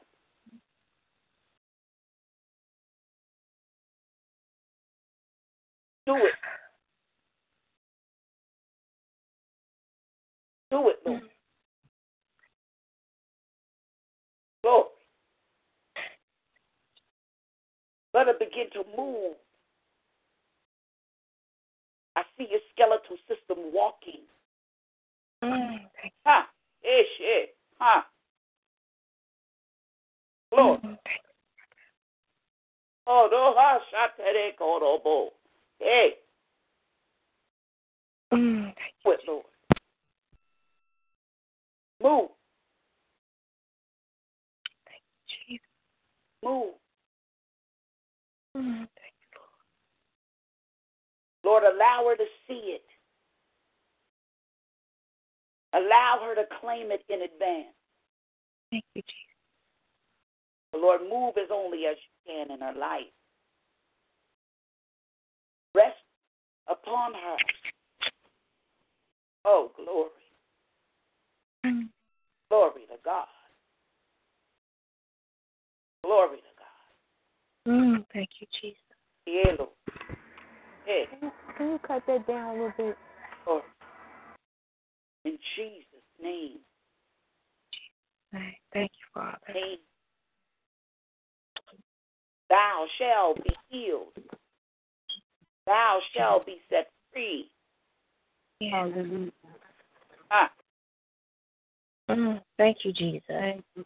[6.06, 6.32] Do it.
[10.70, 11.20] Do it, Lord.
[14.62, 14.84] Glory.
[18.14, 19.34] Let it begin to move
[22.16, 24.20] I see your skeletal system walking.
[25.42, 25.80] Mm.
[26.24, 26.46] Ha!
[26.82, 28.06] Ish, ish, ha!
[30.56, 30.80] Lord.
[30.82, 30.96] Mm.
[33.06, 35.30] Oh, no, ha, shatere, eh, korobo.
[35.78, 36.14] Hey.
[39.02, 39.26] Quit, mm.
[39.28, 39.44] Lord.
[42.02, 42.30] Move.
[44.84, 45.64] Thank you, Jesus.
[46.44, 46.74] Move.
[48.56, 48.86] Mm.
[51.44, 52.82] Lord, allow her to see it.
[55.74, 57.74] Allow her to claim it in advance.
[58.70, 60.82] Thank you, Jesus.
[60.82, 63.02] Lord, move as only as you can in her life.
[65.74, 65.96] Rest
[66.68, 68.08] upon her.
[69.44, 70.08] Oh, glory.
[71.66, 71.88] Mm.
[72.48, 73.26] Glory to God.
[76.04, 76.42] Glory to
[77.66, 77.72] God.
[77.72, 78.78] Mm, thank you, Jesus.
[79.26, 80.13] Yeah, Lord.
[80.84, 82.96] Can you, can you cut that down a little bit?
[83.46, 83.62] Oh.
[85.24, 86.58] In Jesus' name.
[88.72, 89.38] Thank you, Father.
[89.54, 89.78] Name.
[92.50, 94.12] Thou shall be healed.
[95.66, 97.50] Thou shall be set free.
[98.60, 98.92] Yes.
[100.30, 100.50] Ah.
[102.10, 103.22] Mm, thank you, Jesus.
[103.28, 103.84] Thank you.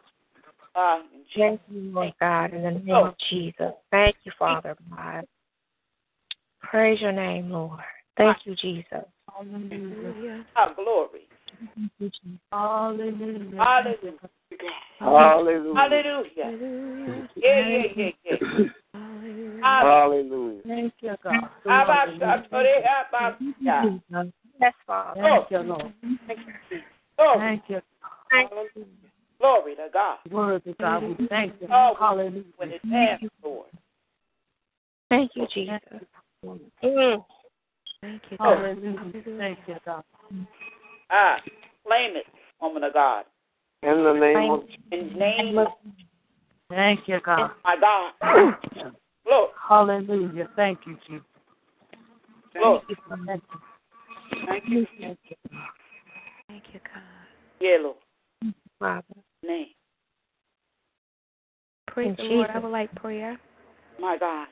[0.75, 0.99] Uh,
[1.35, 1.37] Jesus.
[1.39, 3.05] Thank you, Lord God, in the name oh.
[3.09, 3.73] of Jesus.
[3.93, 5.25] Thank you, Father God.
[6.71, 7.81] Praise your name, Lord.
[8.19, 9.05] Thank you, Jesus.
[9.35, 10.45] Hallelujah.
[10.55, 11.21] Ah, glory.
[12.53, 13.41] Hallelujah.
[13.57, 14.13] Hallelujah.
[15.01, 15.45] Hallelujah.
[15.75, 16.29] Hallelujah.
[16.35, 19.51] Yeah, yeah, yeah, yeah.
[19.63, 20.61] Hallelujah.
[20.67, 21.35] Thank you, God.
[21.65, 22.45] Hallelujah.
[24.61, 25.21] Yes, Father.
[25.23, 25.93] Thank you, Lord.
[26.27, 26.39] Thank
[26.71, 26.79] you.
[27.41, 27.81] Thank you.
[28.31, 28.91] Hallelujah.
[29.41, 30.19] Glory to God.
[30.29, 31.03] Glory to God.
[31.19, 31.69] We thank you.
[31.73, 32.43] Oh, Hallelujah.
[32.57, 33.69] When it's asked, Lord.
[35.09, 35.79] Thank you, Jesus.
[36.45, 36.61] Mm.
[38.01, 38.47] Thank you, God.
[38.47, 38.77] Oh.
[39.39, 40.05] Thank you, God.
[41.11, 41.37] Ah,
[41.87, 42.25] claim it,
[42.61, 43.25] woman of God.
[43.83, 44.61] In the name of
[44.93, 45.67] In name of
[46.71, 47.51] Thank you, God.
[47.65, 48.13] My God.
[49.27, 49.51] Look.
[49.69, 50.49] Hallelujah.
[50.55, 51.23] Thank you, Jesus.
[52.53, 52.97] Thank you.
[53.27, 53.53] Thank you.
[54.47, 54.87] Thank you,
[56.49, 57.03] Thank you God.
[57.61, 57.97] Yeah, Lord.
[58.79, 59.03] Father.
[59.45, 59.67] Name.
[61.91, 62.51] Praise the Lord.
[62.55, 63.37] I would like prayer.
[63.99, 64.47] My God.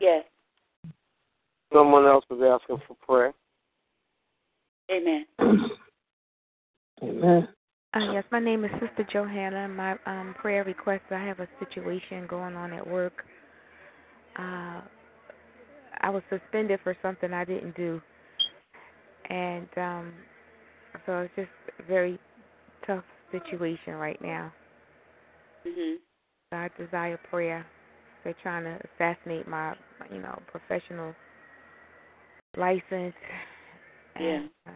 [0.00, 0.24] Yes.
[1.72, 3.34] Someone else was asking for prayer.
[4.90, 5.26] Amen.
[7.02, 7.48] Amen.
[7.94, 9.68] Uh, yes, my name is Sister Johanna.
[9.68, 13.24] My um, prayer request I have a situation going on at work.
[14.38, 14.82] Uh,
[16.02, 18.00] I was suspended for something I didn't do.
[19.30, 20.12] And um,
[21.06, 22.18] so it's just a very
[22.86, 24.52] tough situation right now.
[25.66, 25.96] Mm-hmm.
[26.50, 27.66] So I desire prayer.
[28.26, 29.76] They're trying to assassinate my,
[30.12, 31.14] you know, professional
[32.56, 33.14] license.
[34.18, 34.30] Yeah.
[34.40, 34.74] And, um,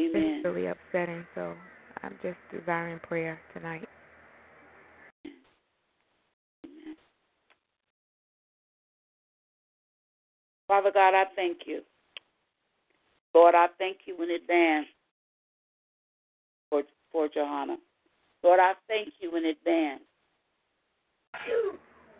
[0.00, 0.22] Amen.
[0.24, 1.26] It's really upsetting.
[1.34, 1.52] So
[2.02, 3.86] I'm just desiring prayer tonight.
[10.68, 11.82] Father God, I thank you.
[13.34, 14.86] Lord, I thank you in advance
[16.70, 17.76] for, for Johanna.
[18.42, 20.00] Lord, I thank you in advance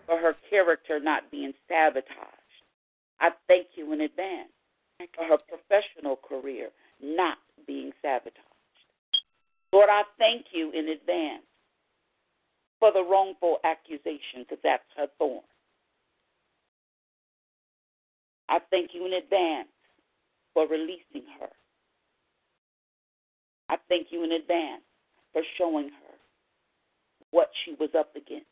[0.06, 2.58] for her character not being sabotaged.
[3.20, 4.50] I thank you in advance
[5.16, 6.70] for her professional career
[7.02, 8.36] not being sabotaged.
[9.72, 11.42] Lord, I thank you in advance
[12.80, 15.40] for the wrongful accusation because that's her thorn.
[18.48, 19.68] I thank you in advance
[20.52, 21.46] for releasing her.
[23.70, 24.82] I thank you in advance
[25.32, 26.14] for showing her
[27.30, 28.46] what she was up against.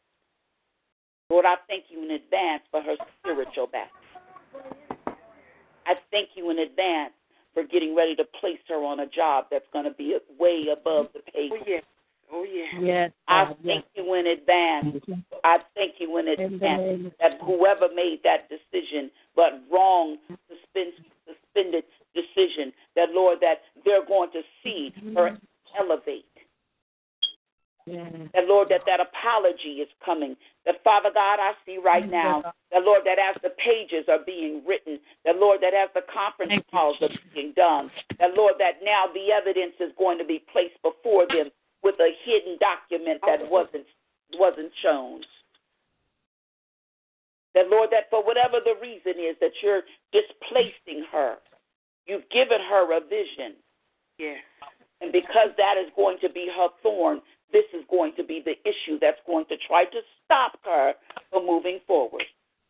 [1.31, 4.67] Lord, I thank you in advance for her spiritual battle.
[5.87, 7.13] I thank you in advance
[7.55, 11.07] for getting ready to place her on a job that's going to be way above
[11.15, 11.49] the pay.
[11.53, 11.79] Oh, yeah.
[12.33, 12.81] Oh, yeah.
[12.81, 13.11] Yes.
[13.29, 14.05] I thank yes.
[14.05, 15.03] you in advance.
[15.45, 20.17] I thank you in advance that whoever made that decision, but wrong,
[20.51, 21.85] suspended
[22.15, 25.37] decision, that Lord, that they're going to see her mm-hmm.
[25.91, 26.25] elevate.
[27.91, 28.15] Yes.
[28.35, 30.37] That Lord, that that apology is coming.
[30.65, 32.55] That Father God, I see right now.
[32.71, 35.01] That Lord, that as the pages are being written.
[35.25, 37.91] That Lord, that as the conference calls are being done.
[38.21, 41.51] That Lord, that now the evidence is going to be placed before them
[41.83, 43.87] with a hidden document that wasn't
[44.39, 45.23] wasn't shown.
[47.59, 49.83] That Lord, that for whatever the reason is that you're
[50.15, 51.35] displacing her,
[52.07, 53.59] you've given her a vision.
[54.17, 54.39] Yes.
[55.01, 57.23] And because that is going to be her thorn,
[57.53, 60.95] this is going to be the issue that's going to try to stop her
[61.31, 62.23] from moving forward.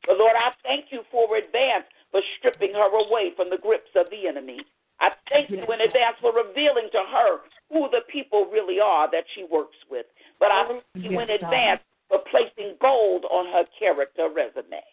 [0.07, 4.07] But Lord, I thank you for advance for stripping her away from the grips of
[4.11, 4.59] the enemy.
[5.01, 7.41] I thank you in advance for revealing to her
[7.71, 10.05] who the people really are that she works with.
[10.39, 14.85] But I thank you in advance for placing gold on her character resume.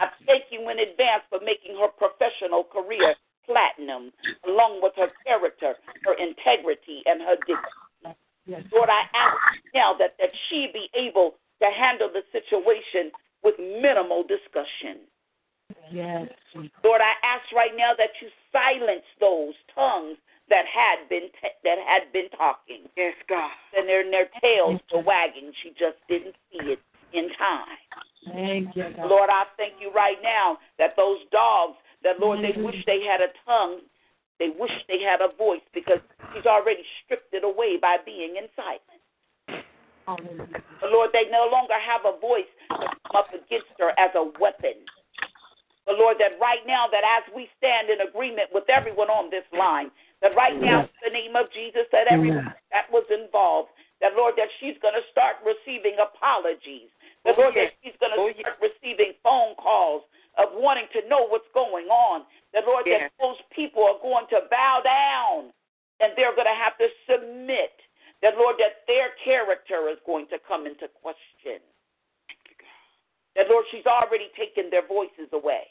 [0.00, 4.10] I thank you in advance for making her professional career platinum,
[4.48, 5.74] along with her character,
[6.04, 7.82] her integrity, and her dignity.
[8.46, 8.62] Yes.
[8.72, 9.36] Lord, I ask
[9.74, 13.10] now that, that she be able to handle the situation
[41.14, 44.82] they no longer have a voice to come up against her as a weapon.
[45.86, 49.46] But Lord, that right now, that as we stand in agreement with everyone on this
[49.54, 53.70] line, that right now, in the name of Jesus, that everyone that was involved,
[54.02, 56.90] that Lord, that she's going to start receiving apologies.
[57.22, 60.02] That oh, Lord, that she's going to oh, start receiving phone calls
[60.40, 62.26] of wanting to know what's going on.
[62.56, 65.52] That Lord, that those people are going to bow down
[66.00, 67.70] and they're going to have to submit.
[68.24, 68.73] That Lord, that
[69.52, 71.60] character is going to come into question.
[73.36, 75.66] That, Lord, she's already taken their voices away.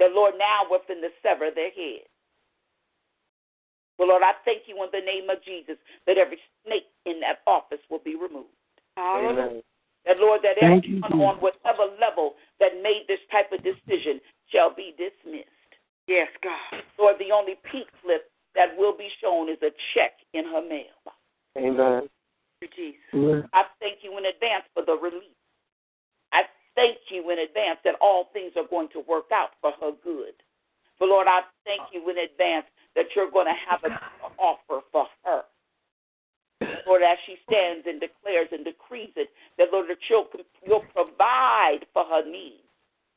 [0.00, 2.08] That, Lord, now we're to sever their heads.
[3.98, 5.76] Well, Lord, I thank you in the name of Jesus
[6.06, 8.52] that every snake in that office will be removed.
[8.98, 9.60] Amen.
[10.04, 11.24] That, Lord, that thank everyone you.
[11.24, 15.50] on whatever level that made this type of decision shall be dismissed.
[16.08, 16.80] Yes, God.
[16.98, 20.96] Lord, the only pink slip that will be shown is a check in her mail.
[21.56, 22.08] Amen
[22.60, 23.44] you, Jesus.
[23.52, 25.34] I thank you in advance for the relief.
[26.32, 26.42] I
[26.74, 30.34] thank you in advance that all things are going to work out for her good.
[30.98, 33.96] But Lord, I thank you in advance that you're going to have an
[34.38, 35.42] offer for her.
[36.88, 39.28] Lord, as she stands and declares and decrees it,
[39.58, 40.26] that Lord, that you'll,
[40.66, 42.62] you'll provide for her needs.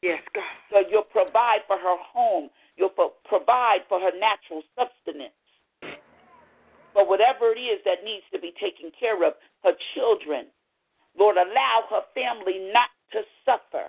[0.03, 0.53] Yes, God.
[0.72, 2.49] So you'll provide for her home.
[2.76, 2.91] You'll
[3.26, 5.36] provide for her natural sustenance.
[6.94, 9.34] But whatever it is that needs to be taken care of,
[9.64, 10.48] her children,
[11.18, 13.86] Lord, allow her family not to suffer,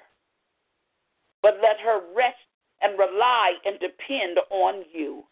[1.42, 2.38] but let her rest
[2.82, 5.24] and rely and depend on you.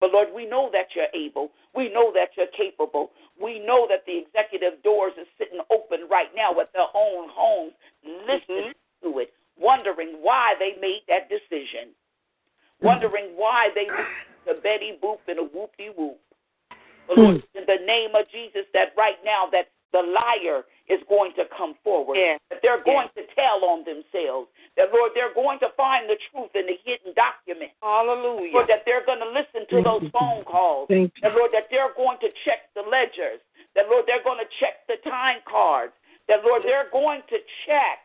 [0.00, 1.52] But Lord, we know that you're able.
[1.74, 3.12] We know that you're capable.
[3.40, 7.72] We know that the executive doors are sitting open right now at their own homes,
[8.02, 9.12] listening mm-hmm.
[9.12, 11.90] to it, wondering why they made that decision,
[12.82, 13.86] wondering why they
[14.46, 16.20] the Betty Boop and the Whoop Whoop.
[17.04, 17.20] Hmm.
[17.20, 17.58] Lord, mm.
[17.58, 21.76] in the name of Jesus, that right now that the liar is going to come
[21.84, 22.16] forward.
[22.52, 24.48] That they're going to tell on themselves.
[24.80, 27.72] That Lord, they're going to find the truth in the hidden document.
[27.84, 28.52] Hallelujah.
[28.56, 30.12] Lord, that they're going to listen to Thank those you.
[30.16, 30.88] phone calls.
[30.92, 33.40] Thank that Lord, that they're going to check the ledgers.
[33.76, 35.92] That Lord, they're going to check the time cards.
[36.32, 37.38] That Lord, they're going to
[37.68, 38.00] check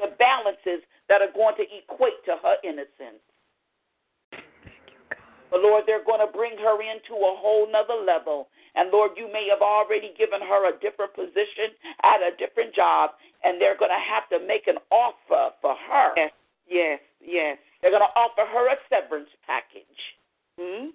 [0.00, 0.80] the balances
[1.12, 3.20] that are going to equate to her innocence.
[5.50, 8.46] But Lord, they're going to bring her into a whole nother level.
[8.76, 11.74] And Lord, you may have already given her a different position
[12.06, 13.10] at a different job,
[13.42, 16.14] and they're going to have to make an offer for her.
[16.14, 16.30] Yes,
[16.70, 17.58] yes, yes.
[17.82, 20.00] They're going to offer her a severance package.
[20.58, 20.94] Hmm?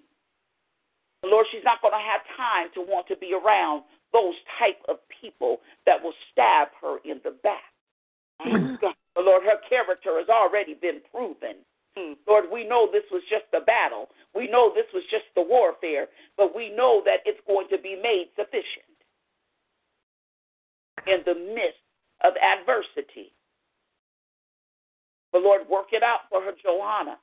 [1.24, 4.96] Lord, she's not going to have time to want to be around those type of
[5.10, 7.74] people that will stab her in the back.
[8.40, 8.78] Mm-hmm.
[8.80, 11.60] God, Lord, her character has already been proven.
[12.28, 14.08] Lord, we know this was just the battle.
[14.34, 17.96] We know this was just the warfare, but we know that it's going to be
[17.96, 18.92] made sufficient
[21.08, 21.80] in the midst
[22.24, 23.32] of adversity.
[25.32, 27.16] But Lord, work it out for her, Johanna.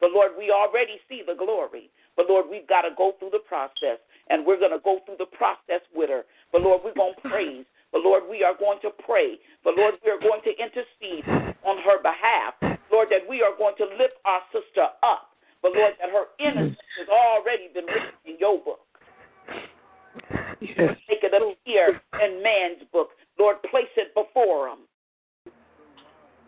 [0.00, 1.90] But Lord, we already see the glory.
[2.16, 5.20] But Lord, we've got to go through the process, and we're going to go through
[5.20, 6.24] the process with her.
[6.52, 7.66] But Lord, we're going to praise.
[7.92, 9.36] But Lord, we are going to pray.
[9.62, 11.24] But Lord, we are going to intercede
[11.64, 12.73] on her behalf.
[12.94, 15.34] Lord, that we are going to lift our sister up,
[15.66, 16.98] but Lord, that her innocence mm.
[17.02, 18.86] has already been written in your book.
[20.62, 20.94] Yes.
[21.10, 23.10] Make it appear in man's book.
[23.36, 24.86] Lord, place it before them.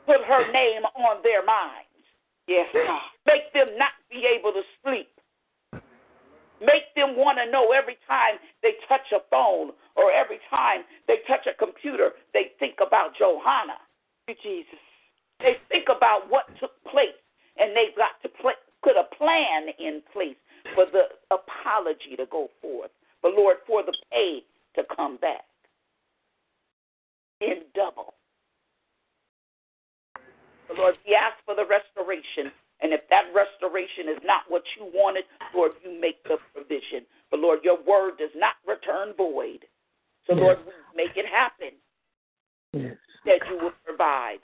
[0.07, 1.83] Put her name on their minds.
[2.47, 2.71] Yes,
[3.27, 5.11] Make them not be able to sleep.
[6.63, 11.27] Make them want to know every time they touch a phone or every time they
[11.27, 13.83] touch a computer, they think about Johanna.
[14.31, 14.79] you, Jesus.
[15.41, 17.17] They think about what took place,
[17.59, 20.37] and they've got to pl- put a plan in place
[20.75, 22.91] for the apology to go forth,
[23.23, 24.43] but Lord, for the pay
[24.75, 25.45] to come back
[27.41, 28.15] in double.
[30.69, 32.51] But Lord, we ask for the restoration,
[32.81, 37.05] and if that restoration is not what you wanted, Lord, you make the provision.
[37.31, 39.65] But Lord, your word does not return void.
[40.27, 40.41] So yes.
[40.43, 40.59] Lord,
[40.97, 41.77] make it happen.
[42.73, 42.97] Yes.
[43.27, 44.39] That you will provide.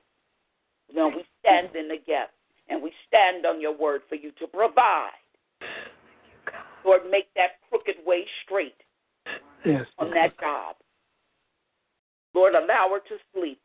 [0.94, 2.30] No, we stand in the gap
[2.68, 5.08] and we stand on your word for you to provide.
[5.60, 5.66] You,
[6.84, 8.74] Lord, make that crooked way straight
[9.64, 10.16] yes, on Lord.
[10.16, 10.76] that job.
[12.34, 13.60] Lord, allow her to sleep.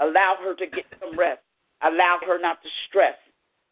[0.00, 1.40] Allow her to get some rest.
[1.82, 3.16] Allow her not to stress.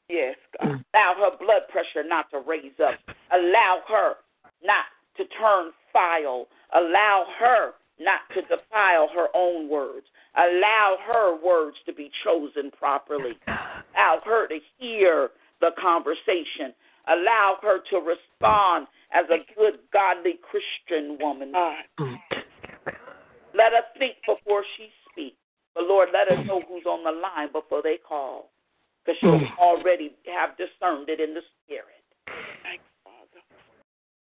[0.08, 0.70] Yes, God.
[0.70, 0.84] Mm.
[0.94, 2.98] Allow her blood pressure not to raise up.
[3.32, 4.14] Allow her
[4.62, 4.84] not
[5.16, 6.46] to turn vile.
[6.74, 10.06] Allow her not to defile her own words.
[10.40, 13.32] Allow her words to be chosen properly.
[13.46, 15.30] Allow her to hear
[15.60, 16.72] the conversation.
[17.08, 21.52] Allow her to respond as a good, godly Christian woman.
[21.52, 22.16] Mm.
[23.52, 25.36] Let her think before she speaks.
[25.74, 28.50] But Lord, let us know who's on the line before they call.
[29.04, 29.58] Because she'll mm.
[29.60, 32.00] already have discerned it in the spirit.
[32.62, 33.42] Thanks, Father.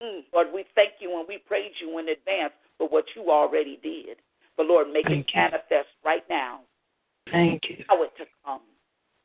[0.04, 0.24] Mm.
[0.34, 4.18] Lord, we thank you and we praise you in advance for what you already did.
[4.58, 5.42] But Lord, make Thank it you.
[5.42, 6.62] manifest right now.
[7.32, 7.84] Thank you.
[7.90, 8.62] Allow it to come.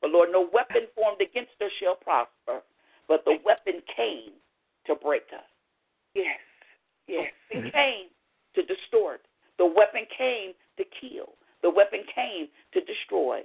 [0.00, 2.62] But Lord, no weapon formed against us shall prosper.
[3.08, 4.32] But the weapon came
[4.86, 5.44] to break us.
[6.14, 6.38] Yes.
[7.08, 7.30] Yes.
[7.50, 8.06] It came
[8.54, 9.22] to distort.
[9.58, 11.34] The weapon came to kill.
[11.62, 13.42] The weapon came to destroy.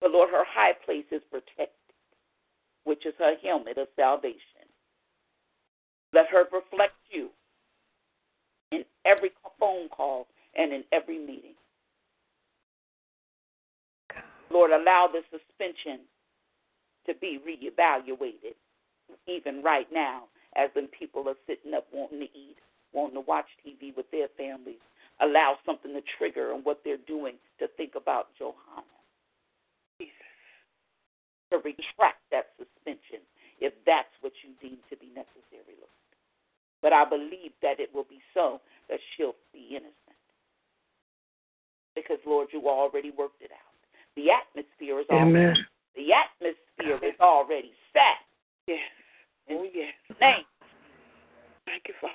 [0.00, 1.74] But Lord, her high place is protected,
[2.84, 4.44] which is her helmet of salvation.
[6.12, 7.30] Let her reflect you
[8.70, 11.54] in every phone call and in every meeting.
[14.50, 16.00] Lord, allow the suspension
[17.06, 18.56] to be reevaluated
[19.26, 20.24] even right now
[20.56, 22.56] as when people are sitting up wanting to eat,
[22.92, 24.82] wanting to watch TV with their families.
[25.22, 28.98] Allow something to trigger on what they're doing to think about Johanna.
[30.00, 30.12] Jesus.
[31.52, 33.22] To retract that suspension
[33.60, 35.98] if that's what you deem to be necessary, Lord.
[36.82, 40.07] But I believe that it will be so that she'll be innocent
[42.02, 43.74] because Lord, you already worked it out.
[44.16, 45.54] The atmosphere is Amen.
[45.54, 45.62] already
[45.96, 48.22] the atmosphere is already set.
[48.68, 48.78] Yes.
[49.50, 49.90] Oh yes.
[50.20, 50.46] Name.
[51.66, 52.14] Thank you, Father.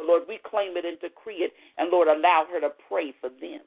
[0.00, 3.60] Lord, we claim it and decree it, and Lord, allow her to pray for them.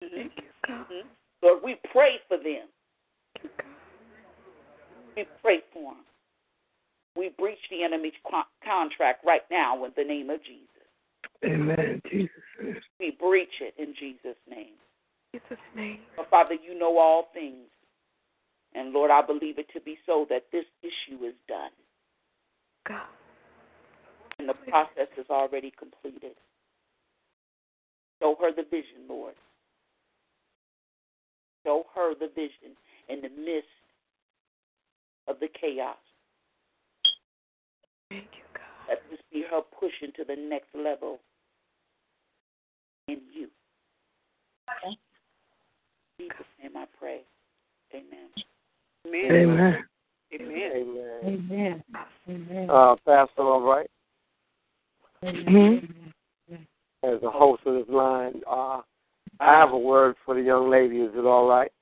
[0.00, 0.84] Thank you, God.
[0.86, 1.08] Mm-hmm.
[1.42, 2.68] Lord, we pray for them.
[5.16, 6.04] we pray for them.
[7.16, 8.12] We breach the enemy's
[8.64, 10.79] contract right now in the name of Jesus.
[11.44, 12.02] Amen.
[12.10, 12.80] Jesus.
[12.98, 14.74] We breach it in Jesus' name.
[15.32, 16.00] Jesus' name.
[16.18, 17.66] Oh, Father, you know all things.
[18.74, 21.70] And Lord, I believe it to be so that this issue is done.
[22.86, 23.08] God.
[24.38, 26.32] And the process is already completed.
[28.22, 29.34] Show her the vision, Lord.
[31.64, 32.76] Show her the vision
[33.08, 33.68] in the midst
[35.26, 35.96] of the chaos.
[38.10, 38.62] Thank you, God.
[38.88, 41.20] Let this be her pushing to the next level
[43.12, 43.48] in you.
[44.70, 44.90] Okay.
[46.20, 47.22] In Jesus' name I pray.
[47.92, 49.26] Amen.
[49.34, 49.78] Amen.
[50.32, 51.02] Amen.
[51.24, 51.82] Amen.
[52.28, 52.70] Amen.
[52.70, 53.90] Uh, Pastor, all right?
[55.24, 55.88] Amen.
[56.52, 56.54] Mm-hmm.
[57.02, 58.82] As a host of this line, uh, I
[59.58, 60.98] have a word for the young lady.
[60.98, 61.72] Is it all right?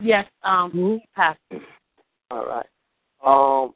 [0.00, 0.96] Yes, um, mm-hmm.
[1.14, 1.64] Pastor.
[2.32, 2.68] All right.
[3.24, 3.74] Um,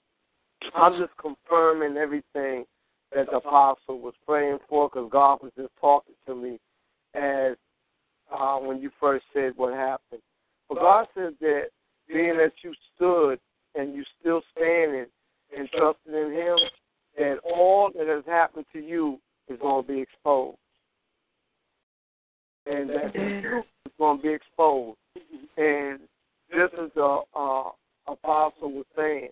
[0.74, 2.64] I'm just confirming everything
[3.14, 6.58] that the apostle was praying for because God was just talking to me
[7.14, 7.56] as
[8.32, 10.22] uh, when you first said what happened.
[10.68, 11.64] But God says that
[12.08, 13.38] being that you stood
[13.74, 15.06] and you still standing
[15.56, 16.56] and trusting in Him,
[17.18, 19.18] that all that has happened to you
[19.48, 20.56] is going to be exposed.
[22.64, 23.12] And that
[23.98, 24.96] going to be exposed.
[25.56, 25.98] And
[26.50, 27.62] this is the uh,
[28.06, 29.28] apostle was saying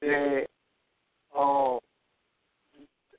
[0.00, 0.46] that.
[1.38, 1.78] Uh,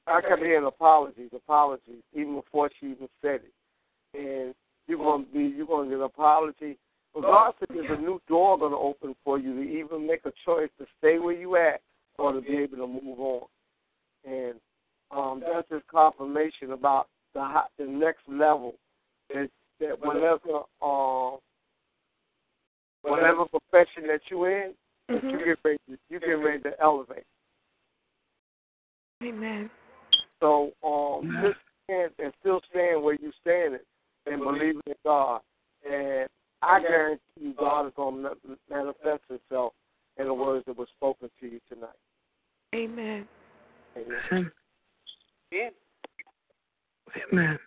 [0.05, 3.65] I kept hearing apologies, apologies, even before she even said it.
[4.13, 4.53] And
[4.87, 6.77] you're gonna be, you're gonna get an apology.
[7.13, 10.69] But also, there's a new door gonna open for you to even make a choice
[10.79, 11.81] to stay where you at
[12.17, 13.43] or to be able to move on.
[14.25, 14.53] And
[15.11, 18.73] um, that's just confirmation about the the next level.
[19.29, 19.49] That
[19.79, 20.85] that whenever uh,
[21.33, 21.37] um,
[23.03, 24.73] whatever profession that you're in,
[25.09, 25.29] mm-hmm.
[25.29, 27.23] you get ready, to, you get ready to elevate.
[29.23, 29.69] Amen.
[30.43, 31.55] So um, just
[31.85, 33.79] stand and still stand where you standing
[34.25, 35.39] and believe in God.
[35.89, 36.27] And
[36.61, 38.31] I guarantee you, God is going to
[38.69, 39.73] manifest Himself
[40.17, 41.89] in the words that were spoken to you tonight.
[42.75, 43.25] Amen.
[43.95, 44.51] Amen.
[47.31, 47.31] Amen.
[47.31, 47.59] Amen.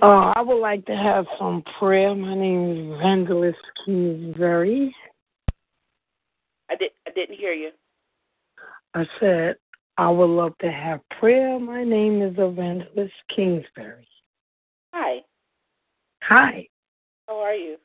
[0.00, 2.14] Uh, I would like to have some prayer.
[2.14, 4.94] My name is Evangelist Kingsbury
[7.18, 7.70] didn't hear you.
[8.94, 9.56] I said,
[9.96, 11.58] I would love to have prayer.
[11.58, 14.06] My name is Evangelist Kingsbury.
[14.94, 15.18] Hi.
[16.22, 16.66] Hi.
[17.26, 17.76] How are you?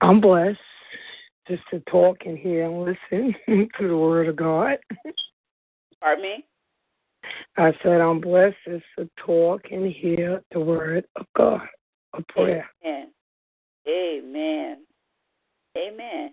[0.00, 0.58] I'm blessed
[1.46, 3.32] just to talk and hear and listen
[3.78, 4.78] to the Word of God.
[6.00, 6.44] Pardon me?
[7.58, 11.60] I said, I'm blessed just to talk and hear the Word of God,
[12.16, 12.68] a prayer.
[12.84, 13.10] Amen.
[13.88, 14.78] Amen.
[15.78, 16.32] Amen.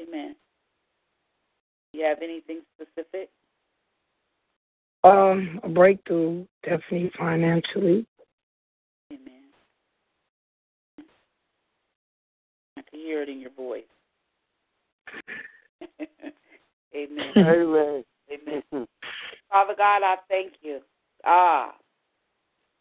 [0.00, 0.34] Amen.
[1.92, 3.30] You have anything specific?
[5.04, 8.06] Um, a breakthrough, definitely financially.
[9.12, 9.44] Amen.
[12.76, 13.82] I can hear it in your voice.
[16.96, 17.24] Amen.
[17.36, 18.04] Amen.
[18.32, 18.86] Amen.
[19.50, 20.80] Father God, I thank you.
[21.24, 21.74] Ah,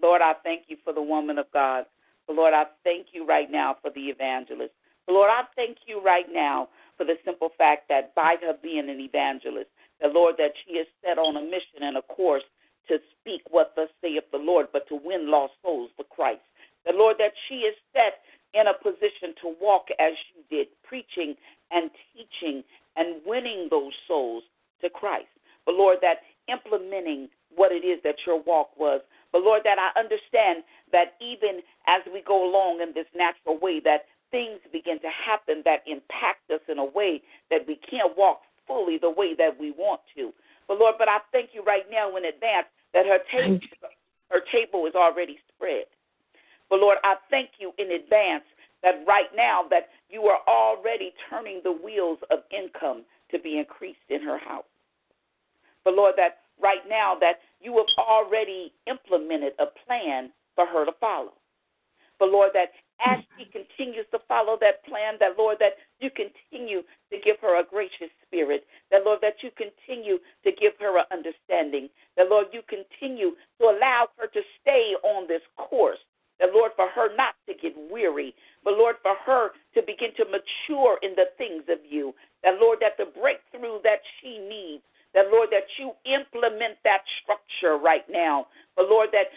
[0.01, 1.85] Lord, I thank you for the woman of God.
[2.29, 4.71] Lord, I thank you right now for the evangelist.
[5.09, 8.99] Lord, I thank you right now for the simple fact that by her being an
[8.99, 9.69] evangelist,
[10.01, 12.43] the Lord, that she is set on a mission and a course
[12.87, 16.41] to speak what thus saith the Lord, but to win lost souls for Christ.
[16.85, 18.19] The Lord, that she is set
[18.53, 21.35] in a position to walk as you did, preaching
[21.71, 22.63] and teaching
[22.95, 24.43] and winning those souls
[24.81, 25.27] to Christ.
[25.65, 29.01] But Lord, that implementing what it is that your walk was.
[29.31, 33.79] But Lord, that I understand that even as we go along in this natural way,
[33.85, 38.41] that things begin to happen that impact us in a way that we can't walk
[38.67, 40.33] fully the way that we want to.
[40.67, 42.65] But Lord, but I thank you right now in advance
[42.95, 43.59] that her table,
[44.29, 45.85] her table is already spread.
[46.67, 48.43] But Lord, I thank you in advance
[48.81, 54.09] that right now that you are already turning the wheels of income to be increased
[54.09, 54.65] in her house.
[55.85, 60.91] But Lord, that right now that you have already implemented a plan for her to
[60.99, 61.33] follow.
[62.19, 62.69] But Lord, that
[63.01, 67.59] as she continues to follow that plan, that Lord, that you continue to give her
[67.59, 72.47] a gracious spirit, that Lord, that you continue to give her an understanding, that Lord,
[72.51, 75.99] you continue to allow her to stay on this course.
[76.39, 80.25] That Lord, for her not to get weary, but Lord, for her to begin to
[80.25, 82.13] mature in the things of you.
[82.43, 84.83] That Lord, that the breakthrough that she needs
[85.13, 88.47] that, Lord, that you implement that structure right now.
[88.75, 89.29] But, Lord, that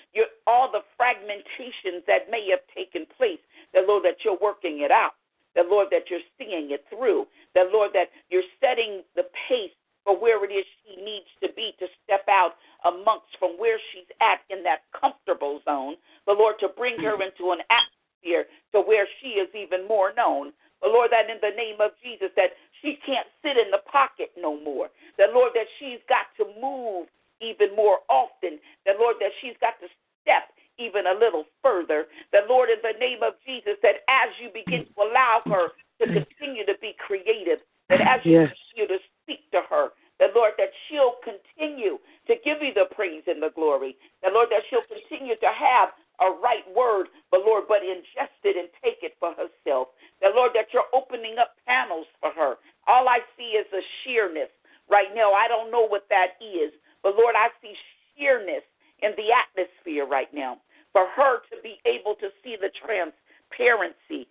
[0.46, 3.38] all the fragmentations that may have taken place,
[3.74, 5.12] that, Lord, that you're working it out.
[5.54, 7.24] That, Lord, that you're seeing it through.
[7.56, 9.72] That, Lord, that you're setting the pace
[10.04, 14.08] for where it is she needs to be to step out amongst from where she's
[14.20, 15.96] at in that comfortable zone.
[16.28, 17.32] But, Lord, to bring her mm-hmm.
[17.32, 18.44] into an atmosphere
[18.76, 20.52] to where she is even more known.
[20.84, 22.52] But, Lord, that in the name of Jesus, that
[22.86, 24.86] she can't sit in the pocket no more.
[25.18, 27.08] That, Lord, that she's got to move
[27.42, 28.60] even more often.
[28.86, 29.90] That, Lord, that she's got to
[30.22, 32.06] step even a little further.
[32.30, 36.04] That, Lord, in the name of Jesus, that as you begin to allow her to
[36.06, 37.58] continue to be creative,
[37.90, 38.54] that as you yes.
[38.54, 39.90] continue to speak to her,
[40.22, 41.98] that Lord, that she'll continue
[42.30, 43.98] to give you the praise and the glory.
[44.22, 45.90] That Lord, that she'll continue to have
[46.20, 49.88] a right word, but Lord, but ingest it and take it for herself.
[50.22, 52.56] That Lord, that you're opening up panels for her.
[52.88, 54.48] All I see is a sheerness
[54.90, 55.32] right now.
[55.32, 56.72] I don't know what that is,
[57.02, 57.74] but Lord, I see
[58.16, 58.64] sheerness
[59.02, 60.56] in the atmosphere right now
[60.92, 64.24] for her to be able to see the transparency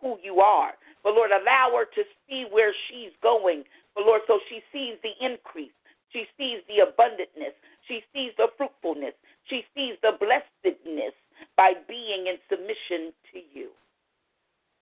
[0.00, 0.72] who you are.
[1.02, 3.64] But Lord, allow her to see where she's going.
[3.96, 5.74] But Lord, so she sees the increase.
[6.14, 7.58] She sees the abundantness.
[7.90, 9.18] She sees the fruitfulness.
[9.50, 11.12] She sees the blessedness
[11.56, 13.68] by being in submission to you.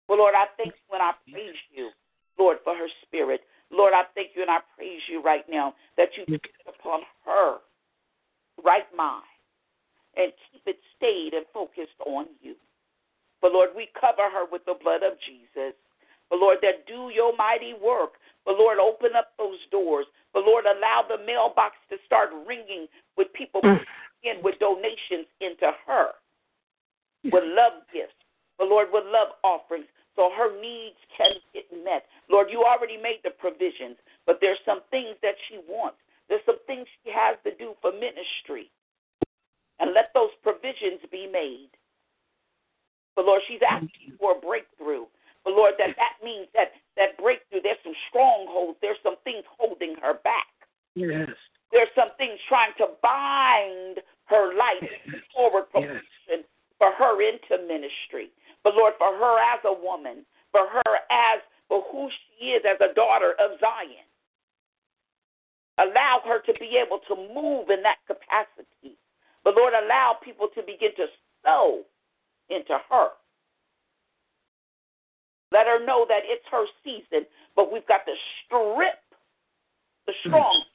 [0.08, 1.90] Well, Lord, I thank you and I praise you,
[2.38, 3.40] Lord, for her spirit.
[3.70, 7.56] Lord, I thank you and I praise you right now that you put upon her
[8.64, 9.26] right mind
[10.16, 12.54] and keep it stayed and focused on you.
[13.42, 15.74] But Lord, we cover her with the blood of Jesus.
[16.30, 18.12] But Lord, that do your mighty work.
[18.46, 20.06] But Lord, open up those doors.
[20.32, 22.86] But Lord, allow the mailbox to start ringing
[23.18, 23.78] with people mm.
[24.22, 26.12] in with donations into her
[27.24, 28.18] with love gifts,
[28.58, 32.04] the Lord, with love offerings, so her needs can get met.
[32.30, 35.96] Lord, you already made the provisions, but there's some things that she wants.
[36.28, 38.72] There's some things she has to do for ministry.
[39.78, 41.68] And let those provisions be made.
[43.14, 45.04] But Lord, she's asking for a breakthrough.
[45.44, 49.94] But Lord, that that means that that breakthrough, there's some strongholds, there's some things holding
[50.02, 50.48] her back.
[50.96, 51.28] Yes.
[51.72, 54.00] There's some things trying to bind
[54.32, 55.20] her life yes.
[55.34, 58.30] forward promotion yes for her into ministry,
[58.64, 62.76] but Lord, for her as a woman, for her as for who she is as
[62.80, 64.04] a daughter of Zion.
[65.78, 68.96] Allow her to be able to move in that capacity.
[69.44, 71.06] But Lord, allow people to begin to
[71.44, 71.82] sow
[72.48, 73.08] into her.
[75.52, 78.98] Let her know that it's her season, but we've got to strip
[80.06, 80.28] the hmm.
[80.30, 80.66] strongholds.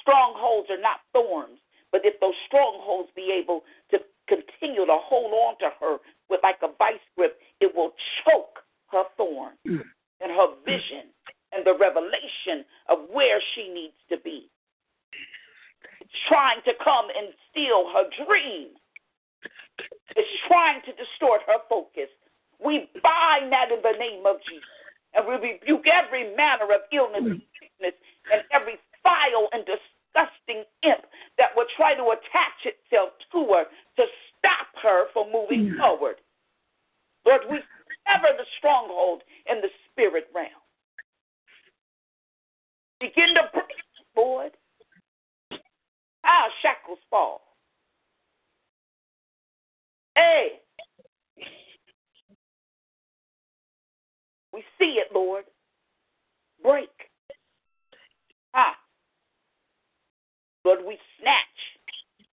[0.00, 1.58] Strongholds are not thorns,
[1.92, 5.98] but if those strongholds be able to continue to hold on to her
[6.28, 7.92] with like a vice grip, it will
[8.24, 8.60] choke
[8.92, 9.82] her thorn mm.
[10.20, 11.08] and her vision
[11.52, 14.50] and the revelation of where she needs to be.
[16.00, 18.68] It's trying to come and steal her dream.
[20.16, 22.08] It's trying to distort her focus.
[22.58, 24.64] We bind that in the name of Jesus.
[25.14, 27.46] And we rebuke every manner of illness and mm.
[27.58, 27.94] sickness
[28.30, 29.84] and every file and disgusting
[30.18, 31.04] disgusting imp
[31.38, 33.64] that would try to attach itself to her
[33.96, 34.04] to
[34.38, 35.78] stop her from moving mm.
[35.78, 36.16] forward.
[37.26, 37.58] Lord, we
[38.06, 40.48] sever the stronghold in the spirit realm.
[43.00, 43.64] Begin to break,
[44.16, 44.52] Lord.
[45.52, 45.58] Our
[46.24, 47.40] ah, shackles fall.
[50.16, 50.48] Hey,
[54.52, 55.44] we see it, Lord.
[56.62, 56.88] Break.
[58.52, 58.74] Ah.
[60.68, 62.28] Lord, we snatch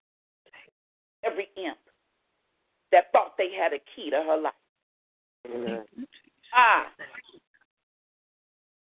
[1.23, 1.77] every imp
[2.91, 5.85] that thought they had a key to her life.
[6.53, 6.85] Ah,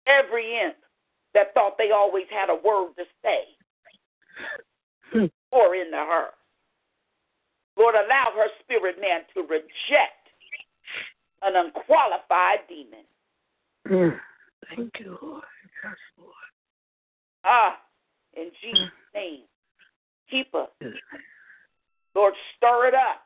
[0.08, 0.76] every imp
[1.36, 3.44] that thought they always had a word to say
[5.12, 5.26] hmm.
[5.52, 6.30] or into her.
[7.78, 10.30] Lord, allow her spirit man to reject
[11.44, 13.06] an unqualified demon.
[13.88, 14.18] Hmm.
[14.76, 15.44] Thank you, Lord.
[15.84, 16.34] Yes, Lord.
[17.46, 17.78] Ah,
[18.36, 18.56] in hmm.
[18.62, 19.42] Jesus' name,
[20.30, 20.70] keep us.
[22.16, 23.26] Lord, stir it up.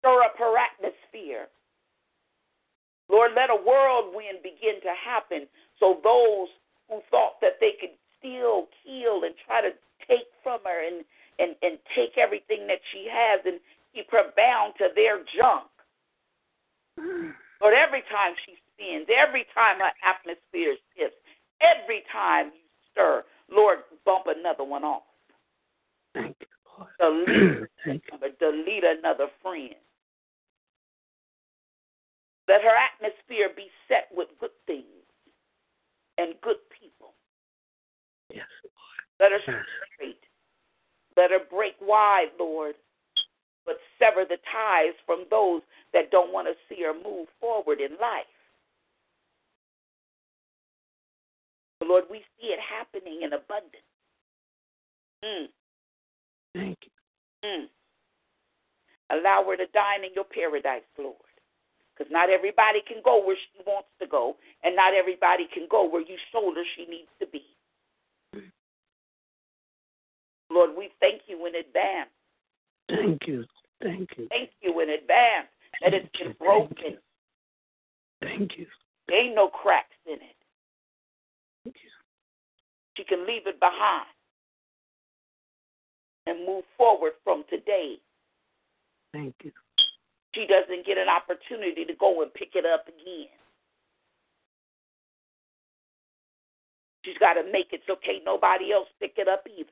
[0.00, 1.48] Stir up her atmosphere.
[3.08, 5.46] Lord, let a whirlwind begin to happen
[5.78, 6.50] so those
[6.90, 9.70] who thought that they could steal, kill, and try to
[10.10, 11.04] take from her and,
[11.38, 13.60] and, and take everything that she has and
[13.94, 15.70] keep her bound to their junk.
[16.98, 17.30] Hmm.
[17.62, 21.18] Lord, every time she spins, every time her atmosphere shifts,
[21.62, 25.02] every time you stir, Lord, bump another one off.
[26.14, 26.46] Thank you,
[26.78, 27.26] Lord.
[27.26, 27.68] Delete,
[28.02, 28.28] Thank you.
[28.40, 29.74] delete another friend.
[32.48, 35.02] Let her atmosphere be set with good things
[36.18, 37.14] and good people.
[38.30, 39.32] Yes, Lord.
[39.32, 39.62] Let her
[39.96, 40.20] straight.
[41.16, 42.74] Let her break wide, Lord,
[43.64, 45.62] but sever the ties from those
[45.92, 48.26] that don't want to see her move forward in life.
[51.88, 53.90] Lord, we see it happening in abundance.
[55.24, 55.46] Mm.
[56.54, 57.48] Thank you.
[57.48, 57.70] Mm.
[59.10, 61.14] Allow her to dine in your paradise, Lord.
[61.94, 65.88] Because not everybody can go where she wants to go, and not everybody can go
[65.88, 67.44] where you showed her she needs to be.
[68.34, 68.50] Mm.
[70.50, 72.10] Lord, we thank you in advance.
[72.90, 73.44] Thank you.
[73.82, 74.26] Thank you.
[74.28, 75.48] Thank you in advance
[75.82, 76.34] that it's been you.
[76.34, 76.98] broken.
[78.20, 78.66] Thank you.
[79.08, 80.35] There ain't no cracks in it.
[82.96, 84.06] She can leave it behind
[86.26, 87.98] and move forward from today.
[89.12, 89.52] Thank you.
[90.34, 93.28] She doesn't get an opportunity to go and pick it up again.
[97.04, 99.70] She's got to make it so can't nobody else pick it up either.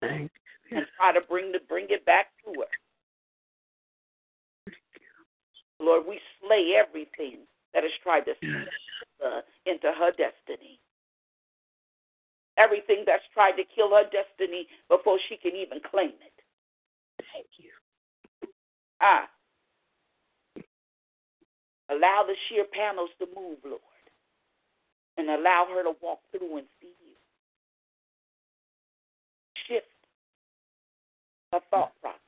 [0.00, 0.30] Thank
[0.70, 0.76] you.
[0.78, 2.66] And try to bring the bring it back to her.
[5.80, 7.40] Lord, we slay everything
[7.74, 8.66] that has tried to yes.
[9.66, 10.80] into her destiny
[12.58, 16.36] everything that's tried to kill her destiny before she can even claim it.
[17.32, 17.70] Thank you.
[19.00, 19.28] Ah.
[21.90, 24.04] Allow the sheer panels to move, Lord,
[25.18, 27.14] and allow her to walk through and see you.
[29.68, 29.86] Shift
[31.52, 32.18] her thought process.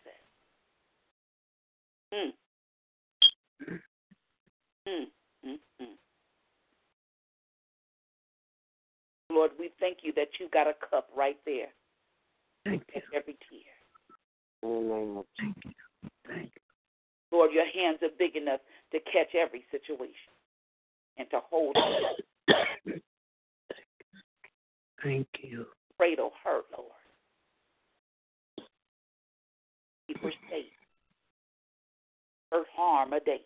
[2.12, 2.30] Mm.
[4.86, 5.06] Mm, mm,
[5.46, 5.56] mm.
[5.80, 5.86] mm.
[9.30, 11.68] Lord, we thank you that you've got a cup right there.
[12.64, 13.02] Thank you.
[13.14, 13.72] Every tear.
[14.70, 15.70] Lord, thank you.
[16.26, 16.48] Thank you.
[17.32, 18.60] Lord, your hands are big enough
[18.92, 20.32] to catch every situation
[21.18, 21.76] and to hold
[22.86, 23.02] it.
[25.02, 25.66] Thank you.
[25.98, 26.90] Cradle hurt, Lord.
[30.06, 30.66] Keep her safe.
[32.52, 33.40] Hurt harm a day.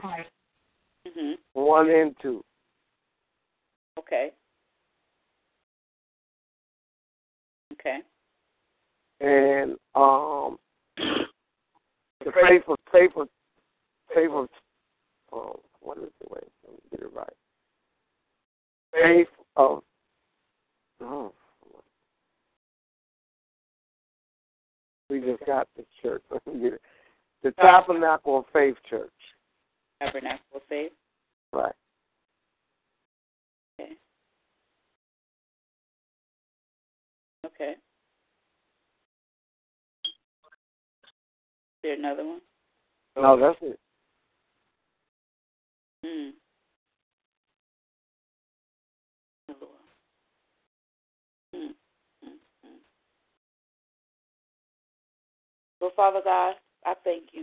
[1.06, 1.32] Mm-hmm.
[1.54, 2.42] 1 and 2.
[3.98, 4.30] Okay.
[7.72, 7.98] Okay.
[9.20, 10.58] And um,
[10.96, 13.26] the faithful, faithful,
[14.14, 14.46] faithful.
[15.32, 16.40] Um, what is the way?
[16.64, 17.32] Let me get it right.
[18.92, 19.26] Faith
[19.56, 19.82] of.
[21.00, 21.32] Oh, oh.
[25.12, 26.22] We just got the church.
[26.32, 26.40] the
[27.44, 27.50] oh.
[27.60, 29.10] Tabernacle of Faith Church.
[30.02, 30.92] Tabernacle of Faith?
[31.52, 31.70] Right.
[33.78, 33.92] Okay.
[37.44, 37.72] Okay.
[37.72, 37.74] Is
[41.82, 42.40] there another one?
[43.16, 43.78] No, that's it.
[46.06, 46.30] Hmm.
[55.82, 56.54] But Father God,
[56.86, 57.42] I thank you.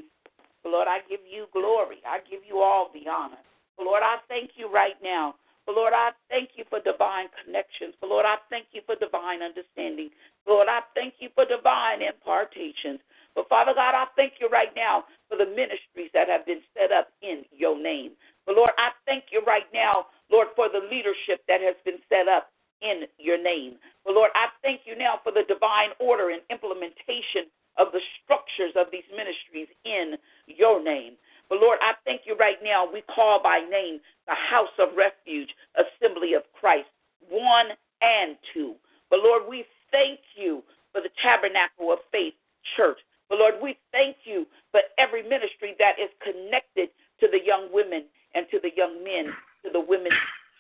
[0.64, 2.00] Lord, I give you glory.
[2.08, 3.44] I give you all the honor.
[3.76, 5.36] Lord, I thank you right now.
[5.68, 8.00] Lord, I thank you for divine connections.
[8.02, 10.10] Lord, I thank you for divine understanding.
[10.48, 13.04] Lord, I thank you for divine impartations.
[13.36, 16.96] But Father God, I thank you right now for the ministries that have been set
[16.96, 18.16] up in your name.
[18.48, 22.30] But Lord, I thank you right now, Lord, for the leadership that has been set
[22.32, 22.48] up
[22.82, 23.76] in your name.
[24.08, 28.76] But Lord, I thank you now for the divine order and implementation of the structures
[28.76, 30.20] of these ministries in
[30.52, 31.14] your name.
[31.48, 32.86] But Lord, I thank you right now.
[32.86, 35.50] We call by name the house of refuge,
[35.80, 36.92] assembly of Christ,
[37.32, 37.74] one
[38.04, 38.76] and two.
[39.10, 39.64] But Lord, we
[39.96, 40.62] thank you
[40.92, 42.36] for the tabernacle of faith
[42.76, 43.00] church.
[43.32, 46.90] But Lord, we thank you for every ministry that is connected
[47.24, 49.32] to the young women and to the young men,
[49.66, 50.20] to the women's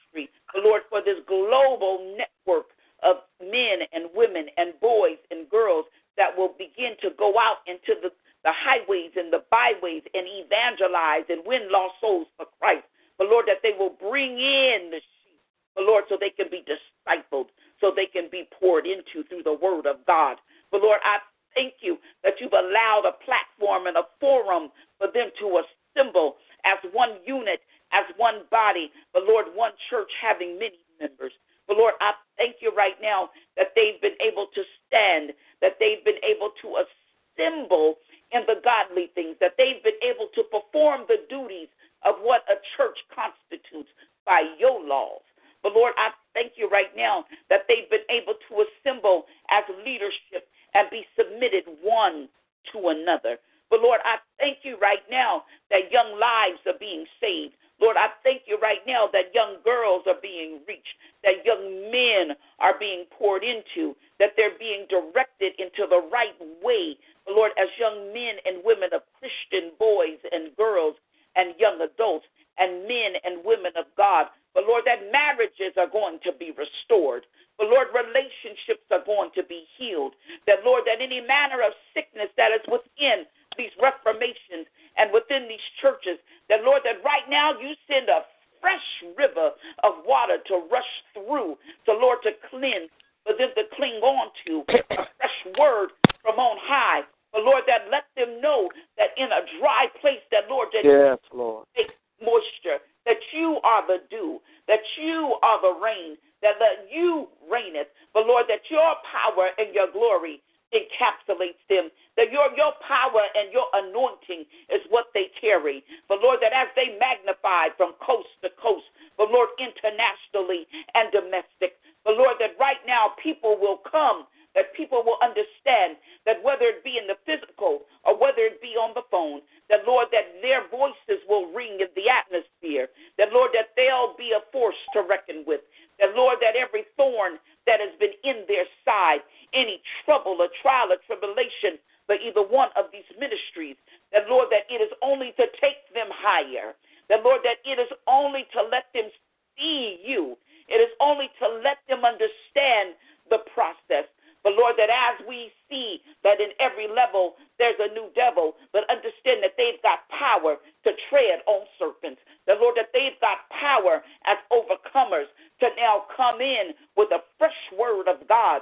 [0.09, 0.31] ministry.
[0.55, 2.71] But Lord, for this global network
[3.03, 5.85] of men and women and boys and girls
[6.19, 8.11] that will begin to go out into the,
[8.43, 12.83] the highways and the byways and evangelize and win lost souls for Christ.
[13.17, 15.39] But Lord, that they will bring in the sheep,
[15.73, 17.47] but Lord, so they can be discipled,
[17.79, 20.37] so they can be poured into through the word of God.
[20.75, 21.23] But Lord, I
[21.55, 21.97] thank you
[22.27, 26.35] that you've allowed a platform and a forum for them to assemble
[26.67, 27.63] as one unit,
[27.95, 31.31] as one body, but Lord, one church having many members.
[31.65, 36.03] But Lord, I thank you right now that they've been able to stand that they've
[36.03, 37.95] been able to assemble
[38.31, 41.67] in the godly things, that they've been able to perform the duties
[42.05, 43.89] of what a church constitutes
[44.25, 45.23] by your laws.
[45.63, 50.47] But Lord, I thank you right now that they've been able to assemble as leadership
[50.73, 52.29] and be submitted one
[52.71, 53.37] to another.
[53.69, 57.53] But Lord, I thank you right now that young lives are being saved.
[57.79, 62.35] Lord, I thank you right now that young girls are being reached, that young men
[62.59, 66.97] are being poured into, that they're being directed into the right way.
[67.27, 70.95] Lord, as young men and women of Christian boys and girls
[71.39, 72.27] and young adults
[72.59, 74.27] and men and women of God.
[74.53, 77.23] But Lord, that marriages are going to be restored.
[77.57, 80.15] But Lord, relationships are going to be healed.
[80.47, 83.23] That Lord, that any manner of sickness that is within
[83.59, 84.63] these reformations
[84.95, 86.15] and within these churches,
[86.47, 88.23] that Lord, that right now you send a
[88.63, 88.87] fresh
[89.19, 89.51] river
[89.83, 92.87] of water to rush through, to Lord, to cleanse,
[93.27, 95.91] for them to cling on to, a fresh word
[96.23, 97.03] from on high.
[97.35, 101.19] But Lord, that let them know that in a dry place, that Lord, that yes,
[101.35, 101.67] Lord.
[101.75, 101.91] take
[102.23, 107.87] moisture, that you are the dew, that you are the rain, that the, you reigneth.
[108.15, 110.41] But Lord, that your power and your glory
[110.73, 111.89] encapsulates them.
[112.17, 115.83] That your your power and your anointing is what they carry.
[116.07, 118.85] But Lord, that as they magnify from coast to coast,
[119.17, 121.79] but Lord, internationally and domestic.
[122.03, 126.83] But Lord, that right now people will come, that people will understand that whether it
[126.83, 130.67] be in the physical or whether it be on the phone, that Lord, that their
[130.69, 132.91] voices will ring in the atmosphere.
[133.17, 135.63] That Lord, that they'll be a force to reckon with.
[136.03, 137.39] That Lord, that every thorn
[137.69, 139.21] that has been in their side,
[139.53, 141.77] any trouble or trial or tribulation
[142.09, 143.77] for either one of these ministries.
[144.09, 146.73] That, Lord, that it is only to take them higher.
[147.13, 149.05] That, Lord, that it is only to let them
[149.53, 150.33] see you.
[150.65, 152.97] It is only to let them understand
[153.29, 154.09] the process.
[154.43, 158.89] But Lord, that as we see that in every level there's a new devil, but
[158.89, 162.21] understand that they've got power to tread on serpents.
[162.47, 165.27] That Lord, that they've got power as overcomers
[165.59, 168.61] to now come in with a fresh word of God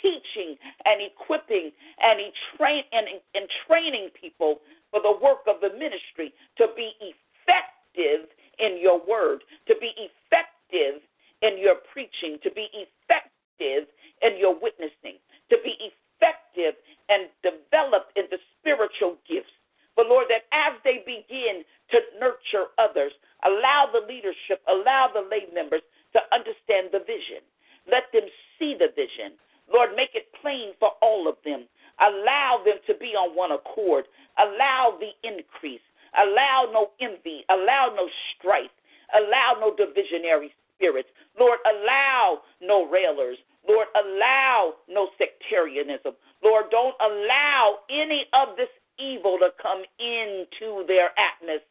[0.00, 0.54] teaching
[0.84, 1.72] and equipping
[2.02, 2.20] and
[2.56, 4.60] train and, and training people
[4.92, 8.28] for the work of the ministry to be effective
[8.60, 11.02] in your word, to be effective
[11.42, 13.88] in your preaching, to be effective
[14.22, 15.20] and your witnessing,
[15.50, 16.74] to be effective
[17.08, 19.52] and developed in the spiritual gifts.
[19.96, 23.12] But Lord, that as they begin to nurture others,
[23.44, 25.82] allow the leadership, allow the lay members
[26.14, 27.44] to understand the vision.
[27.88, 28.28] Let them
[28.58, 29.36] see the vision.
[29.72, 31.64] Lord, make it plain for all of them.
[32.00, 34.04] Allow them to be on one accord.
[34.38, 35.82] Allow the increase.
[36.16, 37.44] Allow no envy.
[37.48, 38.72] Allow no strife.
[39.16, 41.08] Allow no divisionary spirits.
[41.38, 43.38] Lord, allow no railers.
[43.68, 46.14] Lord, allow no sectarianism.
[46.42, 48.68] Lord, don't allow any of this
[48.98, 51.62] evil to come into their atmosphere.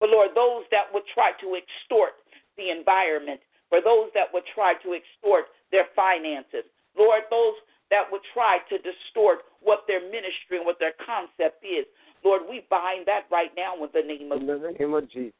[0.00, 2.14] But Lord, those that would try to extort
[2.56, 6.64] the environment, for those that would try to extort their finances,
[6.96, 7.54] Lord, those
[7.94, 11.84] that would try to distort what their ministry and what their concept is,
[12.24, 15.34] Lord, we bind that right now in the name of, in the name of Jesus.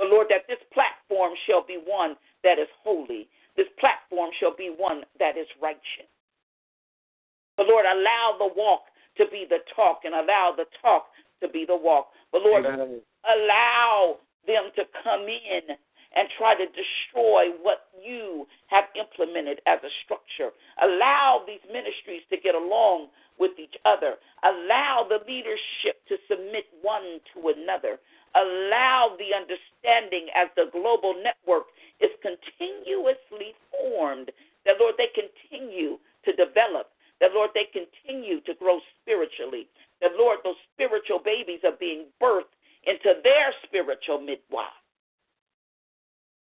[0.00, 3.28] But Lord, that this platform shall be one that is holy.
[3.54, 6.08] This platform shall be one that is righteous.
[7.60, 8.86] But Lord, allow the walk
[9.18, 11.04] to be the talk and allow the talk
[11.42, 12.08] to be the walk.
[12.32, 13.02] But Lord, Amen.
[13.28, 14.16] allow
[14.46, 15.76] them to come in
[16.16, 20.50] and try to destroy what you have implemented as a structure.
[20.82, 24.18] Allow these ministries to get along with each other.
[24.42, 28.02] Allow the leadership to submit one to another.
[28.34, 31.70] Allow the understanding as the global network
[32.02, 34.30] is continuously formed,
[34.66, 36.90] that, Lord, they continue to develop.
[37.22, 39.68] That, Lord, they continue to grow spiritually.
[40.02, 42.50] That, Lord, those spiritual babies are being birthed
[42.88, 44.79] into their spiritual midwives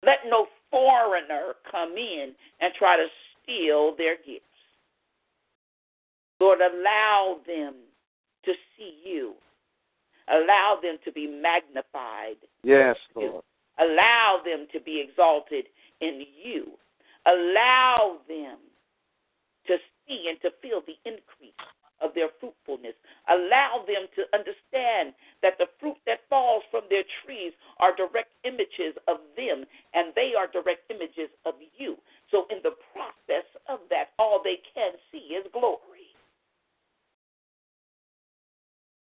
[0.05, 3.07] let no foreigner come in and try to
[3.43, 4.45] steal their gifts.
[6.41, 7.75] Lord, allow them
[8.45, 9.35] to see you.
[10.31, 12.37] Allow them to be magnified.
[12.63, 13.43] Yes, Lord.
[13.81, 15.67] Allow them to be exalted
[16.01, 16.73] in you.
[17.27, 18.59] Allow them
[19.67, 21.55] to see and to feel the increase
[22.01, 22.95] of their fruitfulness.
[23.29, 25.13] Allow them to understand
[25.43, 30.33] that the fruit that falls from their trees are direct images of them, and they
[30.39, 31.97] are direct images of you.
[32.31, 36.13] So, in the process of that, all they can see is glory.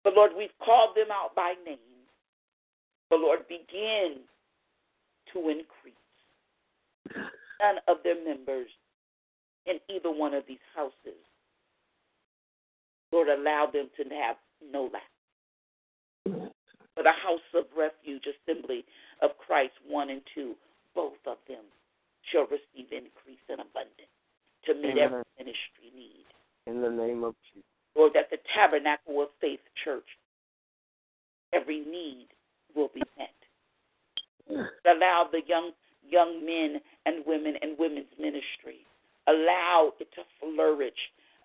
[0.04, 1.78] But, Lord, we've called them out by name.
[3.10, 4.20] The Lord, begin
[5.32, 5.96] to increase
[7.16, 8.68] none of their members
[9.66, 11.18] in either one of these houses
[13.12, 15.10] Lord, allow them to have no lack.
[16.94, 18.84] For the house of refuge, assembly
[19.22, 20.54] of Christ, one and two,
[20.94, 21.64] both of them
[22.32, 24.12] shall receive increase and abundance
[24.64, 24.98] to meet Amen.
[25.02, 26.26] every ministry need.
[26.66, 27.64] In the name of Jesus.
[27.96, 30.06] Lord, that the tabernacle of faith church,
[31.54, 32.26] every need
[32.76, 34.64] will be met.
[34.86, 35.72] Allow the young
[36.08, 38.84] young men and women and women's ministry.
[39.26, 40.94] Allow it to flourish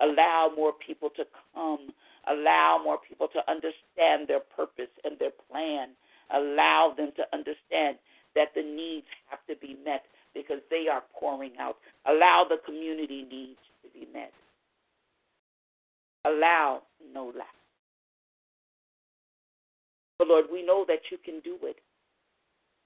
[0.03, 1.23] Allow more people to
[1.55, 1.87] come.
[2.29, 5.89] Allow more people to understand their purpose and their plan.
[6.33, 7.97] Allow them to understand
[8.35, 11.77] that the needs have to be met because they are pouring out.
[12.07, 14.33] Allow the community needs to be met.
[16.25, 16.83] Allow
[17.13, 17.55] no lack.
[20.17, 21.75] But Lord, we know that you can do it.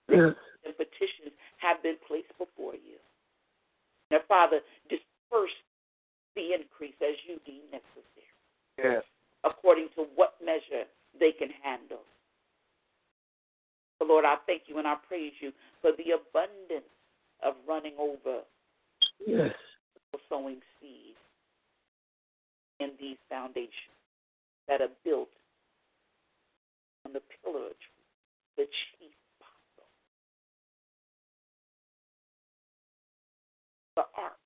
[0.09, 0.33] Yes.
[0.65, 2.97] And petitions have been placed before you.
[4.11, 5.51] Now, Father, disperse
[6.37, 8.31] the increase as you deem necessary.
[8.77, 9.03] Yes.
[9.43, 10.85] According to what measure
[11.19, 12.05] they can handle.
[13.97, 15.51] So Lord, I thank you and I praise you
[15.81, 16.85] for the abundance
[17.43, 18.45] of running over.
[19.25, 19.49] Yes.
[20.11, 21.17] For sowing seed
[22.79, 23.97] in these foundations
[24.69, 25.29] that are built
[27.05, 28.07] on the pillar of truth,
[28.55, 29.89] the chief apostle,
[33.97, 34.36] the ark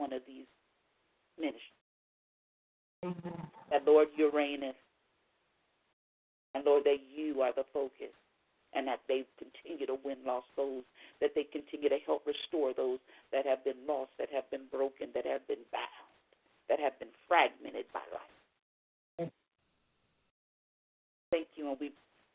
[0.00, 0.48] one of these
[1.38, 1.84] ministries.
[3.04, 3.40] Mm-hmm.
[3.70, 4.76] That Lord Uranus
[6.56, 8.12] and Lord that you are the focus
[8.74, 10.84] and that they continue to win lost souls,
[11.20, 12.98] that they continue to help restore those
[13.32, 16.08] that have been lost, that have been broken, that have been bound,
[16.72, 19.30] that have been fragmented by life.
[21.30, 21.90] Thank you, and we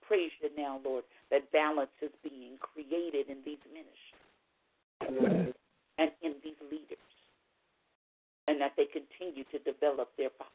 [0.08, 5.56] praise you now, Lord, that balance is being created in these ministries
[5.98, 7.00] and in these leaders
[8.48, 10.48] and that they continue to develop their faith,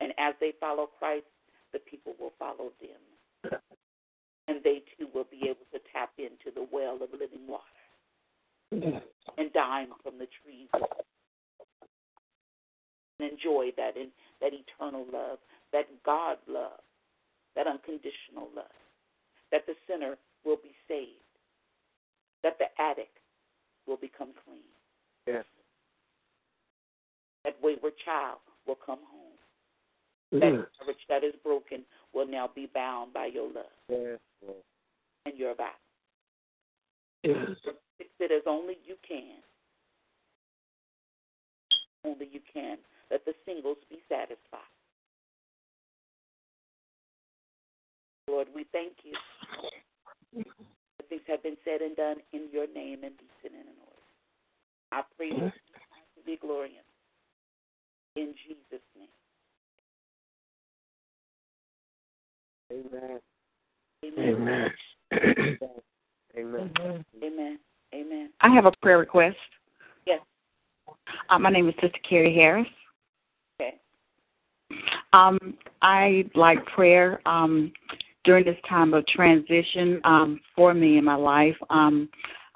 [0.00, 1.26] And as they follow Christ,
[1.72, 3.52] the people will follow them.
[4.48, 9.02] And they too will be able to tap into the well of living water
[9.38, 10.68] and dine from the trees
[13.18, 14.08] and enjoy that in,
[14.40, 15.38] that eternal love,
[15.72, 16.82] that God love,
[17.54, 18.74] that unconditional love,
[19.52, 21.30] that the sinner will be saved,
[22.42, 23.18] that the addict
[23.86, 24.64] will become clean.
[25.28, 25.44] Yes.
[27.44, 29.38] That wayward child will come home.
[30.32, 31.82] That marriage that is broken
[32.14, 34.18] will now be bound by your love yes.
[35.26, 35.70] and your vow.
[37.24, 37.36] Yes.
[37.98, 39.38] Fix it as only you can.
[42.04, 42.78] Only you can.
[43.10, 44.60] Let the singles be satisfied.
[48.28, 53.14] Lord, we thank you that things have been said and done in your name and
[53.18, 53.98] decent and in order.
[54.92, 56.84] I pray you to be glorious
[58.16, 59.08] in Jesus' name.
[62.92, 63.18] Amen.
[64.04, 64.70] Amen.
[65.24, 65.58] Amen.
[66.36, 66.70] Amen.
[67.22, 67.58] Amen.
[67.94, 68.30] Amen.
[68.40, 69.36] I have a prayer request.
[70.06, 70.20] Yes.
[71.28, 72.66] Uh, my name is Sister Carrie Harris.
[73.60, 73.74] Okay.
[75.12, 75.38] Um,
[75.82, 77.72] i like prayer um,
[78.24, 81.56] during this time of transition um, for me in my life.
[81.68, 82.08] Um,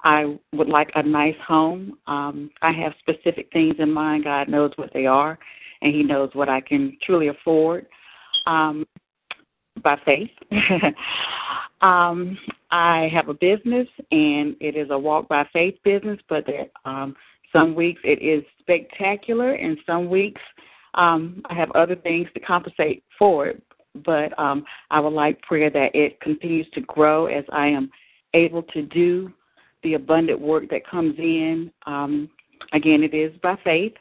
[0.05, 1.97] I would like a nice home.
[2.05, 4.23] Um, I have specific things in mind.
[4.25, 5.37] God knows what they are,
[5.81, 7.87] and He knows what I can truly afford
[8.45, 8.85] um,
[9.83, 10.29] by faith.
[11.81, 12.37] um,
[12.69, 17.15] I have a business, and it is a walk by faith business, but there, um,
[17.51, 20.41] some weeks it is spectacular, and some weeks
[20.93, 23.61] um, I have other things to compensate for it.
[24.05, 27.89] But um, I would like prayer that it continues to grow as I am
[28.35, 29.31] able to do
[29.85, 31.71] the abundant work that comes in.
[31.85, 32.27] Um,
[32.73, 33.93] again, it is by faith.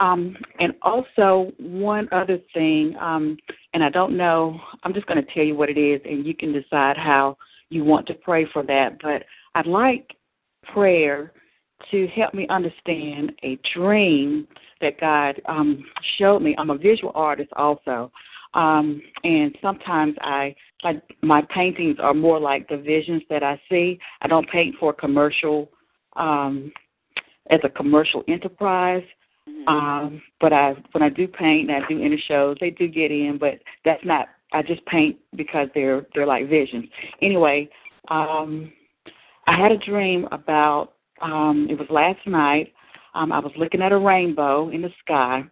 [0.00, 3.36] Um, and also, one other thing, um,
[3.72, 6.34] and I don't know, I'm just going to tell you what it is, and you
[6.34, 7.36] can decide how
[7.70, 8.98] you want to pray for that.
[9.00, 9.22] But
[9.54, 10.10] I'd like
[10.74, 11.30] prayer
[11.92, 14.48] to help me understand a dream
[14.80, 15.84] that God um,
[16.18, 16.56] showed me.
[16.58, 18.10] I'm a visual artist also.
[18.54, 23.98] Um, and sometimes I my, my paintings are more like the visions that I see.
[24.20, 25.70] I don't paint for commercial
[26.14, 26.70] um,
[27.50, 29.02] as a commercial enterprise.
[29.48, 29.68] Mm-hmm.
[29.68, 33.10] Um, but I when I do paint and I do inner shows, they do get
[33.10, 36.86] in, but that's not I just paint because they're they're like visions.
[37.20, 37.68] Anyway,
[38.08, 38.72] um
[39.46, 42.72] I had a dream about um it was last night.
[43.14, 45.42] Um I was looking at a rainbow in the sky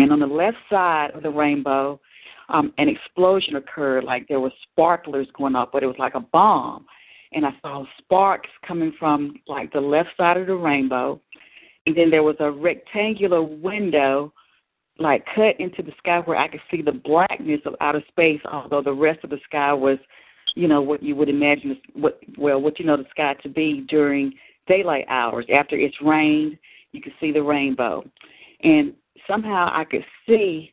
[0.00, 2.00] and on the left side of the rainbow,
[2.48, 6.20] um, an explosion occurred, like there were sparklers going up, but it was like a
[6.32, 6.86] bomb.
[7.32, 11.20] And I saw sparks coming from like the left side of the rainbow.
[11.84, 14.32] And then there was a rectangular window
[14.98, 18.82] like cut into the sky where I could see the blackness of outer space, although
[18.82, 19.98] the rest of the sky was,
[20.54, 23.84] you know, what you would imagine what well, what you know the sky to be
[23.90, 24.32] during
[24.66, 25.44] daylight hours.
[25.54, 26.56] After it's rained,
[26.92, 28.02] you can see the rainbow.
[28.62, 28.94] And
[29.28, 30.72] somehow I could see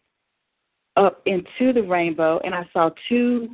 [0.95, 3.50] up into the rainbow, and I saw two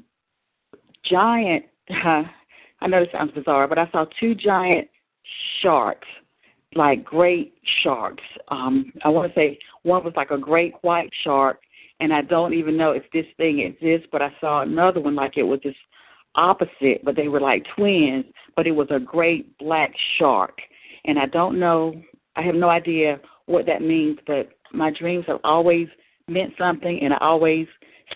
[1.10, 1.66] giant.
[1.90, 2.24] Uh,
[2.82, 4.88] I know this sounds bizarre, but I saw two giant
[5.62, 6.08] sharks,
[6.76, 8.24] like great sharks.
[8.50, 11.60] Um, I want to say one was like a great white shark,
[12.00, 15.38] and I don't even know if this thing exists, but I saw another one like
[15.38, 15.78] it was just
[16.36, 20.58] opposite, but they were like twins, but it was a great black shark.
[21.06, 21.94] And I don't know,
[22.36, 25.88] I have no idea what that means, but my dreams have always
[26.28, 27.68] meant something, and I always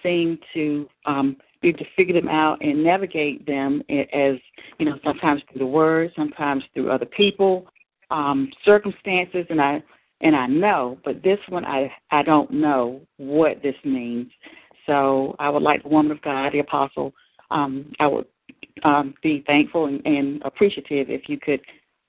[0.04, 4.36] seem to um, be able to figure them out and navigate them as
[4.80, 7.68] you know sometimes through the word, sometimes through other people,
[8.12, 9.82] um, circumstances, and I
[10.22, 14.28] and I know, but this one I I don't know what this means.
[14.88, 17.14] So I would like the woman of God, the apostle,
[17.52, 18.26] um, I would
[18.86, 21.60] um, be thankful and, and appreciative if you could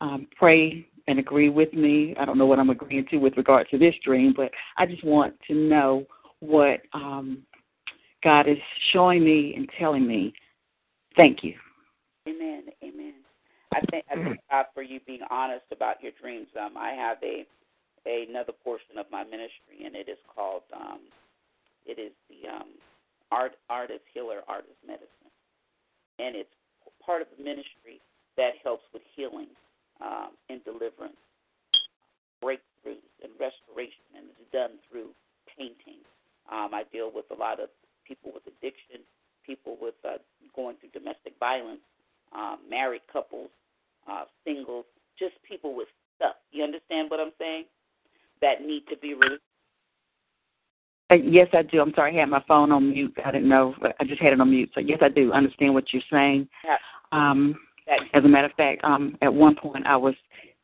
[0.01, 2.14] um, pray and agree with me.
[2.20, 5.02] I don't know what I'm agreeing to with regard to this dream, but I just
[5.02, 6.04] want to know
[6.40, 7.38] what um,
[8.22, 8.58] God is
[8.92, 10.34] showing me and telling me.
[11.16, 11.54] Thank you.
[12.28, 12.64] Amen.
[12.84, 13.14] Amen.
[13.74, 16.46] I thank, I thank God for you being honest about your dreams.
[16.62, 17.44] Um, I have a,
[18.06, 21.00] a another portion of my ministry, and it is called um,
[21.86, 22.68] it is the um,
[23.32, 25.32] art artist healer artist medicine,
[26.18, 26.48] and it's
[27.04, 28.00] part of the ministry
[28.36, 29.48] that helps with healing
[30.01, 31.17] um, in deliverance,
[32.43, 35.10] breakthroughs, and restoration, and it's done through
[35.59, 36.02] painting.
[36.51, 37.68] Um, I deal with a lot of
[38.07, 39.01] people with addiction,
[39.44, 40.18] people with uh,
[40.57, 41.81] going through domestic violence,
[42.35, 43.51] um, married couples,
[44.10, 44.85] uh, singles,
[45.18, 46.35] just people with stuff.
[46.52, 47.65] You understand what I'm saying?
[48.41, 49.43] That need to be released.
[51.10, 51.81] Uh, yes, I do.
[51.81, 53.17] I'm sorry, I had my phone on mute.
[53.25, 53.75] I didn't know.
[53.99, 54.70] I just had it on mute.
[54.75, 56.47] So yes, I do understand what you're saying.
[56.65, 56.77] Yeah.
[57.12, 57.57] Um,
[58.15, 60.15] as a matter of fact, um, at one point I was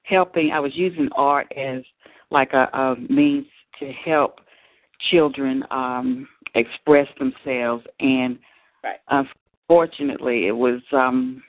[0.02, 1.80] helping, I was using art as
[2.30, 3.46] like a, a means
[3.80, 4.40] to help
[5.10, 7.84] children um, express themselves.
[8.00, 8.38] And
[8.82, 9.26] right.
[9.68, 11.42] unfortunately, it was um,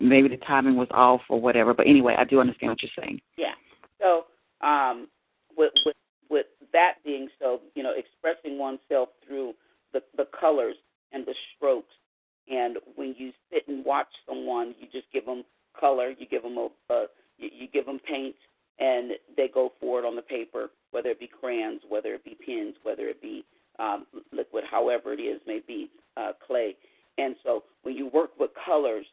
[0.00, 1.74] maybe the timing was off or whatever.
[1.74, 3.20] But anyway, I do understand what you're saying.
[3.36, 3.54] Yeah.
[4.00, 4.26] So
[4.66, 5.08] um,
[5.56, 5.96] with, with
[6.28, 9.54] with that being so, you know, expressing oneself through
[9.92, 10.74] the the colors
[11.12, 11.92] and the strokes
[12.48, 15.42] and when you sit and watch someone, you just give them
[15.78, 17.06] color, you give them a, a
[17.38, 18.34] you, give them paint,
[18.78, 22.36] and they go for it on the paper, whether it be crayons, whether it be
[22.46, 23.44] pens, whether it be
[23.78, 26.76] um, liquid, however it is, may be uh, clay.
[27.18, 29.04] And so when you work with colors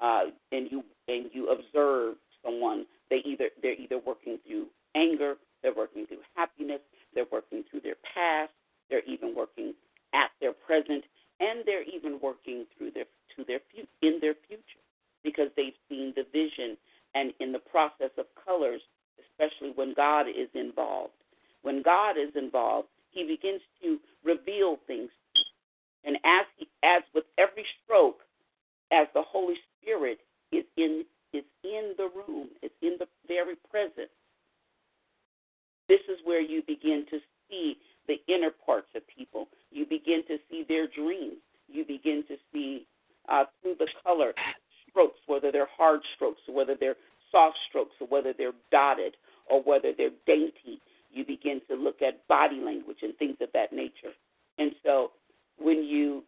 [0.00, 5.74] uh, and you and you observe someone, they either they're either working through anger, they're
[5.74, 6.80] working through happiness,
[7.14, 8.50] they're working through their past,
[8.90, 9.72] they're even working
[10.14, 11.04] at their present,
[11.40, 13.04] and they're even working through their
[13.36, 13.60] to their
[14.02, 14.82] in their future
[15.22, 16.76] because they've seen the vision
[17.14, 18.80] and in the process of colors,
[19.18, 21.12] especially when God is involved.
[21.62, 25.10] When God is involved, He begins to reveal things,
[26.04, 28.20] and as He as with every stroke,
[28.92, 30.18] as the Holy Spirit
[30.52, 34.10] is in is in the room, is in the very presence.
[35.88, 37.18] This is where you begin to
[37.48, 37.76] see
[38.08, 39.46] the inner parts of people.
[39.70, 41.36] You begin to see their dreams.
[41.68, 42.86] You begin to see
[43.28, 44.32] uh, through the color
[44.90, 46.96] strokes, whether they're hard strokes, or whether they're
[47.30, 49.14] soft strokes, or whether they're dotted,
[49.50, 50.80] or whether they're dainty.
[51.12, 54.12] You begin to look at body language and things of that nature.
[54.58, 55.12] And so
[55.60, 56.24] when you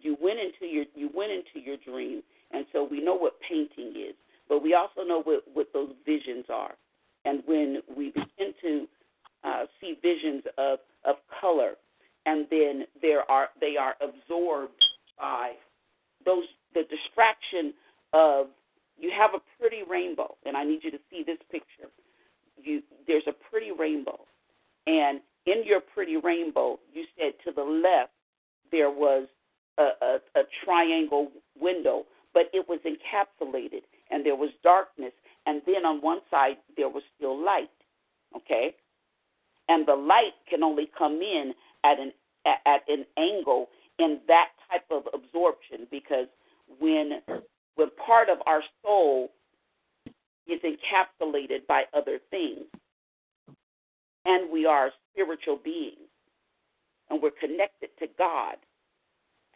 [0.00, 2.22] you went into your you went into your dream,
[2.52, 4.14] and so we know what painting is,
[4.48, 6.72] but we also know what what those visions are.
[7.24, 8.86] And when we begin to
[9.44, 11.72] uh, see visions of of color,
[12.26, 14.84] and then there are they are absorbed
[15.18, 15.52] by
[16.24, 17.74] those the distraction
[18.12, 18.46] of
[18.98, 21.88] you have a pretty rainbow, and I need you to see this picture.
[22.60, 24.20] You there's a pretty rainbow,
[24.86, 28.12] and in your pretty rainbow, you said to the left
[28.70, 29.26] there was
[29.78, 31.28] a, a, a triangle
[31.60, 35.12] window, but it was encapsulated, and there was darkness,
[35.46, 37.68] and then on one side there was still light.
[38.34, 38.74] Okay,
[39.72, 42.12] and the light can only come in at an
[42.66, 43.68] at an angle
[43.98, 46.26] in that type of absorption because
[46.80, 47.20] when
[47.76, 49.30] when part of our soul
[50.46, 52.66] is encapsulated by other things
[54.26, 56.10] and we are spiritual beings
[57.08, 58.56] and we're connected to God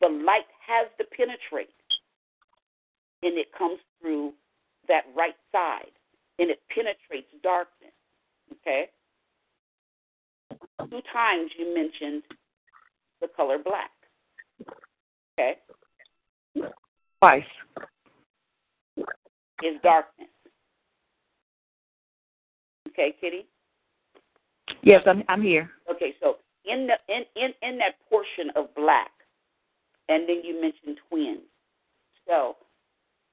[0.00, 1.68] the light has to penetrate
[3.22, 4.32] and it comes through
[4.88, 5.92] that right side
[6.38, 7.92] and it penetrates darkness
[8.62, 8.86] okay
[10.90, 12.22] two times you mentioned
[13.20, 13.90] the color black.
[15.38, 15.54] Okay?
[17.18, 17.44] Twice.
[19.62, 20.28] Is darkness.
[22.88, 23.46] Okay, Kitty?
[24.82, 25.70] Yes, I'm I'm here.
[25.90, 29.10] Okay, so in the in, in, in that portion of black,
[30.10, 31.40] and then you mentioned twins.
[32.28, 32.56] So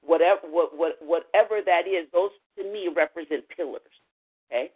[0.02, 3.82] whatever what, what, whatever that is, those to me represent pillars.
[4.50, 4.70] Okay?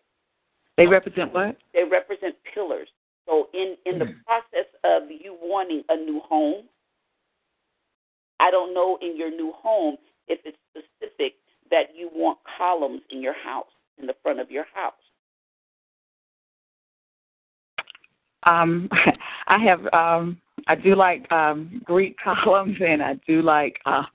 [0.79, 1.57] They represent what?
[1.75, 2.89] They represent pillars.
[3.27, 4.13] So in in the hmm.
[4.25, 6.65] process of you wanting a new home,
[8.39, 9.97] I don't know in your new home
[10.29, 11.35] if it's specific
[11.73, 13.67] that you want columns in your house,
[14.01, 14.95] in the front of your house.
[18.45, 18.89] Um,
[19.49, 24.07] I have um, I do like um, Greek columns, and I do like um,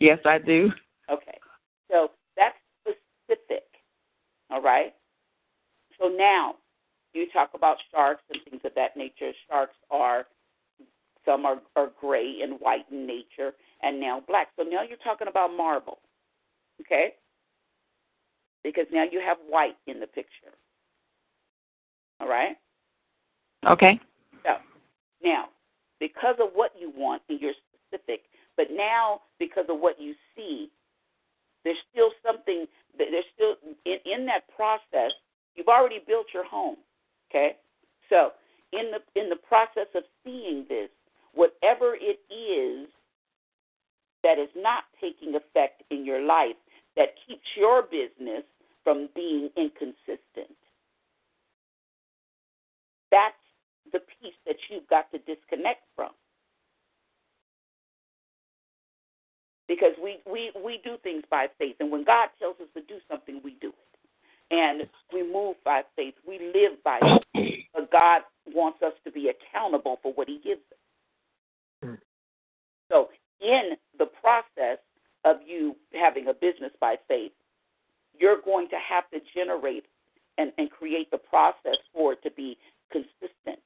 [0.00, 0.70] yes, I do.
[1.12, 1.38] Okay,
[1.90, 2.56] so that's
[2.88, 3.64] specific.
[4.50, 4.94] All right,
[5.98, 6.54] so now
[7.14, 9.32] you talk about sharks and things of that nature.
[9.48, 10.26] Sharks are
[11.24, 13.52] some are, are gray and white in nature
[13.82, 14.48] and now black.
[14.56, 15.98] So now you're talking about marble.
[16.80, 17.14] Okay?
[18.62, 20.54] Because now you have white in the picture.
[22.20, 22.56] All right?
[23.68, 23.98] Okay.
[24.44, 24.50] So
[25.24, 25.46] now,
[25.98, 28.22] because of what you want and you're specific,
[28.56, 30.70] but now because of what you see,
[31.64, 32.66] there's still something
[32.96, 35.10] there's still in, in that process
[35.56, 36.76] You've already built your home.
[37.30, 37.56] Okay?
[38.08, 38.30] So
[38.72, 40.90] in the in the process of seeing this,
[41.34, 42.88] whatever it is
[44.22, 46.56] that is not taking effect in your life
[46.96, 48.44] that keeps your business
[48.84, 50.54] from being inconsistent.
[53.10, 53.34] That's
[53.92, 56.10] the piece that you've got to disconnect from.
[59.68, 62.98] Because we, we, we do things by faith, and when God tells us to do
[63.10, 63.95] something, we do it
[64.50, 66.14] and we move by faith.
[66.26, 67.20] We live by faith.
[67.74, 70.78] But God wants us to be accountable for what He gives us.
[71.84, 71.94] Hmm.
[72.90, 73.08] So,
[73.42, 74.78] in the process
[75.26, 77.32] of you having a business by faith,
[78.18, 79.84] you're going to have to generate
[80.38, 82.56] and, and create the process for it to be
[82.90, 83.62] consistent.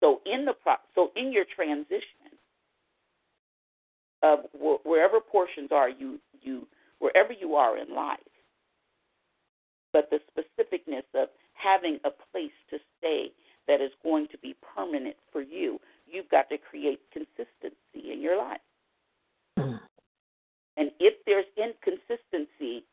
[0.00, 2.32] So in the pro- so in your transition
[4.24, 6.66] of wh- wherever portions are you you
[6.98, 8.18] wherever you are in life,
[9.92, 13.30] but the specificness of having a place to stay
[13.68, 15.78] that is going to be permanent for you.
[16.06, 18.60] You've got to create consistency in your life.
[19.58, 19.78] Mm.
[20.76, 22.84] And if there's inconsistency,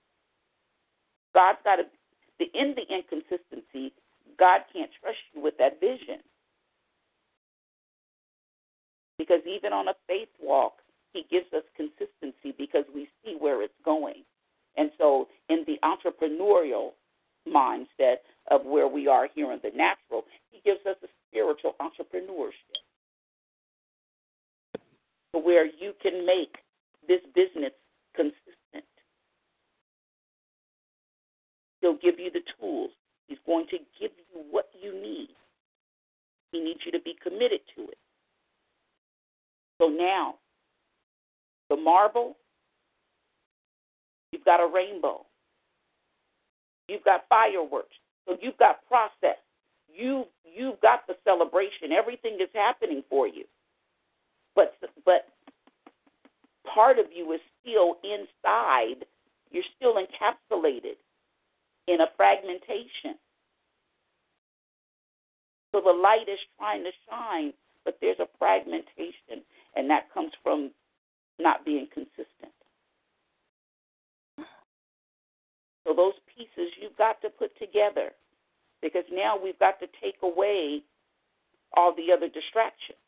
[1.33, 1.83] God's got to,
[2.37, 3.93] the, in the inconsistency,
[4.37, 6.19] God can't trust you with that vision.
[9.17, 10.75] Because even on a faith walk,
[11.13, 14.23] He gives us consistency because we see where it's going.
[14.79, 16.91] And so, in the entrepreneurial
[17.45, 22.53] mindset of where we are here in the natural, he gives us a spiritual entrepreneurship
[25.33, 26.55] where you can make
[27.09, 27.73] this business
[28.15, 28.85] consistent.
[31.81, 32.91] He'll give you the tools.
[33.27, 35.27] He's going to give you what you need.
[36.53, 37.97] He needs you to be committed to it.
[39.81, 40.35] So now,
[41.69, 42.37] the marble
[44.49, 45.23] got a rainbow.
[46.87, 47.93] You've got fireworks.
[48.27, 49.37] So you've got process.
[49.87, 51.91] You you've got the celebration.
[51.95, 53.43] Everything is happening for you.
[54.55, 54.73] But
[55.05, 55.27] but
[56.73, 59.05] part of you is still inside.
[59.51, 60.97] You're still encapsulated
[61.87, 63.17] in a fragmentation.
[65.71, 67.53] So the light is trying to shine,
[67.85, 69.45] but there's a fragmentation,
[69.75, 70.71] and that comes from
[71.37, 72.53] not being consistent.
[75.89, 78.11] So those pieces you've got to put together
[78.79, 80.83] because now we've got to take away
[81.75, 82.99] all the other distractions.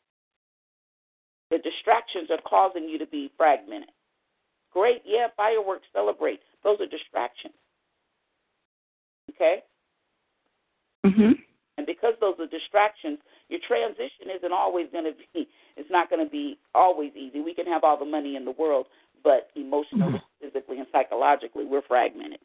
[1.52, 3.92] The distractions are causing you to be fragmented.
[4.72, 6.40] Great, yeah, fireworks celebrate.
[6.64, 7.54] Those are distractions.
[9.30, 9.62] Okay?
[11.06, 11.38] Mhm.
[11.76, 15.46] And because those are distractions, your transition isn't always going to be
[15.76, 17.38] it's not going to be always easy.
[17.42, 18.86] We can have all the money in the world,
[19.22, 20.44] but emotionally, mm-hmm.
[20.46, 22.40] physically and psychologically, we're fragmented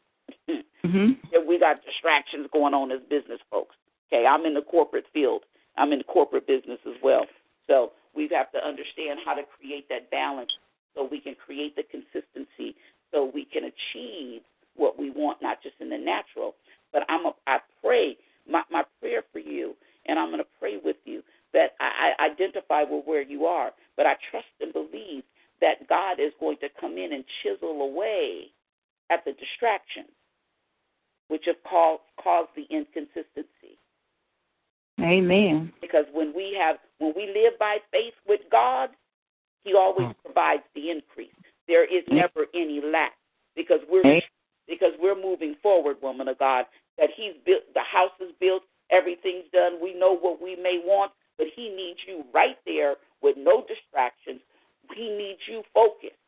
[0.84, 1.46] mm-hmm.
[1.48, 3.74] we got distractions going on as business folks.
[4.08, 5.42] Okay, I'm in the corporate field.
[5.76, 7.26] I'm in the corporate business as well.
[7.68, 10.50] So we have to understand how to create that balance
[10.94, 12.74] so we can create the consistency
[13.12, 14.42] so we can achieve
[14.76, 16.54] what we want, not just in the natural.
[16.92, 18.16] But I'm a, I pray
[18.50, 19.74] my, my prayer for you,
[20.06, 23.70] and I'm going to pray with you that I, I identify with where you are,
[23.96, 25.22] but I trust and believe
[25.60, 28.46] that God is going to come in and chisel away
[29.10, 30.12] at the distractions
[31.28, 32.02] which have caused
[32.56, 33.76] the inconsistency.
[35.00, 35.72] Amen.
[35.80, 38.88] Because when we have when we live by faith with God,
[39.62, 40.14] He always mm.
[40.24, 41.30] provides the increase.
[41.68, 42.16] There is mm.
[42.16, 43.12] never any lack
[43.54, 44.20] because we're
[44.66, 46.64] because we're moving forward, woman of God.
[46.98, 49.78] That He's built, the house is built, everything's done.
[49.80, 54.40] We know what we may want, but He needs you right there with no distractions.
[54.96, 56.18] He needs you focused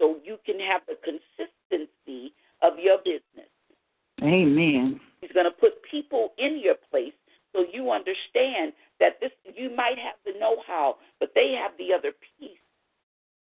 [0.00, 3.46] so you can have the consistency of your business.
[4.22, 4.98] Amen.
[5.20, 7.12] He's going to put people in your place
[7.54, 12.12] so you understand that this you might have the know-how, but they have the other
[12.38, 12.58] piece.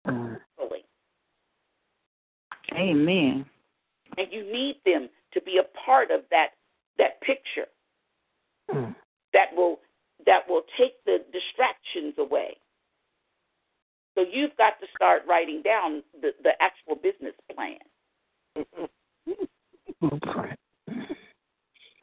[0.05, 0.37] Uh,
[2.75, 3.45] amen.
[4.19, 6.49] And you need them to be a part of that
[6.99, 7.69] that picture
[8.71, 8.95] mm.
[9.33, 9.79] that will
[10.27, 12.57] that will take the distractions away.
[14.15, 17.79] So you've got to start writing down the, the actual business plan
[20.03, 20.59] blueprint.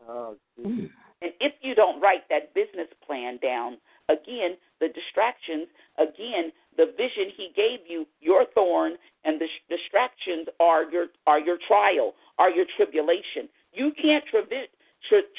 [0.07, 0.89] Oh, mm.
[1.21, 3.77] and if you don't write that business plan down,
[4.09, 5.67] again, the distractions,
[5.99, 8.93] again, the vision he gave you, your thorn,
[9.25, 13.49] and the distractions are your are your trial, are your tribulation.
[13.73, 14.41] You can't tra-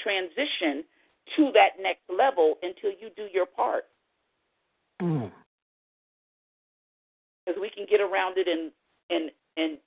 [0.05, 0.85] transition
[1.37, 3.85] to that next level until you do your part.
[5.03, 5.33] Mm.
[7.45, 7.63] Because mm.
[7.63, 8.71] we can get around it and
[9.09, 9.79] and and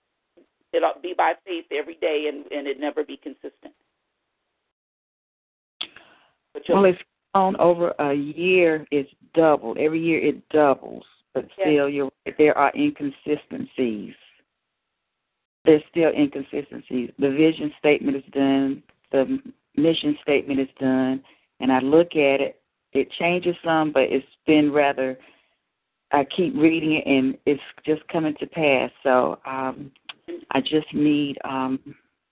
[0.73, 3.73] It'll be by faith every day, and and it never be consistent.
[6.69, 6.99] well, it's
[7.35, 8.85] on over a year.
[8.91, 10.19] It's doubled every year.
[10.19, 11.67] It doubles, but yes.
[11.69, 14.15] still, you're there are inconsistencies.
[15.63, 17.11] There's still inconsistencies.
[17.19, 18.81] The vision statement is done.
[19.11, 19.39] The
[19.77, 21.23] mission statement is done,
[21.59, 22.59] and I look at it.
[22.93, 25.17] It changes some, but it's been rather
[26.13, 28.91] I keep reading it and it's just coming to pass.
[29.01, 29.91] So um,
[30.51, 31.79] I just need um,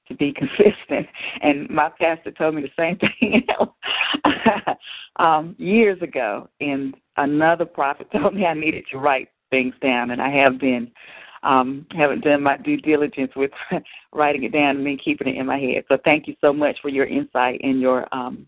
[0.07, 1.07] to be consistent.
[1.41, 3.41] And my pastor told me the same thing
[5.17, 6.47] um, years ago.
[6.61, 10.89] And another prophet told me I needed to write things down, and I have been
[11.43, 13.49] um, haven't done my due diligence with
[14.13, 15.83] writing it down and then keeping it in my head.
[15.89, 18.45] So thank you so much for your insight and your um,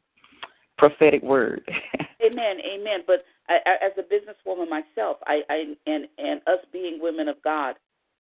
[0.77, 1.61] prophetic word.
[2.23, 2.99] amen, amen.
[3.07, 7.35] But I, I, as a businesswoman myself, I, I and and us being women of
[7.43, 7.75] God,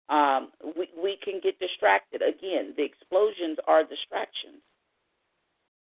[0.09, 2.21] um, we we can get distracted.
[2.21, 4.59] Again, the explosions are distractions,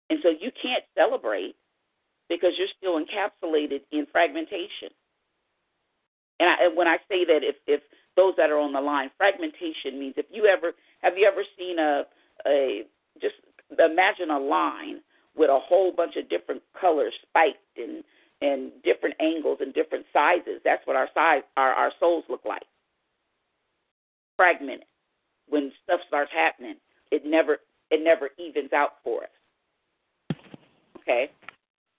[0.09, 1.55] and so you can't celebrate
[2.29, 4.89] because you're still encapsulated in fragmentation.
[6.39, 7.81] And, I, and when I say that, if if
[8.15, 11.79] those that are on the line, fragmentation means if you ever have you ever seen
[11.79, 12.03] a
[12.45, 12.83] a
[13.19, 13.35] just
[13.71, 14.99] imagine a line
[15.35, 18.03] with a whole bunch of different colors spiked and
[18.41, 20.61] and different angles and different sizes.
[20.63, 22.63] That's what our size our, our souls look like.
[24.35, 24.85] Fragmented.
[25.47, 26.75] When stuff starts happening,
[27.11, 27.59] it never
[27.91, 30.37] it never evens out for us.
[30.99, 31.29] Okay?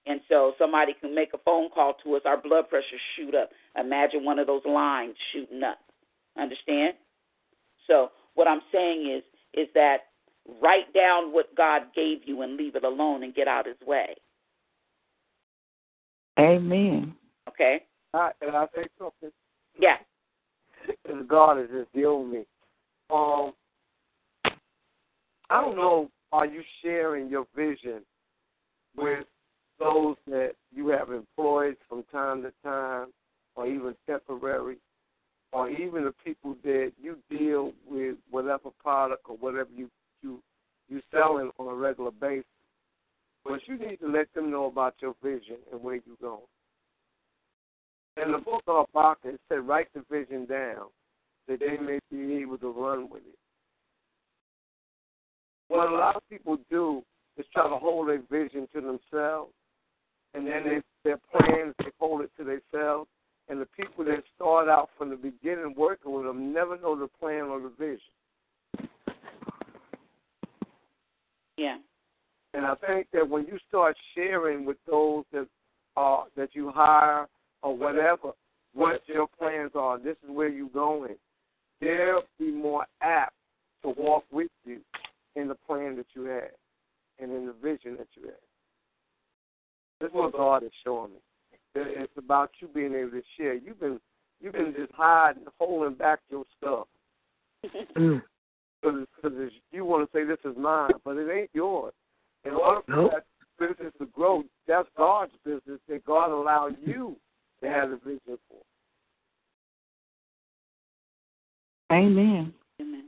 [0.06, 2.84] And so somebody can make a phone call to us, our blood pressure
[3.16, 3.50] shoot up.
[3.78, 5.78] Imagine one of those lines shooting up.
[6.39, 6.94] Understand?
[7.89, 9.23] So what I'm saying is
[9.58, 9.98] is that
[10.62, 14.15] write down what God gave you and leave it alone and get out his way.
[16.39, 17.15] Amen.
[17.48, 17.81] Okay.
[18.12, 19.31] I, I say something.
[19.78, 19.97] Yeah.
[21.26, 22.44] God is just dealing with me.
[23.12, 23.52] Um,
[25.50, 26.10] I don't know.
[26.32, 28.02] Are you sharing your vision
[28.97, 29.24] with
[29.78, 33.08] those that you have employed from time to time,
[33.55, 34.76] or even temporary,
[35.52, 39.89] or even the people that you deal with, whatever product or whatever you
[40.23, 40.40] you
[40.89, 42.44] you selling on a regular basis?
[43.49, 46.41] But you need to let them know about your vision and where you're going.
[48.23, 50.86] In the book of Habakkuk, it said, write the vision down
[51.47, 53.39] that they may be able to run with it.
[55.68, 57.02] What a lot of people do
[57.36, 59.52] is try to hold their vision to themselves,
[60.34, 63.08] and then they, their plans, they hold it to themselves.
[63.49, 67.07] And the people that start out from the beginning working with them never know the
[67.20, 68.89] plan or the vision.
[71.57, 71.76] Yeah.
[72.57, 75.47] And I think that when you start sharing with those that
[75.94, 77.26] are that you hire
[77.62, 78.33] or whatever
[78.73, 81.17] what your plans are, this is where you're going,
[81.83, 83.35] they'll be more apt
[83.83, 84.81] to walk with you
[85.36, 86.52] in the plan that you had
[87.18, 88.41] and in the vision that you had.
[90.01, 91.18] This is what God is showing me.
[91.75, 93.52] It's about you being able to share.
[93.52, 94.01] You've been
[94.41, 96.86] you've been just hiding, holding back your stuff.
[98.85, 99.01] Mm.
[99.23, 101.94] Because you want to say this is mine, but it ain't yours.
[102.47, 103.10] In order for nope.
[103.12, 103.25] that
[103.68, 107.16] business to grow, that's God's business that God allowed you
[107.60, 108.60] to have a vision for.
[111.91, 112.52] Amen.
[112.81, 113.05] Amen.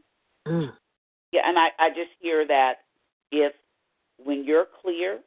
[0.47, 0.71] Mm.
[1.33, 2.75] Yeah, and I, I just hear that
[3.31, 3.53] if
[4.25, 5.21] when you're clear,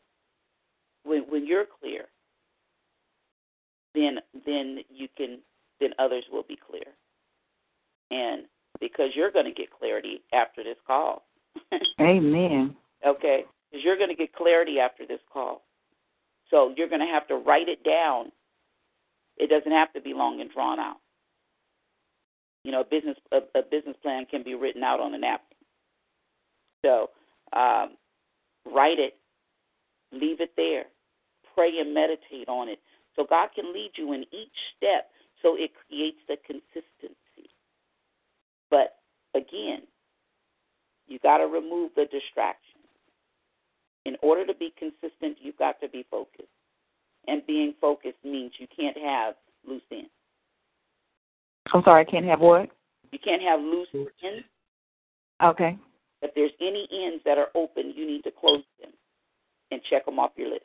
[1.04, 2.06] when when you're clear,
[3.94, 5.40] then then you can
[5.80, 6.82] then others will be clear.
[8.10, 8.44] And
[8.80, 11.24] because you're going to get clarity after this call.
[12.02, 12.76] Amen.
[13.06, 15.62] Okay because you're going to get clarity after this call.
[16.50, 18.32] So you're going to have to write it down.
[19.38, 20.98] It doesn't have to be long and drawn out.
[22.64, 25.58] You know, a business a, a business plan can be written out on a napkin.
[26.86, 27.10] So
[27.58, 27.92] um,
[28.74, 29.14] write it,
[30.12, 30.86] leave it there,
[31.56, 32.80] pray and meditate on it.
[33.16, 35.10] So God can lead you in each step,
[35.42, 37.50] so it creates the consistency.
[38.70, 38.96] But
[39.36, 39.82] again,
[41.08, 42.71] you got to remove the distraction.
[44.06, 46.48] In order to be consistent, you've got to be focused.
[47.28, 49.36] And being focused means you can't have
[49.68, 50.10] loose ends.
[51.74, 52.70] I'm sorry, I can't have what?
[53.12, 54.46] You can't have loose ends.
[55.44, 55.78] Okay.
[56.24, 58.92] If there's any ends that are open, you need to close them
[59.72, 60.64] and check them off your list.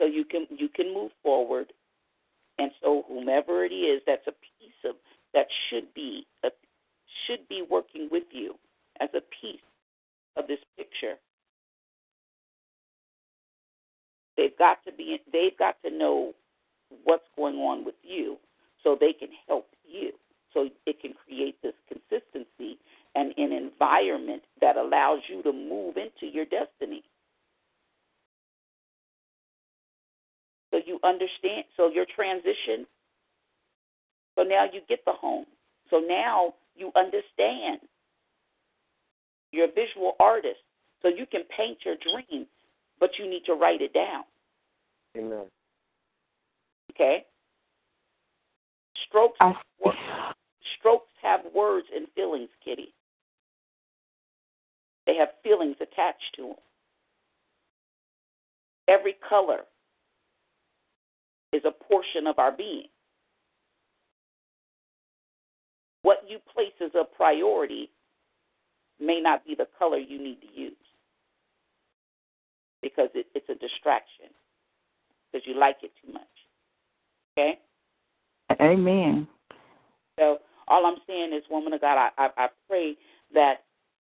[0.00, 1.72] So you can you can move forward,
[2.58, 4.96] and so whomever it is that's a piece of
[5.32, 6.48] that should be a,
[7.26, 8.56] should be working with you
[9.00, 9.60] as a piece
[10.36, 11.14] of this picture.
[14.36, 16.32] They've got to be they've got to know
[17.04, 18.36] what's going on with you
[18.84, 20.12] so they can help you.
[20.52, 22.78] So it can create this consistency
[23.14, 27.02] and an environment that allows you to move into your destiny.
[30.70, 32.86] So you understand so your transition
[34.38, 35.46] so now you get the home.
[35.88, 37.80] So now you understand
[39.52, 40.60] you're a visual artist,
[41.02, 42.46] so you can paint your dream,
[42.98, 44.24] but you need to write it down.
[45.16, 45.46] Amen.
[46.92, 47.24] Okay.
[49.08, 49.36] Strokes.
[49.40, 49.54] I-
[50.78, 52.92] strokes have words and feelings, Kitty.
[55.06, 56.54] They have feelings attached to them.
[58.88, 59.60] Every color
[61.52, 62.86] is a portion of our being.
[66.02, 67.90] What you place as a priority
[69.00, 70.74] may not be the color you need to use
[72.82, 74.28] because it, it's a distraction
[75.32, 76.22] because you like it too much.
[77.36, 77.58] Okay?
[78.60, 79.26] Amen.
[80.18, 82.96] So all I'm saying is, woman of God, I, I, I pray
[83.34, 83.56] that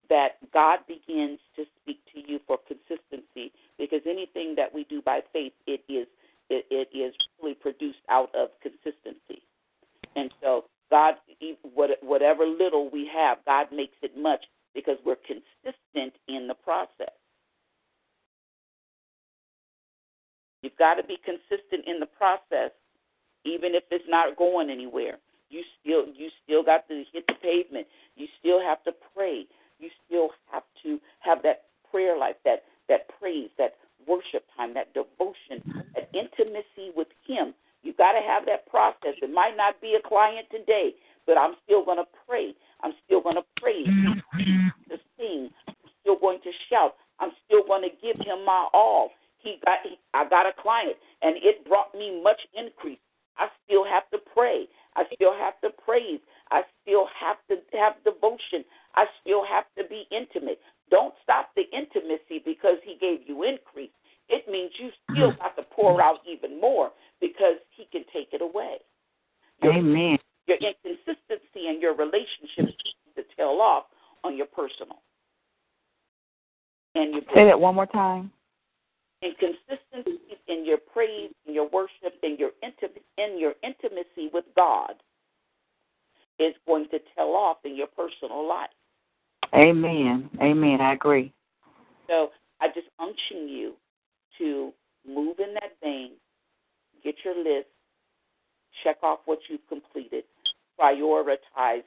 [0.09, 5.21] that God begins to speak to you for consistency because anything that we do by
[5.31, 6.05] faith, it is
[6.49, 9.41] it, it is really produced out of consistency.
[10.17, 11.13] And so God,
[12.03, 14.41] whatever little we have, God makes it much
[14.74, 17.14] because we're consistent in the process.
[20.64, 22.72] You've got to be consistent in the process,
[23.45, 25.17] even if it's not going anywhere.
[25.50, 27.88] You still you still got to hit the pavement.
[28.16, 29.45] You still have to pray.
[29.80, 33.74] You still have to have that prayer life, that that praise, that
[34.08, 35.59] worship time, that devotion,
[35.95, 37.53] that intimacy with Him.
[37.83, 39.17] You've got to have that process.
[39.22, 40.93] It might not be a client today,
[41.25, 42.53] but I'm still going to pray.
[42.83, 43.87] I'm still going to praise.
[43.87, 45.49] I'm still going to sing.
[45.67, 46.95] I'm still going to shout.
[47.19, 49.09] I'm still going to give him my all.
[49.37, 49.79] He got.
[49.83, 52.99] He, I got a client, and it brought me much increase.
[53.37, 54.65] I still have to pray.
[54.95, 56.19] I still have to praise.
[56.51, 58.63] I still have to have devotion.
[58.93, 60.59] I still have to be intimate.
[60.91, 63.89] Don't stop the intimacy because he gave you increase.
[64.29, 65.41] It means you still mm-hmm.
[65.41, 68.75] got to pour out even more because he can take it away.
[69.63, 70.17] Amen.
[70.47, 72.77] Your inconsistency and your relationships
[73.15, 73.85] to tail off
[74.23, 75.01] on your personal.
[76.95, 78.31] And you say that one more time.
[79.23, 84.95] Inconsistencies in your praise, in your worship, in your intim- in your intimacy with God
[86.39, 88.69] is going to tell off in your personal life.
[89.53, 90.27] Amen.
[90.41, 90.81] Amen.
[90.81, 91.31] I agree.
[92.07, 93.73] So I just unction you
[94.39, 94.73] to
[95.07, 96.13] move in that vein,
[97.03, 97.67] get your list,
[98.83, 100.24] Check off what you've completed,
[100.80, 101.83] prioritize,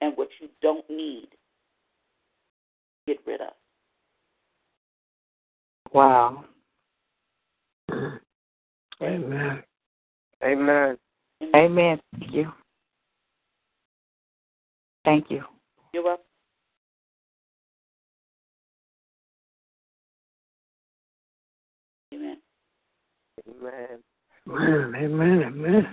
[0.00, 1.28] and what you don't need,
[3.06, 3.52] get rid of.
[5.92, 6.44] Wow.
[9.02, 9.62] Amen.
[10.44, 10.96] Amen.
[11.54, 12.00] Amen.
[12.12, 12.52] Thank you.
[15.04, 15.42] Thank you.
[15.92, 16.24] You're welcome.
[22.14, 22.36] Amen.
[23.50, 23.98] Amen.
[24.48, 24.92] Amen.
[24.96, 25.42] Amen.
[25.46, 25.86] Amen.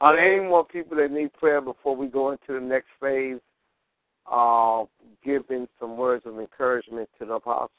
[0.00, 3.38] Are there any more people that need prayer before we go into the next phase?
[4.30, 4.84] Uh,
[5.24, 7.70] giving some words of encouragement to the apostle.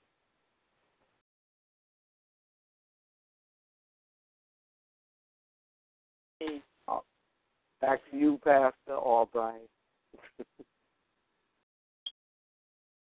[6.89, 6.97] Uh,
[7.79, 9.61] back to you, Pastor Albright.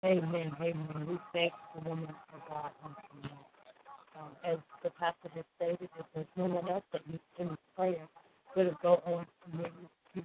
[0.04, 0.52] amen.
[0.60, 1.06] Amen.
[1.08, 2.70] We thank the woman for God.
[4.22, 8.06] Um, as the pastor has stated, if there's no one else that needs any prayer,
[8.54, 9.26] we'll go on
[10.14, 10.22] to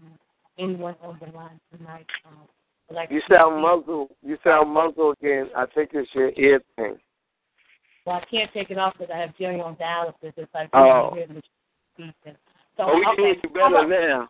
[0.59, 2.06] anyone on the line tonight.
[2.27, 2.38] Um,
[2.93, 4.11] like you sound muzzled.
[4.24, 5.50] You sound muzzled again.
[5.56, 6.98] I think it's your ear thing.
[8.06, 10.14] Well, I can't take it off because I have Jerry on dialysis.
[10.38, 11.11] It's like oh.
[11.16, 11.42] hear the
[11.95, 12.38] speaking.
[12.77, 13.22] So, oh, we okay.
[13.22, 14.30] hear you better now.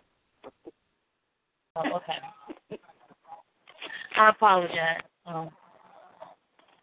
[1.76, 2.80] Oh, okay.
[4.16, 5.02] I apologize.
[5.26, 5.50] Um,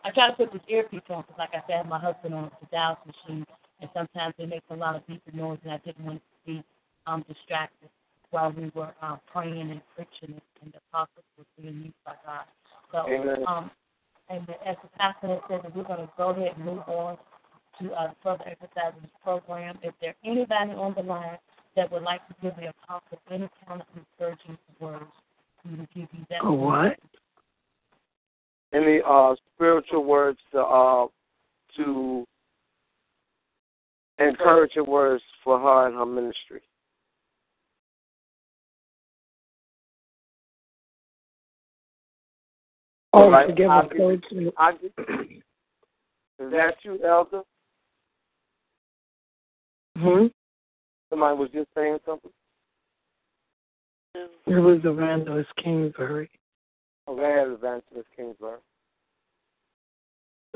[0.04, 2.34] I try to put this earpiece on because, like I said, I have my husband
[2.34, 3.46] on the dialysis machine,
[3.80, 6.62] and sometimes it makes a lot of beeping noise, and I didn't want to be
[7.06, 7.88] um, distracted
[8.30, 12.44] while we were uh, praying and preaching, and the apostles were being used by God.
[12.92, 13.44] So, Amen.
[13.48, 13.70] um,
[14.28, 17.16] and the, as the pastor has said, we're going to go ahead and move on
[17.80, 19.78] to uh, further exercise this program.
[19.82, 21.38] If there's anybody on the line
[21.76, 25.04] that would like to give the apostle any kind of encouraging words,
[25.64, 26.44] we will give you that.
[26.44, 26.98] A what?
[28.74, 31.06] any uh, spiritual words to uh,
[31.76, 32.24] to
[34.18, 36.60] encouraging words for her and her ministry?
[43.12, 43.48] Oh, right.
[43.48, 44.24] forgive us, Lord.
[46.40, 47.42] Is that you, Elder?
[49.96, 50.26] Hmm?
[51.10, 52.30] Somebody was just saying something?
[54.16, 54.28] It
[54.58, 56.28] was Orlando Kingsbury.
[57.06, 58.58] Oh, go ahead, Evangelist Kingsbury.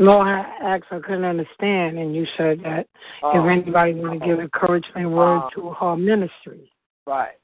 [0.01, 2.87] No, I asked, I couldn't understand, and you said that if
[3.23, 3.49] oh.
[3.49, 4.43] anybody want to give oh.
[4.43, 5.51] encouragement word oh.
[5.57, 6.71] to her ministry.
[7.07, 7.37] Right.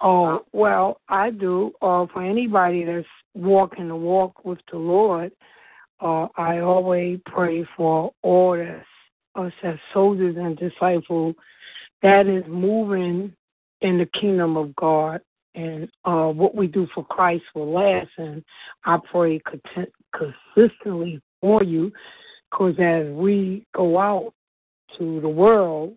[0.00, 0.38] Oh, uh.
[0.52, 1.72] well, I do.
[1.80, 5.32] Uh, for anybody that's walking the walk with the Lord,
[6.00, 8.84] uh, I always pray for all us,
[9.34, 11.34] us as soldiers and disciples
[12.02, 13.32] that is moving
[13.80, 15.22] in the kingdom of God
[15.54, 18.10] and uh, what we do for Christ will last.
[18.18, 18.42] And
[18.84, 21.92] I pray content- consistently for you
[22.50, 24.32] because as we go out
[24.98, 25.94] to the world,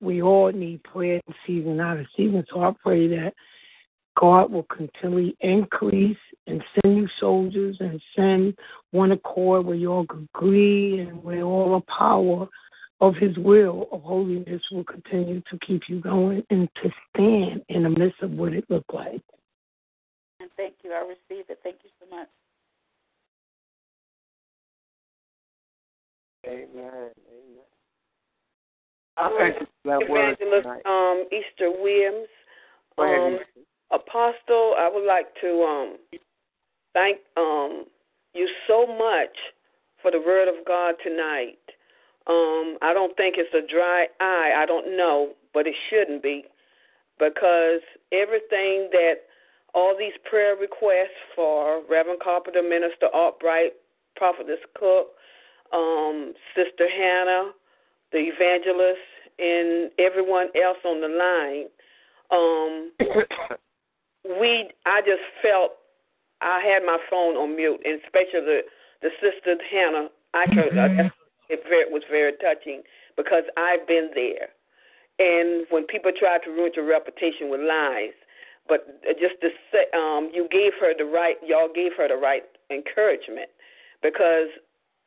[0.00, 2.44] we all need prayer in season, out of season.
[2.52, 3.32] So I pray that
[4.18, 8.56] God will continually increase and send you soldiers and send
[8.92, 12.46] one accord where you all agree and where all the power
[13.00, 17.82] of his will of holiness will continue to keep you going and to stand in
[17.82, 19.20] the midst of what it looked like.
[20.40, 20.92] And thank you.
[20.92, 21.58] I receive it.
[21.62, 22.28] Thank you so much.
[26.46, 27.10] Amen.
[27.12, 27.12] Amen.
[29.18, 32.28] I thank you word Evangelist um, Easter Williams,
[32.98, 33.38] um,
[33.90, 35.96] Apostle, I would like to um,
[36.92, 37.84] thank um,
[38.34, 39.34] you so much
[40.02, 41.54] for the word of God tonight.
[42.26, 44.52] Um, I don't think it's a dry eye.
[44.58, 46.44] I don't know, but it shouldn't be
[47.18, 47.80] because
[48.12, 49.24] everything that
[49.74, 53.72] all these prayer requests for Reverend Carpenter, Minister Albright,
[54.16, 55.08] Prophetess Cook,
[55.72, 57.52] um, Sister Hannah,
[58.12, 59.04] the evangelist,
[59.38, 61.68] and everyone else on the line.
[62.32, 62.92] Um,
[64.40, 65.72] we, I just felt
[66.40, 68.60] I had my phone on mute, and especially the,
[69.02, 70.08] the Sister Hannah.
[70.34, 71.08] I could, mm-hmm.
[71.48, 72.82] It was very touching
[73.16, 74.50] because I've been there.
[75.18, 78.12] And when people try to ruin your reputation with lies,
[78.68, 82.42] but just to say, um, you gave her the right, y'all gave her the right
[82.70, 83.48] encouragement
[84.02, 84.48] because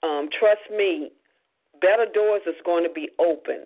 [0.01, 1.11] um, trust me,
[1.81, 3.65] better doors is going to be open.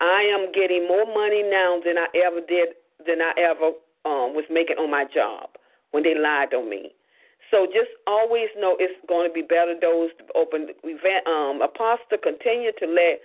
[0.00, 2.68] I am getting more money now than I ever did
[3.06, 3.66] than I ever
[4.04, 5.50] um, was making on my job
[5.90, 6.94] when they lied on me.
[7.50, 10.68] So just always know it's going to be better Those open.
[11.26, 13.20] Um, Apostle, continue to let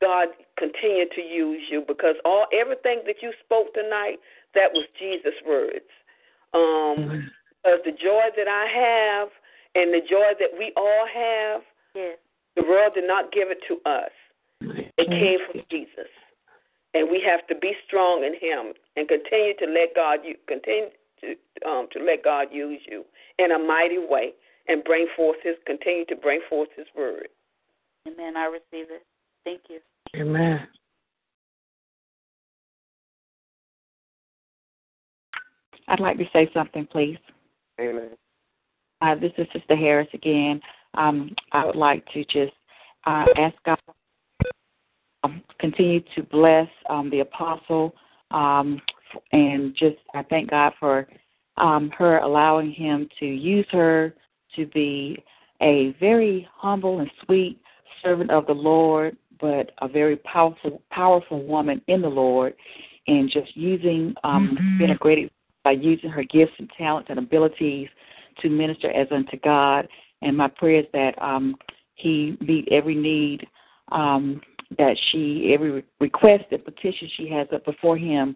[0.00, 4.16] God continue to use you because all everything that you spoke tonight
[4.54, 5.86] that was Jesus' words.
[6.52, 7.30] Um,
[7.62, 9.28] because the joy that I have
[9.76, 11.60] and the joy that we all have,
[11.94, 14.10] the world did not give it to us.
[14.98, 16.10] It came from Jesus,
[16.94, 20.90] and we have to be strong in Him and continue to let God you continue
[21.20, 23.04] to um, to let God use you
[23.38, 24.32] in a mighty way
[24.68, 27.28] and bring forth his continue to bring forth his word.
[28.06, 28.36] Amen.
[28.36, 29.04] I receive it.
[29.44, 29.78] Thank you.
[30.20, 30.66] Amen.
[35.88, 37.18] I'd like to say something, please.
[37.80, 38.10] Amen.
[39.02, 40.60] Uh, this is Sister Harris again.
[40.94, 42.52] Um, I would like to just
[43.06, 43.78] uh, ask God
[45.24, 47.94] um, continue to bless um, the apostle,
[48.30, 48.80] um,
[49.32, 51.06] and just I thank God for
[51.60, 54.14] um, her allowing him to use her
[54.56, 55.22] to be
[55.60, 57.60] a very humble and sweet
[58.02, 62.54] servant of the Lord, but a very powerful, powerful woman in the Lord,
[63.06, 64.78] and just using um, mm-hmm.
[64.78, 65.30] being a great
[65.62, 67.86] by using her gifts and talents and abilities
[68.40, 69.86] to minister as unto God.
[70.22, 71.56] And my prayer is that um,
[71.94, 73.46] He meet every need
[73.92, 74.40] um,
[74.78, 78.34] that she, every request and petition she has up before Him,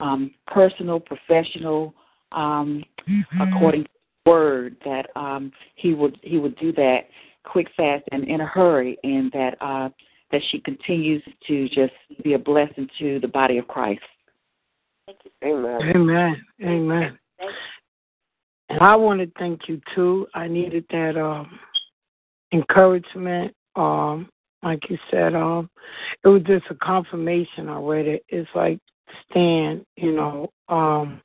[0.00, 1.92] um, personal, professional,
[2.34, 3.40] um, mm-hmm.
[3.40, 3.90] according to
[4.26, 7.02] the word that um, he would he would do that
[7.44, 9.88] quick, fast, and in a hurry, and that uh,
[10.30, 14.00] that she continues to just be a blessing to the body of Christ.
[15.44, 15.80] Amen.
[15.94, 16.36] Amen.
[16.64, 17.18] Amen.
[18.68, 20.26] And I want to thank you too.
[20.34, 21.58] I needed that um,
[22.52, 23.54] encouragement.
[23.76, 24.28] Um,
[24.62, 25.68] like you said, um,
[26.24, 27.68] it was just a confirmation.
[27.68, 28.24] I read it.
[28.28, 28.78] It's like
[29.32, 30.50] stand, you know.
[30.68, 31.20] Um,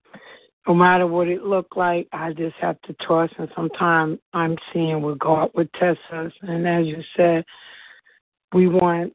[0.67, 3.33] no matter what it looked like, I just have to trust.
[3.39, 6.31] And sometimes I'm seeing what God would test us.
[6.41, 7.45] And as you said,
[8.53, 9.13] we want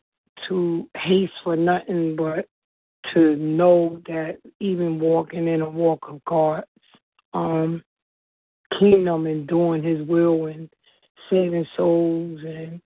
[0.49, 2.47] to haste for nothing but
[3.13, 6.65] to know that even walking in a walk of God's
[7.35, 7.83] um,
[8.79, 10.71] kingdom and doing His will and
[11.29, 12.81] saving souls and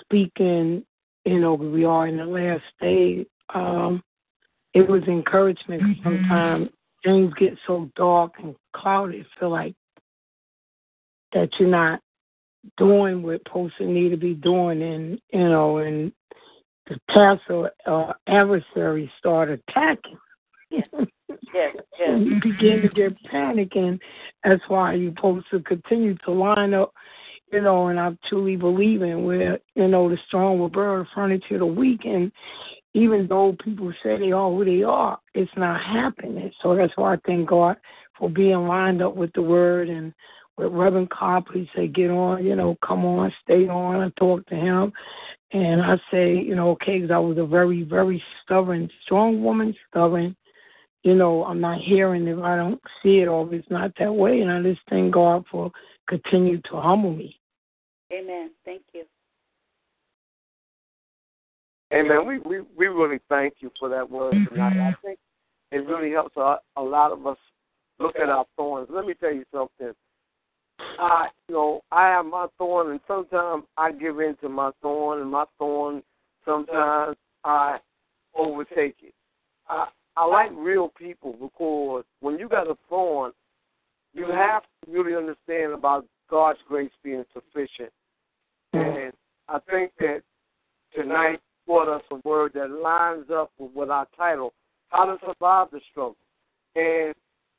[0.00, 0.84] speaking,
[1.24, 3.26] you know, we are in the last day.
[3.54, 4.02] Um,
[4.74, 5.82] it was encouragement.
[5.82, 6.02] Mm-hmm.
[6.02, 6.68] Sometimes
[7.04, 9.26] things get so dark and cloudy.
[9.38, 9.74] feel like
[11.32, 12.00] that you're not
[12.76, 16.12] doing what person need to be doing and you know and
[16.88, 20.18] the past or uh, adversaries start attacking.
[20.70, 20.86] yes,
[21.54, 21.74] yes.
[22.06, 24.00] you begin to get panicking.
[24.42, 26.92] That's why you're supposed to continue to line up,
[27.52, 31.06] you know, and I truly believe in where, you know, the strong will burn the
[31.14, 32.32] furniture the weak and
[32.94, 36.50] even though people say they are who they are, it's not happening.
[36.62, 37.76] So that's why I thank God
[38.18, 40.12] for being lined up with the word and
[40.58, 44.02] with Reverend Copley say, get on, you know, come on, stay on.
[44.02, 44.92] and talk to him.
[45.52, 49.74] And I say, you know, okay, because I was a very, very stubborn, strong woman,
[49.90, 50.36] stubborn.
[51.02, 54.12] You know, I'm not hearing if I don't see it or if it's not that
[54.12, 54.40] way.
[54.40, 55.72] And I just thank God for
[56.08, 57.38] continue to humble me.
[58.12, 58.50] Amen.
[58.64, 59.04] Thank you.
[61.94, 62.26] Amen.
[62.26, 64.72] We we we really thank you for that word tonight.
[64.72, 65.06] I mm-hmm.
[65.06, 65.18] think
[65.72, 67.36] it really helps a, a lot of us
[67.98, 68.88] look at our thorns.
[68.90, 69.92] Let me tell you something.
[70.98, 75.20] I you know I have my thorn, and sometimes I give in to my thorn,
[75.20, 76.02] and my thorn
[76.46, 77.78] sometimes I
[78.34, 79.12] overtake it.
[79.68, 83.32] I I like real people because when you got a thorn,
[84.14, 87.90] you have to really understand about God's grace being sufficient.
[88.74, 88.78] Mm-hmm.
[88.98, 89.12] And
[89.48, 90.22] I think that
[90.94, 94.52] tonight brought us a word that lines up with our title,
[94.88, 96.16] How to Survive the Struggle.
[96.74, 97.14] And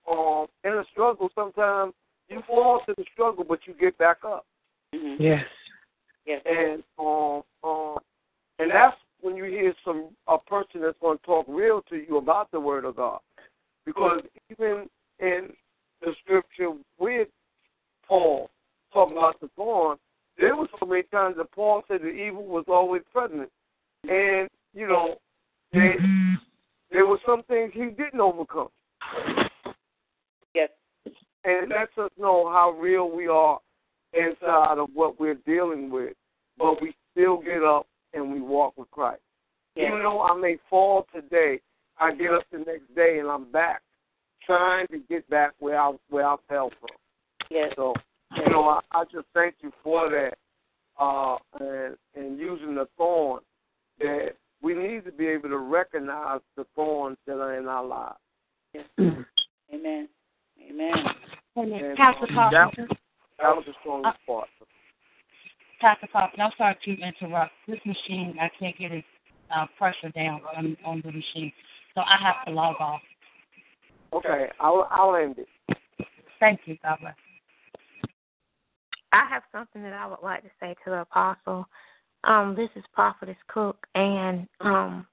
[0.09, 1.93] um, in a struggle, sometimes
[2.29, 4.45] you fall to the struggle, but you get back up.
[4.95, 5.21] Mm-hmm.
[5.21, 5.43] Yes.
[6.25, 6.41] Yes.
[6.45, 7.97] And um, um,
[8.59, 12.17] and that's when you hear some a person that's going to talk real to you
[12.17, 13.19] about the Word of God,
[13.85, 14.87] because even
[15.19, 15.49] in
[16.01, 17.27] the scripture with
[18.07, 18.49] Paul
[18.93, 19.97] talking about the thorn,
[20.37, 23.49] there were so many times that Paul said the evil was always present.
[24.09, 25.15] And you know,
[25.71, 25.95] they,
[26.91, 28.67] there were some things he didn't overcome.
[30.53, 30.69] Yes.
[31.05, 31.09] And
[31.63, 33.59] it lets us know how real we are
[34.13, 36.13] inside of what we're dealing with,
[36.57, 39.21] but we still get up and we walk with Christ.
[39.75, 39.87] Yes.
[39.87, 41.59] Even though I may fall today,
[41.99, 43.81] I get up the next day and I'm back
[44.45, 46.89] trying to get back where I where I fell from.
[47.49, 47.71] Yes.
[47.75, 47.93] So
[48.35, 50.33] you know, I, I just thank you for that.
[50.99, 53.39] Uh and and using the thorn
[53.99, 58.17] that we need to be able to recognize the thorns that are in our lives.
[58.73, 58.85] Yes.
[58.99, 59.75] Mm-hmm.
[59.75, 60.07] Amen.
[60.69, 60.93] Amen.
[61.57, 61.95] Amen.
[61.97, 62.87] Pastor Carpenter.
[63.39, 64.47] That, was the strongest uh, part.
[65.81, 67.51] Pastor Carpenter, I'm sorry to interrupt.
[67.67, 69.03] This machine, I can't get it
[69.55, 71.51] uh, pressure down on, on the machine,
[71.93, 73.01] so I have to log off.
[74.13, 75.77] Okay, I'll, I'll end it.
[76.39, 77.15] Thank you, God bless.
[79.11, 81.67] I have something that I would like to say to the apostle.
[82.25, 85.05] Um, this is Prophetess Cook, and um,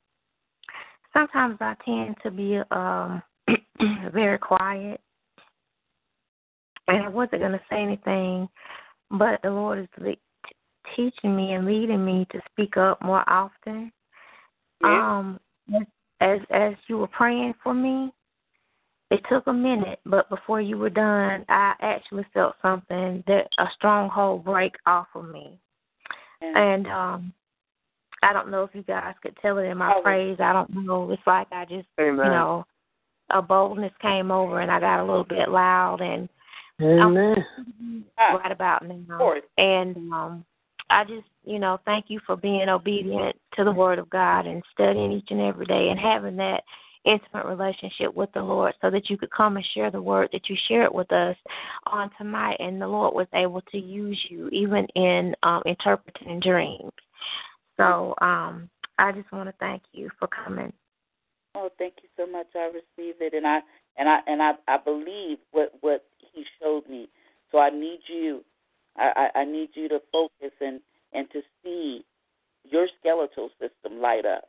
[1.13, 3.21] sometimes I tend to be um,
[4.13, 5.01] very quiet,
[6.87, 8.49] and I wasn't going to say anything,
[9.11, 10.57] but the Lord is le- t-
[10.95, 13.91] teaching me and leading me to speak up more often.
[14.83, 15.19] Yeah.
[15.19, 15.41] Um,
[16.21, 18.13] as as you were praying for me,
[19.11, 23.65] it took a minute, but before you were done, I actually felt something that a
[23.75, 25.59] stronghold break off of me.
[26.41, 27.33] And um
[28.23, 30.37] I don't know if you guys could tell it in my praise.
[30.41, 31.11] I don't know.
[31.11, 32.17] It's like I just Amen.
[32.25, 32.67] you know
[33.33, 36.29] a boldness came over and I got a little bit loud and
[36.83, 37.37] Amen.
[38.19, 39.33] I'm right about now.
[39.59, 40.45] And um
[40.89, 44.61] I just, you know, thank you for being obedient to the word of God and
[44.73, 46.65] studying each and every day and having that
[47.05, 50.49] intimate relationship with the Lord so that you could come and share the word that
[50.49, 51.37] you shared with us
[51.87, 52.57] on tonight.
[52.61, 56.93] And the Lord was able to use you even in um, interpreting dreams.
[57.79, 60.73] So um, I just want to thank you for coming.
[61.55, 62.47] Oh, thank you so much.
[62.55, 63.59] I receive it, and I
[63.97, 67.09] and I and I, I believe what what He showed me.
[67.51, 68.45] So I need you.
[68.97, 70.79] I, I, I need you to focus and
[71.13, 72.05] and to see
[72.71, 74.45] your skeletal system light up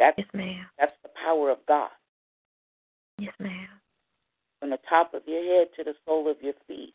[0.00, 0.66] that's, yes, ma'am.
[0.78, 1.90] That's the power of God.
[3.18, 3.68] Yes, ma'am.
[4.58, 6.94] From the top of your head to the sole of your feet.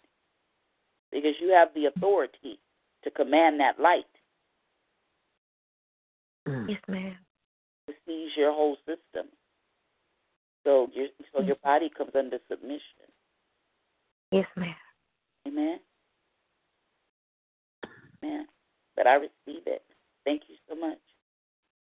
[1.11, 2.59] Because you have the authority
[3.03, 4.06] to command that light.
[6.50, 6.66] Mm.
[6.67, 7.16] Yes, ma'am.
[7.90, 9.27] To seize your whole system.
[10.66, 11.45] So your so yes.
[11.48, 12.80] your body comes under submission.
[14.32, 14.74] Yes, ma'am.
[15.48, 15.77] Amen.
[18.24, 18.48] Amen.
[18.95, 19.84] But I receive it.
[20.25, 20.98] Thank you so much.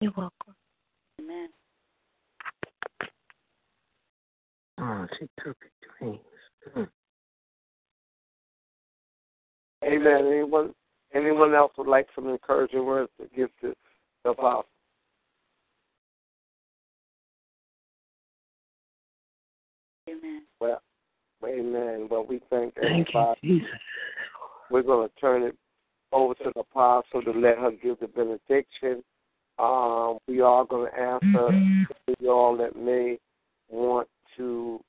[0.01, 0.53] You're welcome.
[1.19, 1.49] Amen.
[4.79, 6.19] Oh, she took it dreams.
[6.73, 6.83] Hmm.
[9.83, 10.25] Amen.
[10.33, 10.73] Anyone
[11.13, 13.73] anyone else would like some encouraging words to give to
[14.23, 14.65] the apostle?
[20.09, 20.43] Amen.
[20.61, 20.81] Well,
[21.45, 22.07] amen.
[22.09, 23.69] Well, we thank, thank you, Jesus.
[24.71, 25.55] We're going to turn it
[26.11, 29.03] over to the apostle to let her give the benediction.
[29.59, 31.33] Um, we are going mm-hmm.
[31.33, 33.17] to answer y'all that may
[33.69, 34.07] want
[34.37, 34.79] to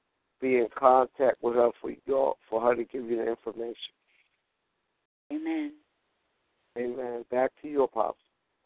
[0.41, 3.75] be in contact with her for y'all for her to give you the information.
[5.33, 5.73] Amen.
[6.79, 7.25] Amen.
[7.31, 8.17] Back to you, Apostle.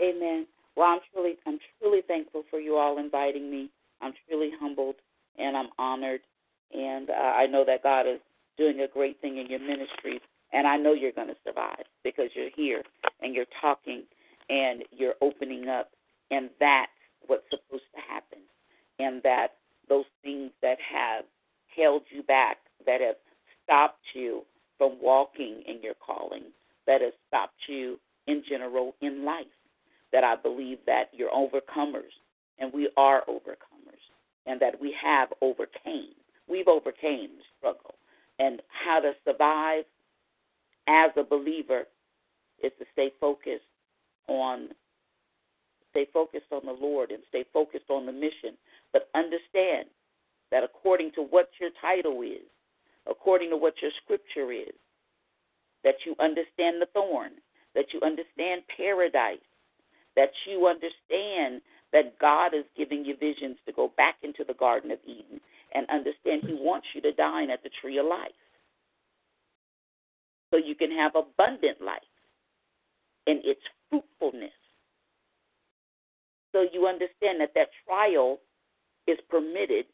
[0.01, 0.47] Amen.
[0.77, 3.71] Well, I'm truly I'm truly thankful for you all inviting me.
[4.03, 4.97] I'm truly humbled
[5.39, 6.21] and I'm honored,
[6.73, 8.21] and uh, I know that God is
[8.57, 10.21] doing a great thing in your ministry,
[10.53, 12.83] and I know you're going to survive because you're here
[13.21, 14.03] and you're talking
[14.49, 15.91] and you're opening up
[16.31, 16.91] and that's
[17.27, 18.39] what's supposed to happen.
[18.99, 19.55] And that
[19.89, 21.25] those things that have
[21.75, 23.17] held you back, that have
[23.63, 24.43] stopped you
[24.79, 26.45] from walking in your calling,
[26.87, 29.47] that has stopped you in general in life,
[30.13, 32.11] that I believe that you're overcomers
[32.59, 34.01] and we are overcomers
[34.47, 36.15] and that we have overcame.
[36.49, 37.95] We've overcame struggle.
[38.39, 39.85] And how to survive
[40.89, 41.85] as a believer
[42.63, 43.63] is to stay focused
[44.29, 44.69] on
[45.95, 48.59] stay focused on the Lord and stay focused on the mission.
[48.93, 49.87] But understand
[50.51, 52.43] that according to what your title is,
[53.09, 54.75] according to what your scripture is,
[55.87, 57.33] that you understand the thorn,
[57.79, 59.45] that you understand paradise,
[60.19, 64.91] that you understand that God is giving you visions to go back into the Garden
[64.91, 65.39] of Eden
[65.75, 68.35] and understand He wants you to dine at the tree of life
[70.51, 72.03] so you can have abundant life
[73.27, 74.51] and its fruitfulness.
[76.55, 78.39] So you understand that that trial
[79.09, 79.87] is permitted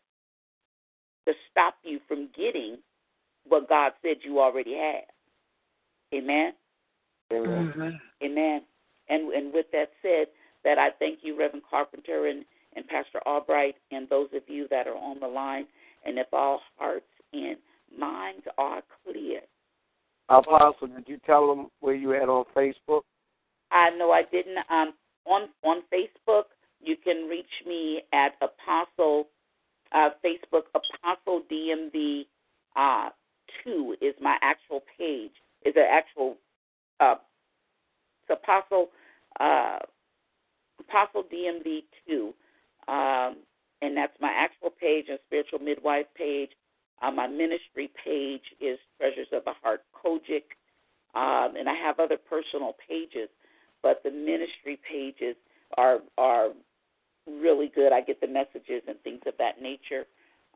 [1.27, 2.77] to stop you from getting
[3.49, 5.09] what God said you already have.
[6.15, 6.53] Amen.
[7.33, 7.99] Amen.
[8.23, 8.61] Amen.
[9.09, 10.27] And and with that said,
[10.65, 12.45] that I thank you, Reverend Carpenter and,
[12.77, 15.67] and Pastor Albright, and those of you that are on the line.
[16.05, 17.57] And if all hearts and
[17.99, 19.41] minds are clear.
[20.29, 23.03] Apostle, did you tell them where you had on Facebook?
[23.73, 24.59] I know I didn't.
[24.71, 24.93] Um,
[25.27, 26.45] on on Facebook,
[26.81, 29.29] you can reach me at Apostle
[29.93, 32.23] uh, Facebook Apostle DMV
[32.77, 33.11] uh,
[33.65, 35.31] two is my actual page.
[35.65, 36.37] Is an actual
[37.01, 37.17] uh,
[38.23, 38.89] it's Apostle
[39.39, 39.79] uh,
[40.89, 42.33] Apostle DMV two,
[42.89, 43.37] um,
[43.83, 46.51] and that's my actual page and spiritual midwife page.
[47.03, 50.53] Uh, my ministry page is Treasures of the Heart COGIC,
[51.15, 53.31] um, and I have other personal pages
[53.83, 55.37] but the ministry pages
[55.77, 56.49] are are
[57.27, 57.93] really good.
[57.93, 60.07] I get the messages and things of that nature.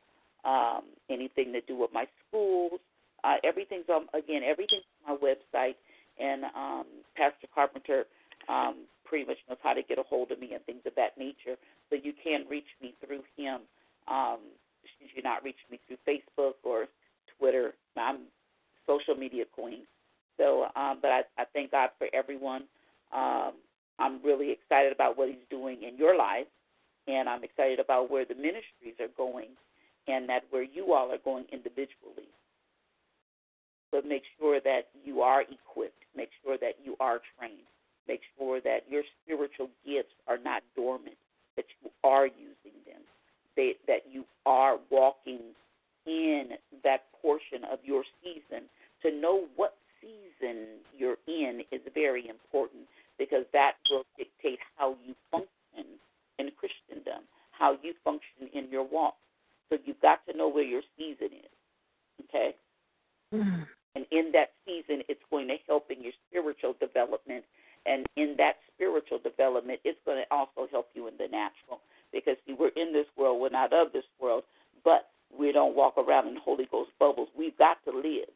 [0.46, 2.80] Um, anything to do with my schools,
[3.24, 4.42] uh, everything's on again.
[4.42, 5.76] Everything's on my website,
[6.18, 6.84] and um,
[7.16, 8.04] Pastor Carpenter
[8.48, 11.16] um, pretty much knows how to get a hold of me and things of that
[11.18, 11.54] nature.
[11.88, 13.60] So you can reach me through him.
[14.08, 14.38] Um,
[14.98, 16.86] should you not reaching me through Facebook or
[17.38, 18.22] Twitter, I'm
[18.86, 19.82] social media queen.
[20.38, 22.62] So, um, but I, I thank God for everyone.
[23.14, 23.52] Um,
[24.00, 26.46] I'm really excited about what He's doing in your life,
[27.06, 29.48] and I'm excited about where the ministries are going,
[30.08, 32.11] and that where you all are going individually
[33.92, 37.68] but make sure that you are equipped, make sure that you are trained,
[38.08, 41.16] make sure that your spiritual gifts are not dormant,
[41.56, 43.02] that you are using them,
[43.54, 45.40] they, that you are walking
[46.06, 46.48] in
[46.82, 48.64] that portion of your season.
[49.02, 50.64] To know what season
[50.96, 52.82] you're in is very important
[53.18, 55.50] because that will dictate how you function
[56.38, 59.16] in Christendom, how you function in your walk.
[59.68, 62.24] So you've got to know where your season is.
[62.30, 62.54] Okay?
[63.34, 63.66] Mm.
[63.94, 67.44] And in that season, it's going to help in your spiritual development.
[67.84, 71.80] And in that spiritual development, it's going to also help you in the natural.
[72.12, 74.44] Because see, we're in this world, we're not of this world,
[74.84, 77.28] but we don't walk around in Holy Ghost bubbles.
[77.36, 78.28] We've got to live.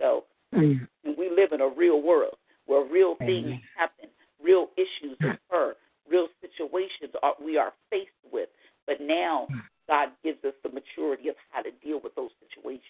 [0.00, 0.80] So mm.
[1.16, 2.36] we live in a real world
[2.66, 4.08] where real things happen,
[4.42, 5.34] real issues mm.
[5.34, 5.74] occur,
[6.10, 8.48] real situations are, we are faced with.
[8.86, 9.60] But now mm.
[9.88, 12.82] God gives us the maturity of how to deal with those situations.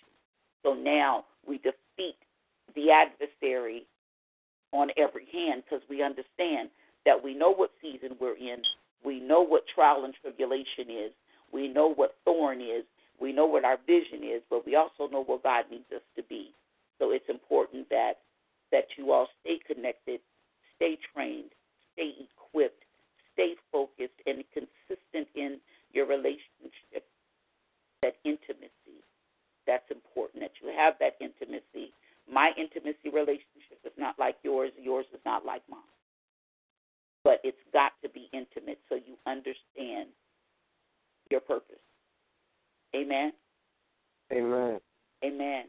[0.62, 2.16] So now we define defeat
[2.74, 3.82] the adversary
[4.72, 6.68] on every hand because we understand
[7.06, 8.56] that we know what season we're in,
[9.04, 11.12] we know what trial and tribulation is,
[11.52, 12.84] we know what thorn is,
[13.20, 16.22] we know what our vision is, but we also know what God needs us to
[16.24, 16.50] be.
[16.98, 18.14] So it's important that
[18.70, 20.20] that you all stay connected,
[20.76, 21.50] stay trained,
[21.94, 22.82] stay equipped,
[23.32, 25.58] stay focused and consistent in
[25.94, 27.06] your relationship,
[28.02, 28.87] that intimacy
[29.68, 31.92] that's important that you have that intimacy.
[32.26, 35.80] My intimacy relationship is not like yours, yours is not like mine.
[37.22, 40.08] But it's got to be intimate so you understand
[41.30, 41.76] your purpose.
[42.96, 43.30] Amen.
[44.32, 44.78] Amen.
[45.22, 45.64] Amen.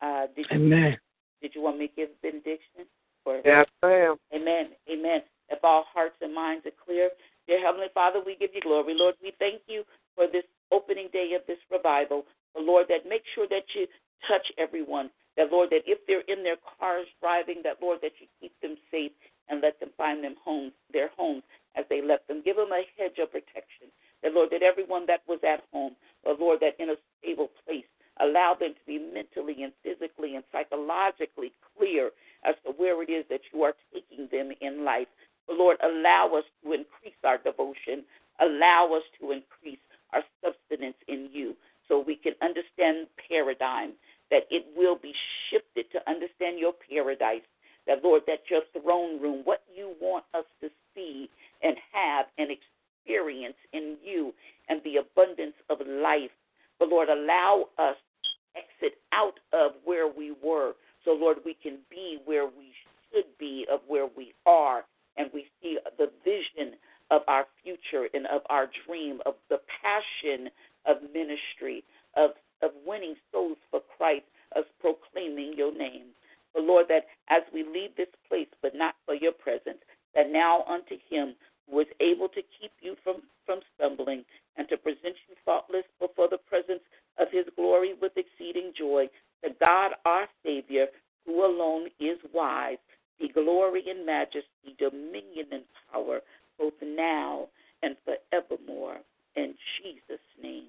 [0.00, 0.96] Uh, did you, Amen.
[1.42, 2.88] Did you want me to give benediction?
[3.26, 4.16] Or, yes, ma'am.
[4.34, 4.68] Amen.
[4.90, 5.20] Amen.
[5.50, 7.10] If all hearts and minds are clear,
[7.46, 8.94] dear Heavenly Father, we give you glory.
[8.96, 9.82] Lord, we thank you
[10.14, 12.24] for this opening day of this revival.
[12.60, 13.86] Lord, that make sure that you
[14.28, 15.10] touch everyone.
[15.36, 18.76] That, Lord, that if they're in their cars driving, that, Lord, that you keep them
[18.90, 19.12] safe
[19.48, 21.42] and let them find them homes, their homes
[21.76, 22.42] as they left them.
[22.44, 23.92] Give them a hedge of protection.
[24.22, 25.92] That, Lord, that everyone that was at home,
[26.24, 27.84] but, Lord, that in a stable place,
[28.20, 32.12] allow them to be mentally and physically and psychologically clear
[32.44, 35.08] as to where it is that you are taking them in life.
[35.50, 38.04] Lord, allow us to increase our devotion.
[38.40, 41.54] Allow us to increase our substance in you
[41.88, 43.92] so we can understand paradigm,
[44.30, 45.12] that it will be
[45.50, 47.42] shifted to understand your paradise.
[47.86, 51.28] That, Lord, that your throne room, what you want us to see
[51.62, 54.34] and have and experience in you
[54.68, 56.34] and the abundance of life.
[56.80, 60.72] But, Lord, allow us to exit out of where we were
[61.04, 62.72] so, Lord, we can be where we
[63.14, 64.84] should be of where we are
[65.16, 66.74] and we see the vision
[67.12, 70.48] of our future and of our dream, of the passion
[70.86, 71.84] of ministry,
[72.16, 72.30] of,
[72.62, 74.24] of winning souls for Christ,
[74.54, 76.14] of proclaiming your name.
[76.54, 79.78] But Lord, that as we leave this place, but not for your presence,
[80.14, 81.34] that now unto him
[81.70, 84.24] who is able to keep you from, from stumbling
[84.56, 86.80] and to present you faultless before the presence
[87.20, 89.06] of his glory with exceeding joy,
[89.44, 90.86] to God our Savior,
[91.26, 92.78] who alone is wise,
[93.20, 96.20] be glory and majesty, dominion and power,
[96.58, 97.46] both now
[97.82, 98.96] and forevermore.
[99.34, 100.64] In Jesus' name.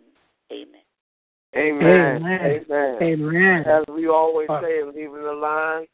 [0.52, 0.68] Amen.
[1.56, 1.92] Amen.
[2.26, 2.66] Amen.
[2.72, 3.02] Amen.
[3.02, 3.66] Amen.
[3.68, 5.86] As we always say in Leaving the Line,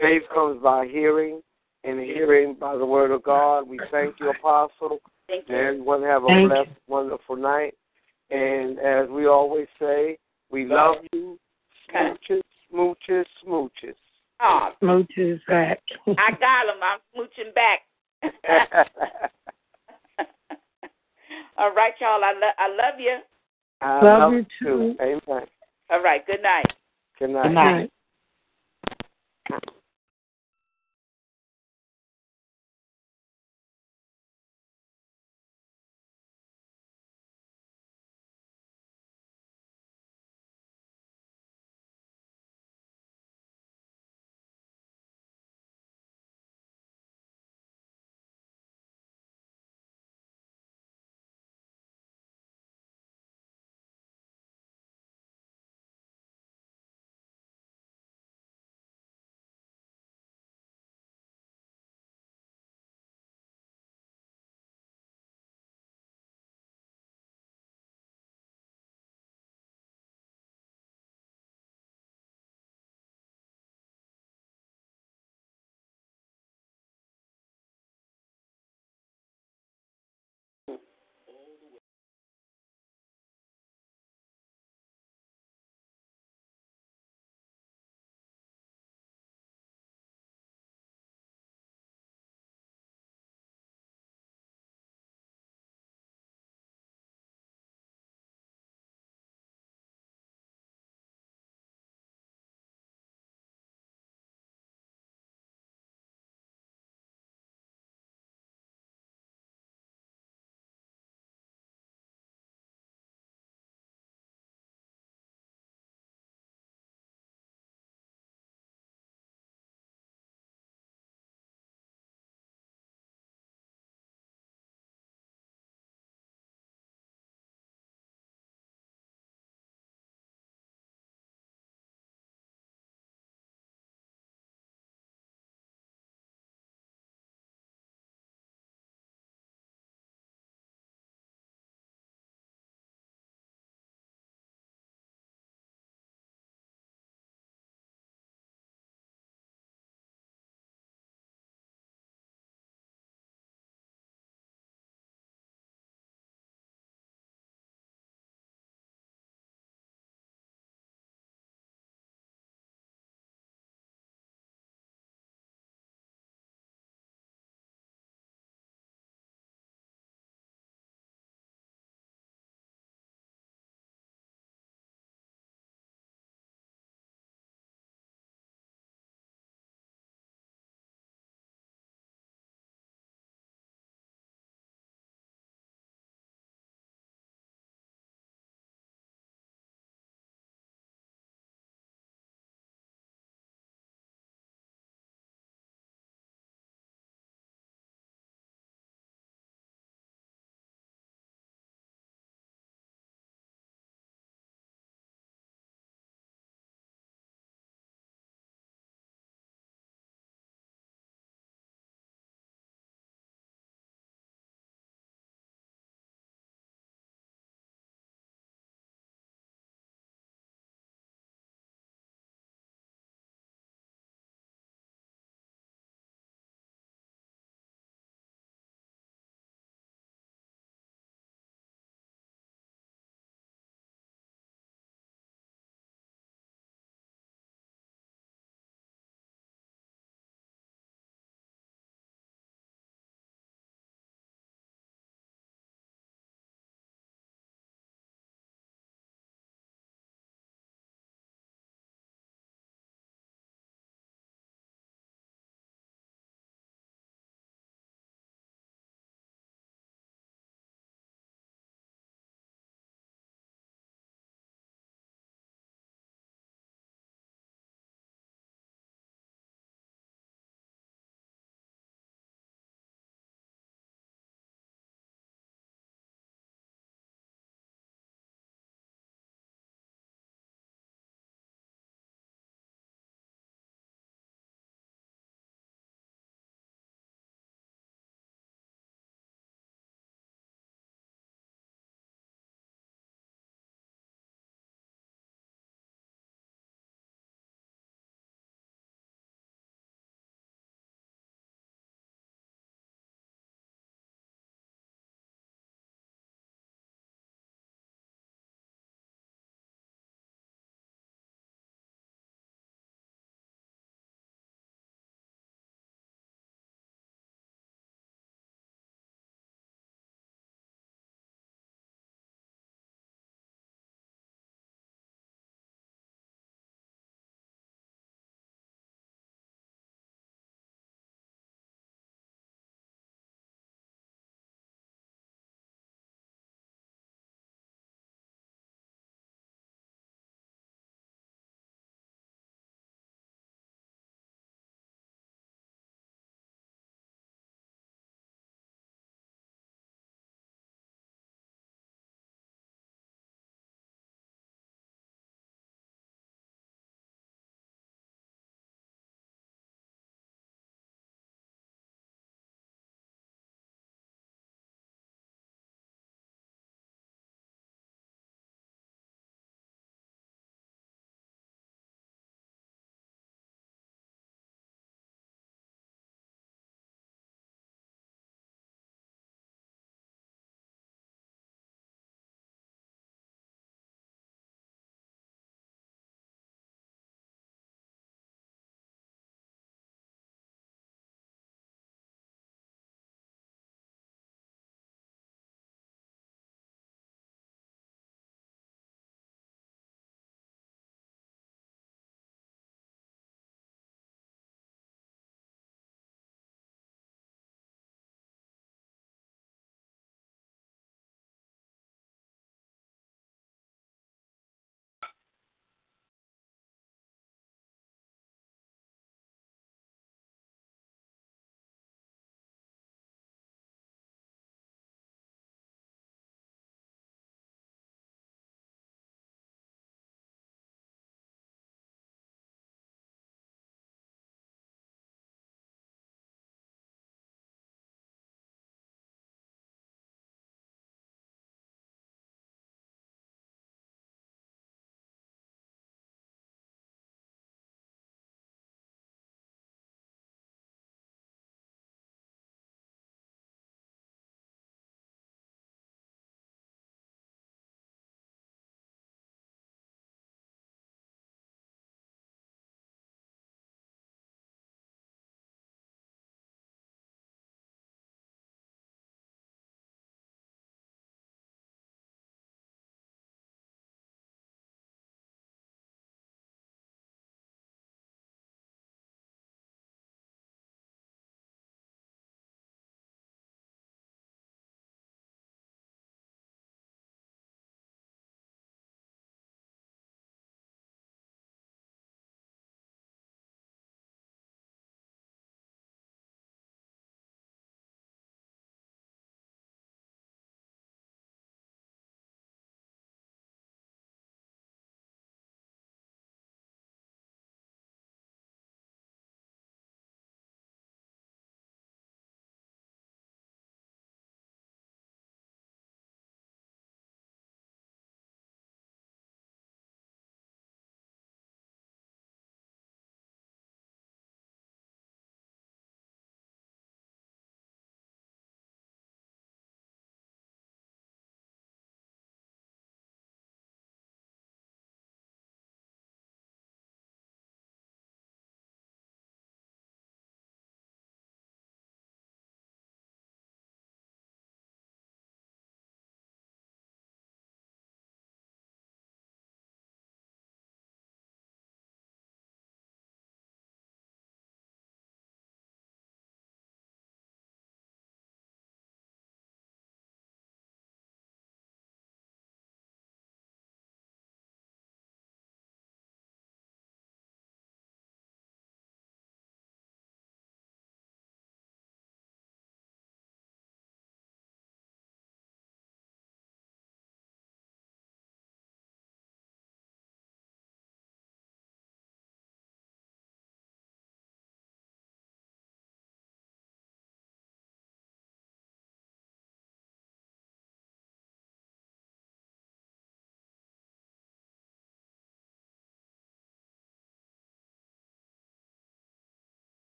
[0.00, 1.40] faith comes by hearing,
[1.84, 3.62] and hearing by the Word of God.
[3.68, 4.98] We thank you, Apostle.
[5.28, 5.56] Thank you.
[5.56, 6.74] And everyone have a thank blessed, you.
[6.88, 7.74] wonderful night.
[8.30, 10.18] And as we always say,
[10.50, 11.38] we love you.
[11.92, 12.40] Smooches,
[12.72, 13.94] smooches, smooches.
[14.40, 15.80] Oh, smooches back.
[16.06, 16.80] I got him.
[16.82, 17.80] I'm smooching back.
[21.58, 22.24] All right, y'all.
[22.24, 23.18] I, lo- I love you
[23.82, 24.94] love, love you too.
[24.96, 24.96] too.
[25.00, 25.46] Amen.
[25.90, 26.26] All right.
[26.26, 26.66] Good night.
[27.18, 27.44] Good night.
[29.48, 29.68] Good night.